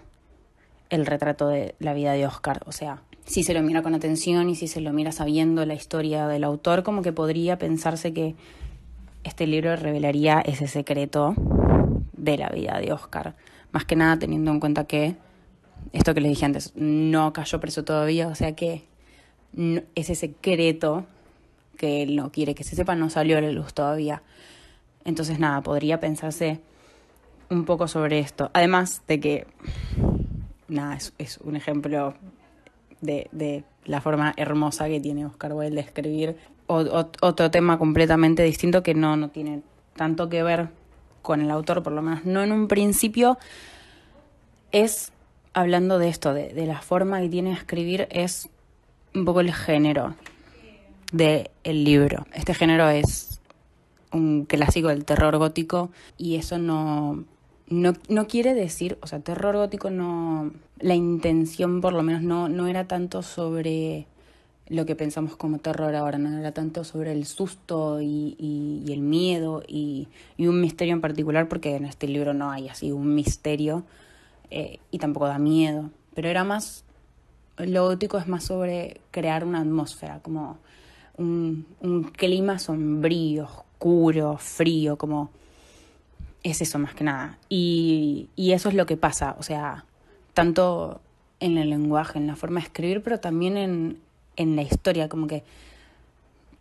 el 0.90 1.06
retrato 1.06 1.46
de 1.46 1.76
la 1.78 1.94
vida 1.94 2.12
de 2.12 2.26
Oscar. 2.26 2.60
O 2.66 2.72
sea, 2.72 3.02
si 3.24 3.44
se 3.44 3.54
lo 3.54 3.62
mira 3.62 3.82
con 3.82 3.94
atención 3.94 4.50
y 4.50 4.56
si 4.56 4.66
se 4.66 4.80
lo 4.80 4.92
mira 4.92 5.12
sabiendo 5.12 5.64
la 5.64 5.74
historia 5.74 6.26
del 6.26 6.42
autor, 6.42 6.82
como 6.82 7.02
que 7.02 7.12
podría 7.12 7.56
pensarse 7.56 8.12
que 8.12 8.34
este 9.24 9.46
libro 9.46 9.76
revelaría 9.76 10.40
ese 10.40 10.66
secreto 10.66 11.34
de 12.12 12.38
la 12.38 12.48
vida 12.48 12.78
de 12.78 12.92
Oscar. 12.92 13.34
Más 13.72 13.84
que 13.84 13.96
nada 13.96 14.18
teniendo 14.18 14.50
en 14.50 14.60
cuenta 14.60 14.84
que, 14.84 15.16
esto 15.92 16.14
que 16.14 16.20
les 16.20 16.30
dije 16.30 16.46
antes, 16.46 16.72
no 16.74 17.32
cayó 17.32 17.60
preso 17.60 17.84
todavía, 17.84 18.28
o 18.28 18.34
sea 18.34 18.54
que 18.54 18.84
ese 19.94 20.14
secreto 20.14 21.06
que 21.76 22.02
él 22.02 22.14
no 22.14 22.30
quiere 22.30 22.54
que 22.54 22.62
se 22.62 22.76
sepa 22.76 22.94
no 22.94 23.10
salió 23.10 23.38
a 23.38 23.40
la 23.40 23.50
luz 23.50 23.72
todavía. 23.72 24.22
Entonces 25.04 25.38
nada, 25.38 25.62
podría 25.62 25.98
pensarse 25.98 26.60
un 27.48 27.64
poco 27.64 27.88
sobre 27.88 28.18
esto. 28.18 28.50
Además 28.52 29.02
de 29.08 29.18
que, 29.18 29.46
nada, 30.68 30.96
es, 30.96 31.14
es 31.18 31.38
un 31.38 31.56
ejemplo 31.56 32.14
de, 33.00 33.28
de 33.32 33.64
la 33.86 34.00
forma 34.00 34.34
hermosa 34.36 34.88
que 34.88 35.00
tiene 35.00 35.26
Oscar 35.26 35.52
Wilde 35.52 35.76
de 35.76 35.80
escribir. 35.80 36.36
Otro 36.70 37.50
tema 37.50 37.78
completamente 37.78 38.44
distinto 38.44 38.82
que 38.82 38.94
no, 38.94 39.16
no 39.16 39.30
tiene 39.30 39.62
tanto 39.96 40.28
que 40.28 40.42
ver 40.42 40.68
con 41.20 41.40
el 41.40 41.50
autor, 41.50 41.82
por 41.82 41.92
lo 41.92 42.00
menos 42.00 42.24
no 42.24 42.42
en 42.42 42.52
un 42.52 42.68
principio, 42.68 43.38
es, 44.70 45.12
hablando 45.52 45.98
de 45.98 46.08
esto, 46.08 46.32
de, 46.32 46.54
de 46.54 46.66
la 46.66 46.80
forma 46.80 47.20
que 47.20 47.28
tiene 47.28 47.50
de 47.50 47.56
escribir, 47.56 48.06
es 48.10 48.48
un 49.14 49.24
poco 49.24 49.40
el 49.40 49.52
género 49.52 50.14
del 51.12 51.48
libro. 51.64 52.26
Este 52.32 52.54
género 52.54 52.88
es 52.88 53.40
un 54.12 54.44
clásico 54.44 54.88
del 54.88 55.04
terror 55.04 55.36
gótico 55.38 55.90
y 56.16 56.36
eso 56.36 56.58
no, 56.58 57.24
no, 57.68 57.94
no 58.08 58.26
quiere 58.26 58.54
decir, 58.54 58.98
o 59.02 59.06
sea, 59.06 59.20
terror 59.20 59.56
gótico 59.56 59.90
no, 59.90 60.52
la 60.78 60.94
intención 60.94 61.80
por 61.80 61.92
lo 61.92 62.02
menos 62.02 62.22
no, 62.22 62.48
no 62.48 62.66
era 62.66 62.86
tanto 62.86 63.22
sobre 63.22 64.06
lo 64.70 64.86
que 64.86 64.94
pensamos 64.94 65.36
como 65.36 65.58
terror 65.58 65.94
ahora, 65.96 66.16
no 66.16 66.38
era 66.38 66.52
tanto 66.52 66.84
sobre 66.84 67.10
el 67.10 67.26
susto 67.26 68.00
y, 68.00 68.84
el 68.88 69.00
miedo 69.00 69.62
y, 69.66 70.08
y 70.36 70.46
un 70.46 70.60
misterio 70.60 70.94
en 70.94 71.00
particular, 71.00 71.48
porque 71.48 71.74
en 71.74 71.84
este 71.84 72.06
libro 72.06 72.34
no 72.34 72.50
hay 72.50 72.68
así 72.68 72.92
un 72.92 73.14
misterio 73.14 73.84
eh, 74.50 74.78
y 74.92 74.98
tampoco 74.98 75.26
da 75.26 75.38
miedo, 75.38 75.90
pero 76.14 76.28
era 76.28 76.44
más, 76.44 76.84
lo 77.58 77.84
gótico 77.84 78.16
es 78.18 78.28
más 78.28 78.44
sobre 78.44 79.00
crear 79.10 79.44
una 79.44 79.60
atmósfera, 79.60 80.20
como 80.20 80.58
un, 81.16 81.66
un 81.80 82.04
clima 82.04 82.60
sombrío, 82.60 83.44
oscuro, 83.44 84.36
frío, 84.38 84.96
como 84.96 85.30
es 86.44 86.60
eso 86.62 86.78
más 86.78 86.94
que 86.94 87.02
nada. 87.02 87.38
Y, 87.48 88.28
y 88.36 88.52
eso 88.52 88.68
es 88.68 88.76
lo 88.76 88.86
que 88.86 88.96
pasa, 88.96 89.34
o 89.38 89.42
sea, 89.42 89.84
tanto 90.32 91.00
en 91.40 91.58
el 91.58 91.70
lenguaje, 91.70 92.18
en 92.18 92.28
la 92.28 92.36
forma 92.36 92.60
de 92.60 92.66
escribir, 92.66 93.02
pero 93.02 93.18
también 93.18 93.56
en, 93.56 93.98
en 94.40 94.56
la 94.56 94.62
historia, 94.62 95.08
como 95.08 95.26
que 95.26 95.44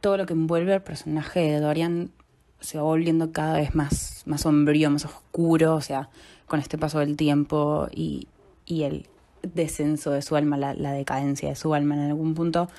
todo 0.02 0.18
lo 0.18 0.26
que 0.26 0.34
envuelve 0.34 0.74
al 0.74 0.84
personaje 0.84 1.40
de 1.40 1.60
Dorian 1.60 2.12
se 2.60 2.78
va 2.78 2.84
volviendo 2.84 3.32
cada 3.32 3.54
vez 3.54 3.74
más, 3.74 4.24
más 4.26 4.42
sombrío, 4.42 4.90
más 4.90 5.06
oscuro, 5.06 5.76
o 5.76 5.82
sea, 5.82 6.10
con 6.48 6.60
este 6.60 6.78
paso 6.78 7.00
del 7.00 7.16
tiempo 7.16 7.88
y, 7.92 8.28
y 8.66 8.84
el 8.84 9.08
descenso 9.44 10.12
de 10.12 10.22
su 10.22 10.36
alma, 10.36 10.58
la, 10.58 10.92
decadencia 10.92 11.50
de 11.50 11.56
su 11.56 11.74
alma 11.74 11.96
en 11.96 12.02
algún 12.02 12.36
punto. 12.36 12.70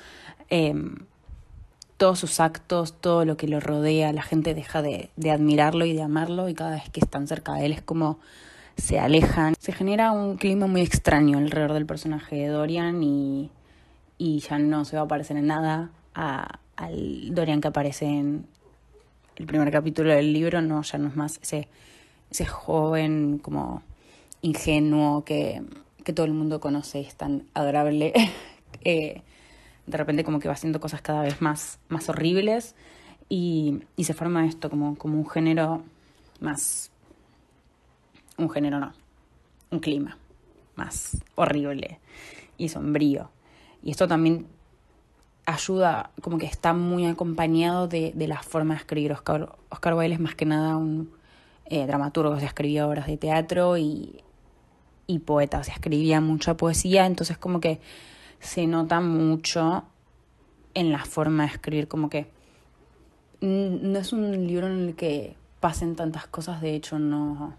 em, 0.49 0.95
todos 1.97 2.17
sus 2.17 2.39
actos, 2.39 2.99
todo 2.99 3.25
lo 3.25 3.37
que 3.37 3.47
lo 3.47 3.59
rodea, 3.59 4.11
la 4.11 4.23
gente 4.23 4.55
deja 4.55 4.81
de, 4.81 5.11
de 5.17 5.31
admirarlo 5.31 5.85
y 5.85 5.93
de 5.93 6.01
amarlo 6.01 6.49
y 6.49 6.55
cada 6.55 6.71
vez 6.71 6.89
que 6.89 6.99
están 6.99 7.27
cerca 7.27 7.53
de 7.53 7.67
él 7.67 7.73
es 7.73 7.81
como 7.83 8.17
se 8.75 8.99
alejan. 8.99 9.53
Se 9.59 9.71
genera 9.71 10.11
un 10.11 10.37
clima 10.37 10.65
muy 10.65 10.81
extraño 10.81 11.37
alrededor 11.37 11.73
del 11.73 11.85
personaje 11.85 12.37
de 12.37 12.47
Dorian 12.47 13.03
y, 13.03 13.51
y 14.21 14.39
ya 14.39 14.59
no 14.59 14.85
se 14.85 14.97
va 14.97 15.01
a 15.01 15.07
parecer 15.07 15.35
en 15.37 15.47
nada 15.47 15.89
al 16.13 17.33
Dorian 17.33 17.59
que 17.59 17.69
aparece 17.69 18.05
en 18.05 18.45
el 19.35 19.47
primer 19.47 19.71
capítulo 19.71 20.13
del 20.13 20.31
libro, 20.31 20.61
no, 20.61 20.83
ya 20.83 20.99
no 20.99 21.07
es 21.07 21.15
más 21.15 21.39
ese, 21.41 21.67
ese 22.29 22.45
joven 22.45 23.39
como 23.39 23.81
ingenuo 24.43 25.23
que, 25.25 25.63
que 26.03 26.13
todo 26.13 26.27
el 26.27 26.33
mundo 26.33 26.59
conoce, 26.59 26.99
es 26.99 27.15
tan 27.15 27.47
adorable. 27.55 28.13
Eh, 28.83 29.21
de 29.85 29.97
repente 29.97 30.23
como 30.23 30.39
que 30.39 30.47
va 30.47 30.55
haciendo 30.55 30.79
cosas 30.79 31.01
cada 31.01 31.21
vez 31.21 31.39
más, 31.41 31.77
más 31.89 32.07
horribles 32.09 32.73
y, 33.27 33.83
y 33.95 34.05
se 34.05 34.13
forma 34.15 34.47
esto 34.47 34.69
como, 34.69 34.97
como 34.97 35.19
un 35.19 35.29
género 35.29 35.83
más... 36.39 36.89
Un 38.37 38.49
género 38.49 38.79
no, 38.79 38.93
un 39.69 39.79
clima 39.79 40.17
más 40.75 41.21
horrible 41.35 41.99
y 42.57 42.69
sombrío. 42.69 43.29
Y 43.83 43.91
esto 43.91 44.07
también 44.07 44.47
ayuda, 45.45 46.11
como 46.21 46.37
que 46.37 46.45
está 46.45 46.73
muy 46.73 47.05
acompañado 47.05 47.87
de, 47.87 48.11
de 48.15 48.27
la 48.27 48.41
forma 48.41 48.75
de 48.75 48.79
escribir. 48.81 49.11
Oscar, 49.11 49.55
Oscar 49.69 49.93
Wilde 49.93 50.15
es 50.15 50.19
más 50.19 50.35
que 50.35 50.45
nada 50.45 50.77
un 50.77 51.11
eh, 51.65 51.87
dramaturgo, 51.87 52.33
o 52.33 52.37
sea, 52.37 52.47
escribía 52.47 52.87
obras 52.87 53.07
de 53.07 53.17
teatro 53.17 53.77
y, 53.77 54.21
y 55.07 55.19
poeta, 55.19 55.59
o 55.59 55.63
sea, 55.63 55.73
escribía 55.73 56.19
mucha 56.19 56.57
poesía, 56.57 57.05
entonces 57.05 57.37
como 57.37 57.59
que 57.59 57.79
se 58.39 58.67
nota 58.67 58.99
mucho 58.99 59.83
en 60.73 60.91
la 60.91 61.05
forma 61.05 61.43
de 61.43 61.49
escribir, 61.53 61.87
como 61.87 62.09
que 62.09 62.29
no 63.39 63.97
es 63.97 64.13
un 64.13 64.47
libro 64.47 64.67
en 64.67 64.89
el 64.89 64.95
que 64.95 65.35
pasen 65.59 65.95
tantas 65.95 66.27
cosas, 66.27 66.61
de 66.61 66.75
hecho 66.75 66.99
no, 66.99 67.55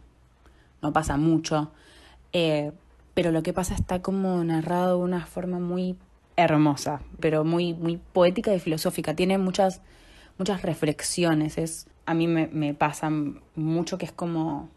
no 0.81 0.93
pasa 0.93 1.17
mucho, 1.17 1.73
eh, 2.33 2.73
pero 3.15 3.33
lo 3.33 3.43
que 3.43 3.53
pasa 3.53 3.75
está 3.75 4.03
como 4.03 4.43
narrado 4.45 4.99
de 4.99 5.05
una 5.05 5.25
forma 5.27 5.59
muy 5.59 5.97
hermosa, 6.37 7.01
pero 7.21 7.45
muy, 7.45 7.75
muy 7.75 7.99
poética 8.13 8.55
y 8.55 8.61
filosófica, 8.61 9.15
tiene 9.15 9.39
muchas, 9.39 9.81
muchas 10.39 10.63
reflexiones, 10.63 11.59
es, 11.59 11.87
a 12.07 12.15
mí 12.15 12.27
me, 12.27 12.47
me 12.49 12.75
pasa 12.75 13.11
mucho 13.55 13.99
que 13.99 14.07
es 14.07 14.13
como 14.13 14.69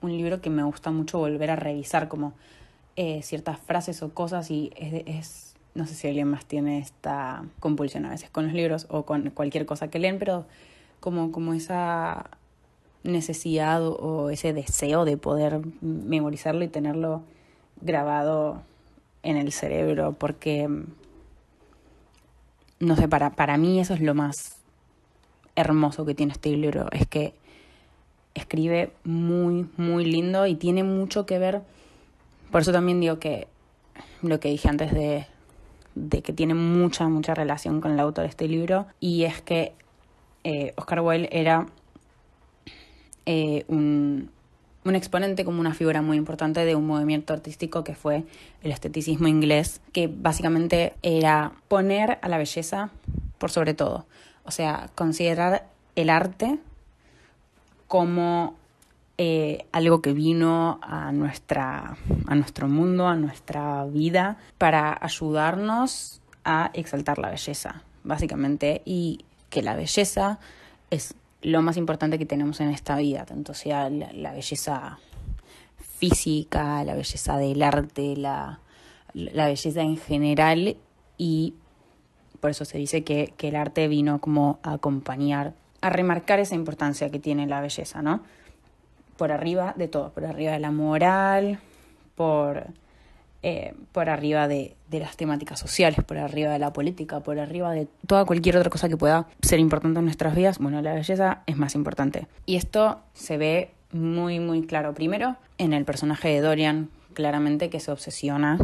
un 0.00 0.16
libro 0.16 0.40
que 0.40 0.50
me 0.50 0.62
gusta 0.62 0.90
mucho 0.90 1.18
volver 1.18 1.50
a 1.50 1.56
revisar, 1.56 2.08
como 2.08 2.34
eh, 2.96 3.22
ciertas 3.22 3.58
frases 3.58 4.02
o 4.02 4.12
cosas 4.12 4.50
y 4.50 4.70
es, 4.76 5.02
es, 5.06 5.54
no 5.74 5.86
sé 5.86 5.94
si 5.94 6.08
alguien 6.08 6.28
más 6.28 6.46
tiene 6.46 6.78
esta 6.78 7.44
compulsión 7.60 8.04
a 8.06 8.10
veces 8.10 8.30
con 8.30 8.46
los 8.46 8.54
libros 8.54 8.86
o 8.90 9.04
con 9.04 9.30
cualquier 9.30 9.66
cosa 9.66 9.88
que 9.88 9.98
leen, 9.98 10.18
pero 10.18 10.46
como, 11.00 11.30
como 11.30 11.54
esa 11.54 12.30
necesidad 13.04 13.86
o 13.86 14.30
ese 14.30 14.52
deseo 14.52 15.04
de 15.04 15.16
poder 15.16 15.60
memorizarlo 15.80 16.64
y 16.64 16.68
tenerlo 16.68 17.22
grabado 17.80 18.62
en 19.22 19.36
el 19.36 19.52
cerebro, 19.52 20.12
porque, 20.18 20.68
mm, 20.68 20.84
no 22.80 22.96
sé, 22.96 23.08
para, 23.08 23.30
para 23.30 23.56
mí 23.56 23.80
eso 23.80 23.94
es 23.94 24.00
lo 24.00 24.14
más 24.14 24.56
hermoso 25.56 26.04
que 26.04 26.14
tiene 26.14 26.32
este 26.32 26.50
libro, 26.50 26.86
es 26.92 27.06
que 27.06 27.34
escribe 28.34 28.92
muy, 29.04 29.68
muy 29.76 30.04
lindo 30.04 30.46
y 30.46 30.54
tiene 30.54 30.84
mucho 30.84 31.26
que 31.26 31.38
ver, 31.38 31.62
por 32.52 32.60
eso 32.60 32.72
también 32.72 33.00
digo 33.00 33.18
que 33.18 33.48
lo 34.22 34.38
que 34.38 34.48
dije 34.48 34.68
antes 34.68 34.92
de, 34.92 35.26
de 35.94 36.22
que 36.22 36.32
tiene 36.32 36.54
mucha, 36.54 37.08
mucha 37.08 37.34
relación 37.34 37.80
con 37.80 37.92
el 37.92 38.00
autor 38.00 38.24
de 38.24 38.30
este 38.30 38.46
libro, 38.46 38.86
y 39.00 39.24
es 39.24 39.42
que 39.42 39.72
eh, 40.44 40.72
Oscar 40.76 41.00
Wilde 41.00 41.28
era 41.32 41.66
eh, 43.26 43.64
un, 43.68 44.30
un 44.84 44.94
exponente 44.94 45.44
como 45.44 45.60
una 45.60 45.74
figura 45.74 46.02
muy 46.02 46.16
importante 46.16 46.64
de 46.64 46.74
un 46.74 46.86
movimiento 46.86 47.32
artístico 47.32 47.84
que 47.84 47.94
fue 47.94 48.24
el 48.62 48.72
esteticismo 48.72 49.28
inglés, 49.28 49.80
que 49.92 50.08
básicamente 50.08 50.94
era 51.02 51.52
poner 51.68 52.18
a 52.22 52.28
la 52.28 52.38
belleza 52.38 52.90
por 53.38 53.50
sobre 53.50 53.74
todo. 53.74 54.06
O 54.44 54.50
sea, 54.50 54.90
considerar 54.94 55.68
el 55.94 56.10
arte 56.10 56.58
como 57.86 58.56
eh, 59.18 59.66
algo 59.72 60.00
que 60.00 60.12
vino 60.12 60.78
a, 60.82 61.10
nuestra, 61.10 61.96
a 62.26 62.34
nuestro 62.34 62.68
mundo, 62.68 63.08
a 63.08 63.16
nuestra 63.16 63.84
vida, 63.86 64.38
para 64.58 64.96
ayudarnos 65.00 66.20
a 66.44 66.70
exaltar 66.72 67.18
la 67.18 67.30
belleza, 67.30 67.82
básicamente, 68.04 68.80
y 68.84 69.24
que 69.50 69.62
la 69.62 69.74
belleza 69.74 70.38
es 70.90 71.14
lo 71.42 71.62
más 71.62 71.76
importante 71.76 72.18
que 72.18 72.26
tenemos 72.26 72.60
en 72.60 72.70
esta 72.70 72.96
vida, 72.96 73.24
tanto 73.24 73.54
sea 73.54 73.90
la, 73.90 74.12
la 74.12 74.32
belleza 74.32 74.98
física, 75.98 76.84
la 76.84 76.94
belleza 76.94 77.36
del 77.36 77.62
arte, 77.62 78.16
la, 78.16 78.60
la 79.14 79.46
belleza 79.46 79.82
en 79.82 79.96
general, 79.96 80.76
y 81.16 81.54
por 82.40 82.50
eso 82.50 82.64
se 82.64 82.78
dice 82.78 83.04
que, 83.04 83.32
que 83.36 83.48
el 83.48 83.56
arte 83.56 83.88
vino 83.88 84.20
como 84.20 84.58
a 84.62 84.74
acompañar, 84.74 85.54
a 85.80 85.90
remarcar 85.90 86.40
esa 86.40 86.54
importancia 86.54 87.10
que 87.10 87.18
tiene 87.18 87.46
la 87.46 87.60
belleza, 87.60 88.02
¿no? 88.02 88.22
por 89.18 89.32
arriba 89.32 89.74
de 89.76 89.88
todo, 89.88 90.10
por 90.10 90.24
arriba 90.24 90.52
de 90.52 90.60
la 90.60 90.70
moral, 90.70 91.58
por, 92.14 92.68
eh, 93.42 93.74
por 93.92 94.08
arriba 94.08 94.48
de, 94.48 94.74
de 94.90 95.00
las 95.00 95.16
temáticas 95.16 95.60
sociales, 95.60 96.04
por 96.04 96.18
arriba 96.18 96.52
de 96.52 96.58
la 96.58 96.72
política, 96.72 97.20
por 97.20 97.38
arriba 97.38 97.72
de 97.72 97.86
toda 98.06 98.24
cualquier 98.24 98.56
otra 98.56 98.70
cosa 98.70 98.88
que 98.88 98.96
pueda 98.96 99.26
ser 99.42 99.60
importante 99.60 99.98
en 99.98 100.04
nuestras 100.06 100.34
vidas, 100.34 100.58
bueno, 100.58 100.82
la 100.82 100.94
belleza 100.94 101.42
es 101.46 101.56
más 101.56 101.74
importante. 101.74 102.26
Y 102.46 102.56
esto 102.56 103.00
se 103.14 103.38
ve 103.38 103.70
muy, 103.92 104.40
muy 104.40 104.66
claro. 104.66 104.94
Primero, 104.94 105.36
en 105.58 105.72
el 105.72 105.84
personaje 105.84 106.28
de 106.28 106.40
Dorian, 106.40 106.90
claramente 107.14 107.70
que 107.70 107.80
se 107.80 107.90
obsesiona 107.90 108.58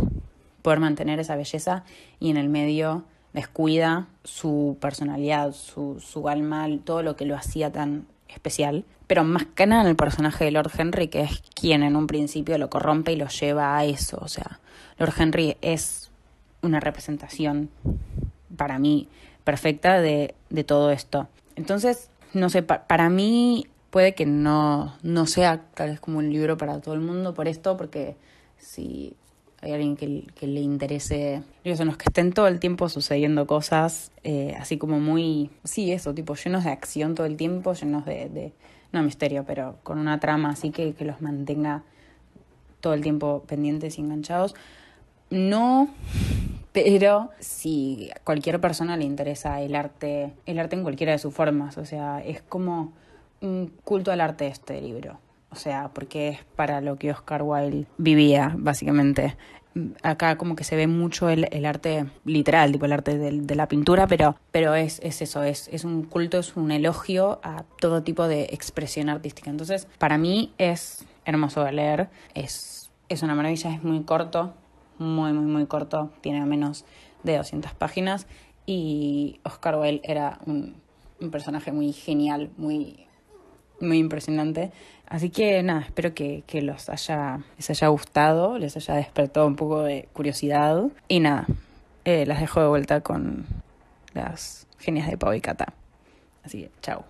por 0.62 0.80
mantener 0.80 1.20
esa 1.20 1.36
belleza 1.36 1.84
y 2.20 2.30
en 2.30 2.36
el 2.36 2.48
medio 2.48 3.04
descuida 3.32 4.06
su 4.22 4.78
personalidad, 4.80 5.52
su, 5.52 6.00
su 6.00 6.28
alma, 6.28 6.66
todo 6.84 7.02
lo 7.02 7.16
que 7.16 7.26
lo 7.26 7.36
hacía 7.36 7.70
tan 7.70 8.06
especial. 8.28 8.84
Pero 9.06 9.24
más 9.24 9.44
que 9.54 9.66
nada 9.66 9.82
en 9.82 9.88
el 9.88 9.96
personaje 9.96 10.44
de 10.44 10.52
Lord 10.52 10.70
Henry, 10.78 11.08
que 11.08 11.22
es 11.22 11.42
quien 11.54 11.82
en 11.82 11.96
un 11.96 12.06
principio 12.06 12.56
lo 12.58 12.70
corrompe 12.70 13.12
y 13.12 13.16
lo 13.16 13.28
lleva 13.28 13.76
a 13.76 13.84
eso. 13.84 14.18
O 14.20 14.28
sea, 14.28 14.60
Lord 14.98 15.12
Henry 15.18 15.56
es 15.60 16.10
una 16.62 16.80
representación 16.80 17.70
para 18.56 18.78
mí 18.78 19.08
perfecta 19.44 20.00
de, 20.00 20.34
de 20.50 20.64
todo 20.64 20.90
esto. 20.90 21.28
Entonces, 21.56 22.08
no 22.32 22.48
sé, 22.48 22.62
pa- 22.62 22.86
para 22.86 23.10
mí 23.10 23.66
puede 23.90 24.14
que 24.14 24.26
no, 24.26 24.94
no 25.02 25.26
sea 25.26 25.62
tal 25.74 25.90
vez 25.90 26.00
como 26.00 26.18
un 26.18 26.32
libro 26.32 26.56
para 26.56 26.80
todo 26.80 26.94
el 26.94 27.00
mundo 27.00 27.34
por 27.34 27.46
esto, 27.48 27.76
porque 27.76 28.16
si 28.58 29.14
hay 29.60 29.72
alguien 29.72 29.96
que, 29.96 30.24
que 30.34 30.46
le 30.46 30.60
interese 30.60 31.42
libros 31.64 31.80
en 31.80 31.86
los 31.88 31.96
que 31.96 32.04
estén 32.08 32.32
todo 32.32 32.48
el 32.48 32.60
tiempo 32.60 32.88
sucediendo 32.88 33.46
cosas, 33.46 34.10
eh, 34.22 34.54
así 34.58 34.78
como 34.78 35.00
muy, 35.00 35.50
sí, 35.64 35.92
eso, 35.92 36.12
tipo 36.14 36.34
llenos 36.34 36.64
de 36.64 36.70
acción 36.70 37.14
todo 37.14 37.26
el 37.26 37.36
tiempo, 37.36 37.72
llenos 37.72 38.04
de, 38.04 38.28
de 38.28 38.52
no 38.92 39.02
misterio, 39.02 39.44
pero 39.46 39.76
con 39.82 39.98
una 39.98 40.20
trama 40.20 40.50
así 40.50 40.70
que, 40.70 40.94
que 40.94 41.04
los 41.04 41.20
mantenga 41.20 41.82
todo 42.80 42.94
el 42.94 43.00
tiempo 43.02 43.44
pendientes 43.46 43.98
y 43.98 44.02
enganchados. 44.02 44.54
No, 45.34 45.88
pero 46.72 47.30
si 47.40 48.08
a 48.14 48.20
cualquier 48.22 48.60
persona 48.60 48.96
le 48.96 49.04
interesa 49.04 49.60
el 49.60 49.74
arte, 49.74 50.32
el 50.46 50.60
arte 50.60 50.76
en 50.76 50.84
cualquiera 50.84 51.12
de 51.12 51.18
sus 51.18 51.34
formas, 51.34 51.76
o 51.76 51.84
sea, 51.84 52.22
es 52.24 52.40
como 52.40 52.92
un 53.40 53.72
culto 53.82 54.12
al 54.12 54.20
arte 54.20 54.46
este 54.46 54.80
libro. 54.80 55.18
O 55.50 55.56
sea, 55.56 55.90
porque 55.92 56.28
es 56.28 56.44
para 56.54 56.80
lo 56.80 56.96
que 56.96 57.10
Oscar 57.10 57.42
Wilde 57.42 57.86
vivía, 57.98 58.54
básicamente. 58.56 59.36
Acá 60.04 60.36
como 60.38 60.54
que 60.54 60.62
se 60.62 60.76
ve 60.76 60.86
mucho 60.86 61.28
el, 61.28 61.66
arte 61.66 62.06
literal, 62.24 62.70
tipo 62.70 62.86
el 62.86 62.92
arte 62.92 63.18
de, 63.18 63.54
la 63.56 63.66
pintura, 63.66 64.06
pero, 64.06 64.36
pero 64.52 64.76
es, 64.76 65.00
es 65.02 65.20
eso, 65.20 65.42
es, 65.42 65.66
es 65.72 65.82
un 65.82 66.04
culto, 66.04 66.38
es 66.38 66.54
un 66.56 66.70
elogio 66.70 67.40
a 67.42 67.64
todo 67.80 68.04
tipo 68.04 68.28
de 68.28 68.44
expresión 68.52 69.08
artística. 69.08 69.50
Entonces, 69.50 69.88
para 69.98 70.16
mí 70.16 70.52
es 70.58 71.04
hermoso 71.24 71.64
de 71.64 71.72
leer, 71.72 72.08
es, 72.34 72.92
es 73.08 73.24
una 73.24 73.34
maravilla, 73.34 73.74
es 73.74 73.82
muy 73.82 74.04
corto, 74.04 74.54
muy, 74.98 75.32
muy, 75.32 75.44
muy 75.44 75.66
corto, 75.66 76.10
tiene 76.20 76.44
menos 76.46 76.84
de 77.22 77.36
200 77.36 77.72
páginas 77.74 78.26
y 78.66 79.40
Oscar 79.44 79.76
Wilde 79.76 80.00
era 80.04 80.38
un, 80.46 80.76
un 81.20 81.30
personaje 81.30 81.72
muy 81.72 81.92
genial, 81.92 82.50
muy, 82.56 83.06
muy 83.80 83.98
impresionante. 83.98 84.72
Así 85.06 85.30
que 85.30 85.62
nada, 85.62 85.82
espero 85.82 86.14
que, 86.14 86.42
que 86.46 86.62
los 86.62 86.88
haya, 86.88 87.40
les 87.56 87.70
haya 87.70 87.88
gustado, 87.88 88.58
les 88.58 88.76
haya 88.76 88.94
despertado 88.94 89.46
un 89.46 89.56
poco 89.56 89.82
de 89.82 90.08
curiosidad. 90.12 90.84
Y 91.08 91.20
nada, 91.20 91.46
eh, 92.04 92.26
las 92.26 92.40
dejo 92.40 92.60
de 92.60 92.68
vuelta 92.68 93.00
con 93.00 93.46
las 94.12 94.66
genias 94.78 95.08
de 95.08 95.18
Pau 95.18 95.32
y 95.34 95.40
Cata. 95.40 95.74
Así 96.42 96.62
que, 96.62 96.70
chao. 96.82 97.04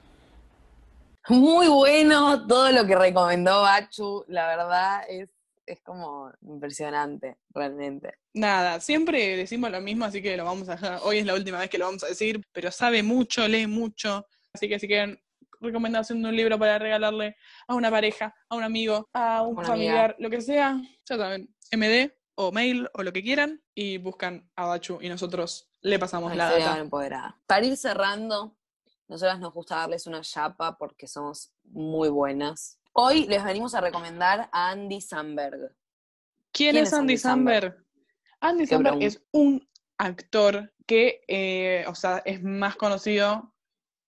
Muy 1.28 1.68
bueno 1.68 2.46
todo 2.46 2.70
lo 2.70 2.86
que 2.86 2.96
recomendó 2.96 3.62
Bachu, 3.62 4.24
la 4.28 4.46
verdad 4.46 5.02
es, 5.08 5.30
es 5.66 5.80
como 5.82 6.32
impresionante, 6.42 7.38
realmente. 7.50 8.14
Nada, 8.34 8.80
siempre 8.80 9.36
decimos 9.36 9.70
lo 9.70 9.80
mismo, 9.80 10.04
así 10.04 10.22
que 10.22 10.36
lo 10.36 10.44
vamos 10.44 10.68
a 10.68 10.72
dejar. 10.72 11.00
Hoy 11.02 11.18
es 11.18 11.26
la 11.26 11.34
última 11.34 11.58
vez 11.58 11.70
que 11.70 11.78
lo 11.78 11.86
vamos 11.86 12.04
a 12.04 12.08
decir, 12.08 12.40
pero 12.52 12.70
sabe 12.70 13.02
mucho, 13.02 13.46
lee 13.48 13.66
mucho. 13.66 14.26
Así 14.52 14.68
que 14.68 14.78
si 14.78 14.86
quieren 14.86 15.20
recomendación 15.60 16.22
de 16.22 16.28
un 16.28 16.36
libro 16.36 16.58
para 16.58 16.78
regalarle 16.78 17.36
a 17.66 17.74
una 17.74 17.90
pareja, 17.90 18.34
a 18.48 18.56
un 18.56 18.62
amigo, 18.62 19.08
a 19.12 19.42
un 19.42 19.56
Una 19.58 19.66
familiar, 19.66 20.16
lo 20.18 20.30
que 20.30 20.40
sea, 20.40 20.80
ya 21.08 21.16
saben, 21.16 21.54
MD 21.72 22.12
o 22.36 22.52
mail 22.52 22.88
o 22.94 23.02
lo 23.02 23.12
que 23.12 23.22
quieran, 23.22 23.62
y 23.74 23.98
buscan 23.98 24.50
a 24.56 24.66
Bachu 24.66 24.98
y 25.00 25.08
nosotros 25.08 25.70
le 25.80 25.98
pasamos 25.98 26.32
Ay, 26.32 26.38
la 26.38 26.50
data. 26.50 26.78
empoderada. 26.78 27.40
Para 27.46 27.64
ir 27.64 27.76
cerrando, 27.76 28.56
nosotras 29.08 29.38
nos 29.40 29.52
gusta 29.52 29.76
darles 29.76 30.06
una 30.06 30.20
chapa 30.20 30.76
porque 30.76 31.06
somos 31.06 31.52
muy 31.64 32.08
buenas. 32.08 32.78
Hoy 32.96 33.26
les 33.26 33.42
venimos 33.42 33.74
a 33.74 33.80
recomendar 33.80 34.48
a 34.52 34.70
Andy 34.70 35.00
Samberg. 35.00 35.74
¿Quién, 36.52 36.74
¿Quién 36.74 36.76
es 36.76 36.92
Andy 36.92 37.18
Samberg? 37.18 37.84
Andy 38.38 38.68
Samberg 38.68 39.02
es 39.02 39.20
un 39.32 39.68
actor 39.98 40.72
que, 40.86 41.24
eh, 41.26 41.84
o 41.88 41.96
sea, 41.96 42.22
es 42.24 42.40
más 42.44 42.76
conocido, 42.76 43.52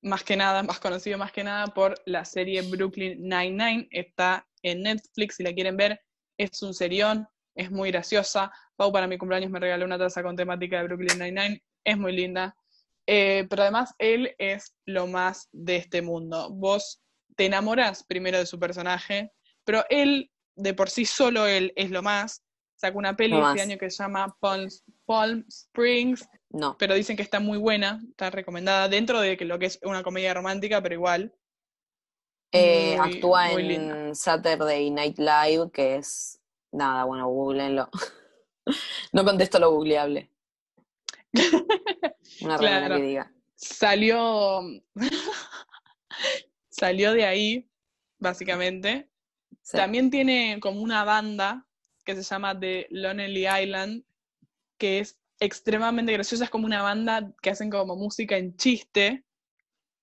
más 0.02 0.22
que 0.22 0.36
nada, 0.36 0.62
más 0.62 0.78
conocido 0.78 1.18
más 1.18 1.32
que 1.32 1.42
nada 1.42 1.66
por 1.66 2.00
la 2.06 2.24
serie 2.24 2.62
Brooklyn 2.62 3.28
Nine-Nine. 3.28 3.88
Está 3.90 4.46
en 4.62 4.84
Netflix, 4.84 5.34
si 5.34 5.42
la 5.42 5.52
quieren 5.52 5.76
ver, 5.76 6.00
es 6.38 6.62
un 6.62 6.72
serión, 6.72 7.26
es 7.56 7.72
muy 7.72 7.90
graciosa. 7.90 8.52
Pau 8.76 8.92
para 8.92 9.08
mi 9.08 9.18
cumpleaños 9.18 9.50
me 9.50 9.58
regaló 9.58 9.84
una 9.84 9.98
taza 9.98 10.22
con 10.22 10.36
temática 10.36 10.78
de 10.78 10.84
Brooklyn 10.84 11.18
Nine-Nine, 11.18 11.60
es 11.82 11.98
muy 11.98 12.12
linda. 12.12 12.56
Eh, 13.04 13.48
pero 13.50 13.62
además 13.62 13.96
él 13.98 14.32
es 14.38 14.76
lo 14.84 15.08
más 15.08 15.48
de 15.50 15.74
este 15.74 16.02
mundo. 16.02 16.50
Vos 16.50 17.02
te 17.36 17.46
enamorás 17.46 18.02
primero 18.04 18.38
de 18.38 18.46
su 18.46 18.58
personaje, 18.58 19.32
pero 19.64 19.84
él, 19.90 20.30
de 20.56 20.74
por 20.74 20.90
sí 20.90 21.04
solo 21.04 21.46
él, 21.46 21.72
es 21.76 21.90
lo 21.90 22.02
más. 22.02 22.42
Sacó 22.76 22.98
una 22.98 23.16
peli 23.16 23.32
Lo 23.36 23.48
este 23.48 23.62
año 23.62 23.78
que 23.78 23.90
se 23.90 24.02
llama 24.02 24.36
Palm, 24.40 24.68
Palm 25.06 25.44
Springs, 25.48 26.28
No. 26.50 26.76
pero 26.78 26.94
dicen 26.94 27.16
que 27.16 27.22
está 27.22 27.40
muy 27.40 27.56
buena, 27.58 28.00
está 28.10 28.28
recomendada 28.30 28.88
dentro 28.88 29.20
de 29.20 29.36
que 29.36 29.44
lo 29.46 29.58
que 29.58 29.66
es 29.66 29.78
una 29.82 30.02
comedia 30.02 30.34
romántica, 30.34 30.82
pero 30.82 30.94
igual. 30.94 31.34
Eh, 32.52 32.96
Muy- 32.98 33.14
actúa 33.14 33.48
muy 33.52 33.62
en 33.62 33.68
linda. 33.68 34.14
Saturday 34.14 34.90
Night 34.90 35.18
Live, 35.18 35.70
que 35.72 35.96
es. 35.96 36.40
Nada, 36.72 37.04
bueno, 37.04 37.28
googleenlo. 37.28 37.88
no 39.12 39.24
contesto 39.24 39.58
lo 39.58 39.70
googleable. 39.72 40.30
Una 42.42 42.58
Claro. 42.58 42.96
que 42.96 43.02
diga. 43.02 43.32
Salió, 43.54 44.60
salió 46.78 47.12
de 47.12 47.24
ahí, 47.24 47.70
básicamente. 48.18 49.10
Sí. 49.62 49.76
También 49.76 50.10
tiene 50.10 50.58
como 50.60 50.80
una 50.80 51.04
banda 51.04 51.66
que 52.04 52.14
se 52.14 52.22
llama 52.22 52.58
The 52.58 52.86
Lonely 52.90 53.46
Island, 53.48 54.04
que 54.78 55.00
es 55.00 55.18
extremadamente 55.40 56.12
graciosa, 56.12 56.44
es 56.44 56.50
como 56.50 56.66
una 56.66 56.82
banda 56.82 57.32
que 57.42 57.50
hacen 57.50 57.70
como 57.70 57.96
música 57.96 58.36
en 58.36 58.56
chiste. 58.56 59.24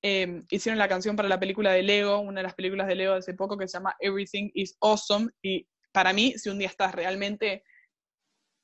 Eh, 0.01 0.41
hicieron 0.49 0.77
la 0.77 0.89
canción 0.89 1.15
para 1.15 1.29
la 1.29 1.39
película 1.39 1.71
de 1.71 1.81
Lego, 1.81 2.19
una 2.19 2.41
de 2.41 2.43
las 2.43 2.55
películas 2.55 2.87
de 2.87 2.95
Lego 2.95 3.13
de 3.13 3.19
hace 3.19 3.33
poco 3.33 3.57
que 3.57 3.67
se 3.67 3.77
llama 3.77 3.95
Everything 3.99 4.51
is 4.53 4.75
Awesome. 4.81 5.29
Y 5.41 5.67
para 5.93 6.11
mí, 6.11 6.33
si 6.37 6.49
un 6.49 6.59
día 6.59 6.67
estás 6.67 6.93
realmente 6.93 7.63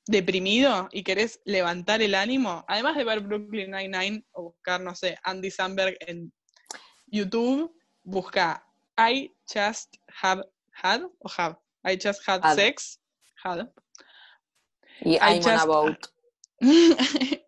deprimido 0.06 0.88
y 0.92 1.02
querés 1.02 1.40
levantar 1.44 2.02
el 2.02 2.14
ánimo, 2.14 2.64
además 2.68 2.96
de 2.96 3.04
ver 3.04 3.20
Brooklyn 3.20 3.70
Nine-Nine 3.70 4.24
o 4.32 4.42
buscar, 4.42 4.80
no 4.80 4.94
sé, 4.94 5.16
Andy 5.22 5.50
Samberg 5.50 5.96
en 6.00 6.32
YouTube, 7.06 7.74
busca 8.04 8.64
I 8.98 9.32
just 9.52 9.96
have 10.22 10.42
had 10.72 11.02
o 11.02 11.28
have 11.36 11.56
I 11.84 11.96
just 11.96 12.20
had 12.28 12.42
Had. 12.42 12.56
sex 12.56 12.98
had 13.42 13.68
Y 15.02 15.16
I 15.16 15.38
I'm 15.38 15.44
on 15.46 15.58
a 15.60 15.66
boat. 15.66 16.12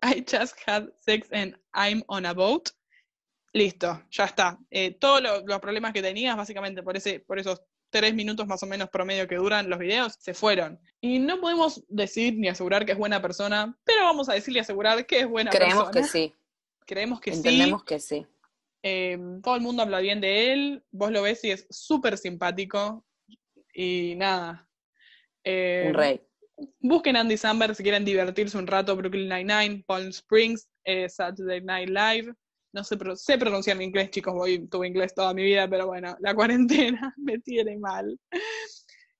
I 0.01 0.23
just 0.25 0.55
had 0.65 0.87
sex 0.99 1.27
and 1.31 1.55
I'm 1.73 2.03
on 2.07 2.25
a 2.25 2.33
boat. 2.33 2.71
Listo, 3.53 4.01
ya 4.09 4.25
está. 4.25 4.57
Eh, 4.71 4.97
todos 4.99 5.21
lo- 5.21 5.43
los 5.45 5.59
problemas 5.59 5.93
que 5.93 6.01
tenías, 6.01 6.35
básicamente 6.35 6.81
por, 6.81 6.97
ese, 6.97 7.19
por 7.19 7.37
esos 7.37 7.61
tres 7.91 8.15
minutos 8.15 8.47
más 8.47 8.63
o 8.63 8.65
menos 8.65 8.89
promedio 8.89 9.27
que 9.27 9.35
duran 9.35 9.69
los 9.69 9.77
videos, 9.77 10.15
se 10.19 10.33
fueron. 10.33 10.79
Y 10.99 11.19
no 11.19 11.39
podemos 11.39 11.83
decir 11.87 12.33
ni 12.35 12.47
asegurar 12.47 12.83
que 12.87 12.93
es 12.93 12.97
buena 12.97 13.21
persona, 13.21 13.77
pero 13.83 14.05
vamos 14.05 14.27
a 14.29 14.33
decirle 14.33 14.61
asegurar 14.61 15.05
que 15.05 15.19
es 15.19 15.27
buena 15.27 15.51
Creemos 15.51 15.83
persona. 15.91 16.01
que 16.01 16.07
sí. 16.11 16.33
Creemos 16.87 17.21
que 17.21 17.31
sí. 17.33 17.37
Entendemos 17.37 17.83
que 17.83 17.99
sí. 17.99 18.25
Eh, 18.83 19.17
todo 19.41 19.55
el 19.55 19.61
mundo 19.61 19.81
habla 19.81 19.99
bien 19.99 20.19
de 20.21 20.51
él, 20.53 20.83
vos 20.91 21.11
lo 21.11 21.21
ves 21.21 21.43
y 21.45 21.51
es 21.51 21.65
súper 21.69 22.17
simpático. 22.17 23.05
Y 23.73 24.13
nada. 24.17 24.67
Eh, 25.43 25.85
Un 25.87 25.93
rey. 25.93 26.21
Busquen 26.79 27.15
Andy 27.15 27.35
Samberg 27.37 27.75
si 27.75 27.81
quieren 27.81 28.05
divertirse 28.05 28.57
un 28.57 28.67
rato, 28.67 28.95
Brooklyn 28.95 29.27
Nine-Nine, 29.29 29.83
Palm 29.87 30.09
Springs, 30.09 30.69
eh, 30.83 31.09
Saturday 31.09 31.61
Night 31.61 31.89
Live. 31.89 32.33
No 32.73 32.83
sé, 32.83 32.97
pro- 32.97 33.15
sé 33.15 33.37
pronunciar 33.37 33.77
mi 33.77 33.85
inglés, 33.85 34.09
chicos, 34.11 34.33
voy, 34.33 34.67
tuve 34.67 34.87
inglés 34.87 35.13
toda 35.15 35.33
mi 35.33 35.43
vida, 35.43 35.67
pero 35.67 35.87
bueno, 35.87 36.15
la 36.19 36.33
cuarentena 36.35 37.13
me 37.17 37.39
tiene 37.39 37.77
mal. 37.77 38.19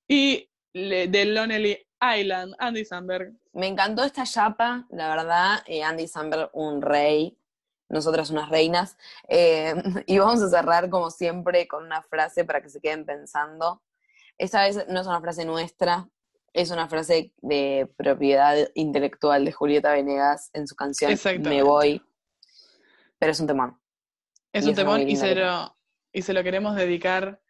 Y 0.08 0.50
le- 0.74 1.08
The 1.08 1.26
Lonely 1.26 1.78
Island, 2.02 2.54
Andy 2.60 2.86
Samberg. 2.86 3.34
Me 3.54 3.68
encantó 3.68 4.04
esta 4.04 4.24
chapa, 4.26 4.86
la 4.92 5.10
verdad. 5.16 5.60
Andy 5.86 6.08
Samberg, 6.08 6.50
un 6.54 6.82
rey. 6.82 7.38
Nosotras 7.94 8.32
unas 8.32 8.50
reinas. 8.50 8.98
Eh, 9.28 9.76
y 10.08 10.18
vamos 10.18 10.42
a 10.42 10.50
cerrar, 10.50 10.90
como 10.90 11.12
siempre, 11.12 11.68
con 11.68 11.84
una 11.84 12.02
frase 12.02 12.44
para 12.44 12.62
que 12.62 12.70
se 12.70 12.82
queden 12.82 13.06
pensando. 13.06 13.84
Esta 14.38 14.64
vez 14.64 14.88
no 14.90 15.00
es 15.00 15.08
una 15.08 15.22
frase 15.22 15.46
nuestra, 15.46 16.10
es 16.54 16.72
una 16.72 16.88
frase 16.88 17.32
de 17.38 17.88
propiedad 17.96 18.58
intelectual 18.74 19.46
de 19.46 19.52
Julieta 19.52 19.94
Venegas 19.94 20.50
en 20.54 20.68
su 20.68 20.76
canción. 20.76 21.14
Me 21.42 21.62
Voy. 21.62 22.02
Pero 23.20 23.32
es 23.32 23.40
un 23.40 23.48
temón. 23.48 23.80
Es 24.52 24.66
Y 24.66 24.70
un 24.70 24.72
es 24.72 24.76
temón 24.76 25.08
y 25.08 25.16
se, 25.16 25.36
lo, 25.36 25.78
y 26.12 26.24
se 26.24 26.34
lo 26.34 26.44
queremos 26.44 26.76
dedicar 26.76 27.42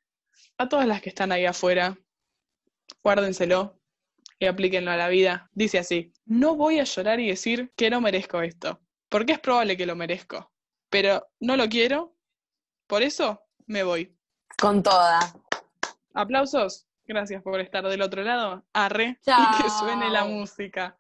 a 0.57 0.67
todas 0.67 0.87
las 0.87 1.01
que 1.01 1.09
están 1.09 1.31
ahí 1.31 1.45
afuera. 1.45 1.97
Guárdenselo 3.01 3.79
y 4.39 4.45
aplíquenlo 4.45 4.91
a 4.91 4.97
la 4.97 5.07
vida. 5.07 5.49
Dice 5.53 5.79
así, 5.79 6.13
no 6.25 6.55
voy 6.55 6.79
a 6.79 6.83
llorar 6.83 7.21
y 7.21 7.29
decir 7.29 7.71
que 7.77 7.89
no 7.89 8.01
merezco 8.01 8.41
esto, 8.41 8.81
porque 9.13 9.33
es 9.33 9.39
probable 9.39 9.77
que 9.77 9.85
lo 9.85 9.95
merezco, 9.95 10.51
pero 10.89 11.27
no 11.39 11.55
lo 11.55 11.69
quiero, 11.69 12.15
por 12.87 13.03
eso 13.03 13.43
me 13.67 13.83
voy. 13.83 14.17
Con 14.59 14.81
toda. 14.81 15.19
Aplausos, 16.15 16.87
gracias 17.05 17.43
por 17.43 17.59
estar 17.59 17.87
del 17.87 18.01
otro 18.01 18.23
lado. 18.23 18.65
Arre, 18.73 19.19
Chao. 19.21 19.39
y 19.59 19.61
que 19.61 19.69
suene 19.69 20.09
la 20.09 20.25
música. 20.25 20.97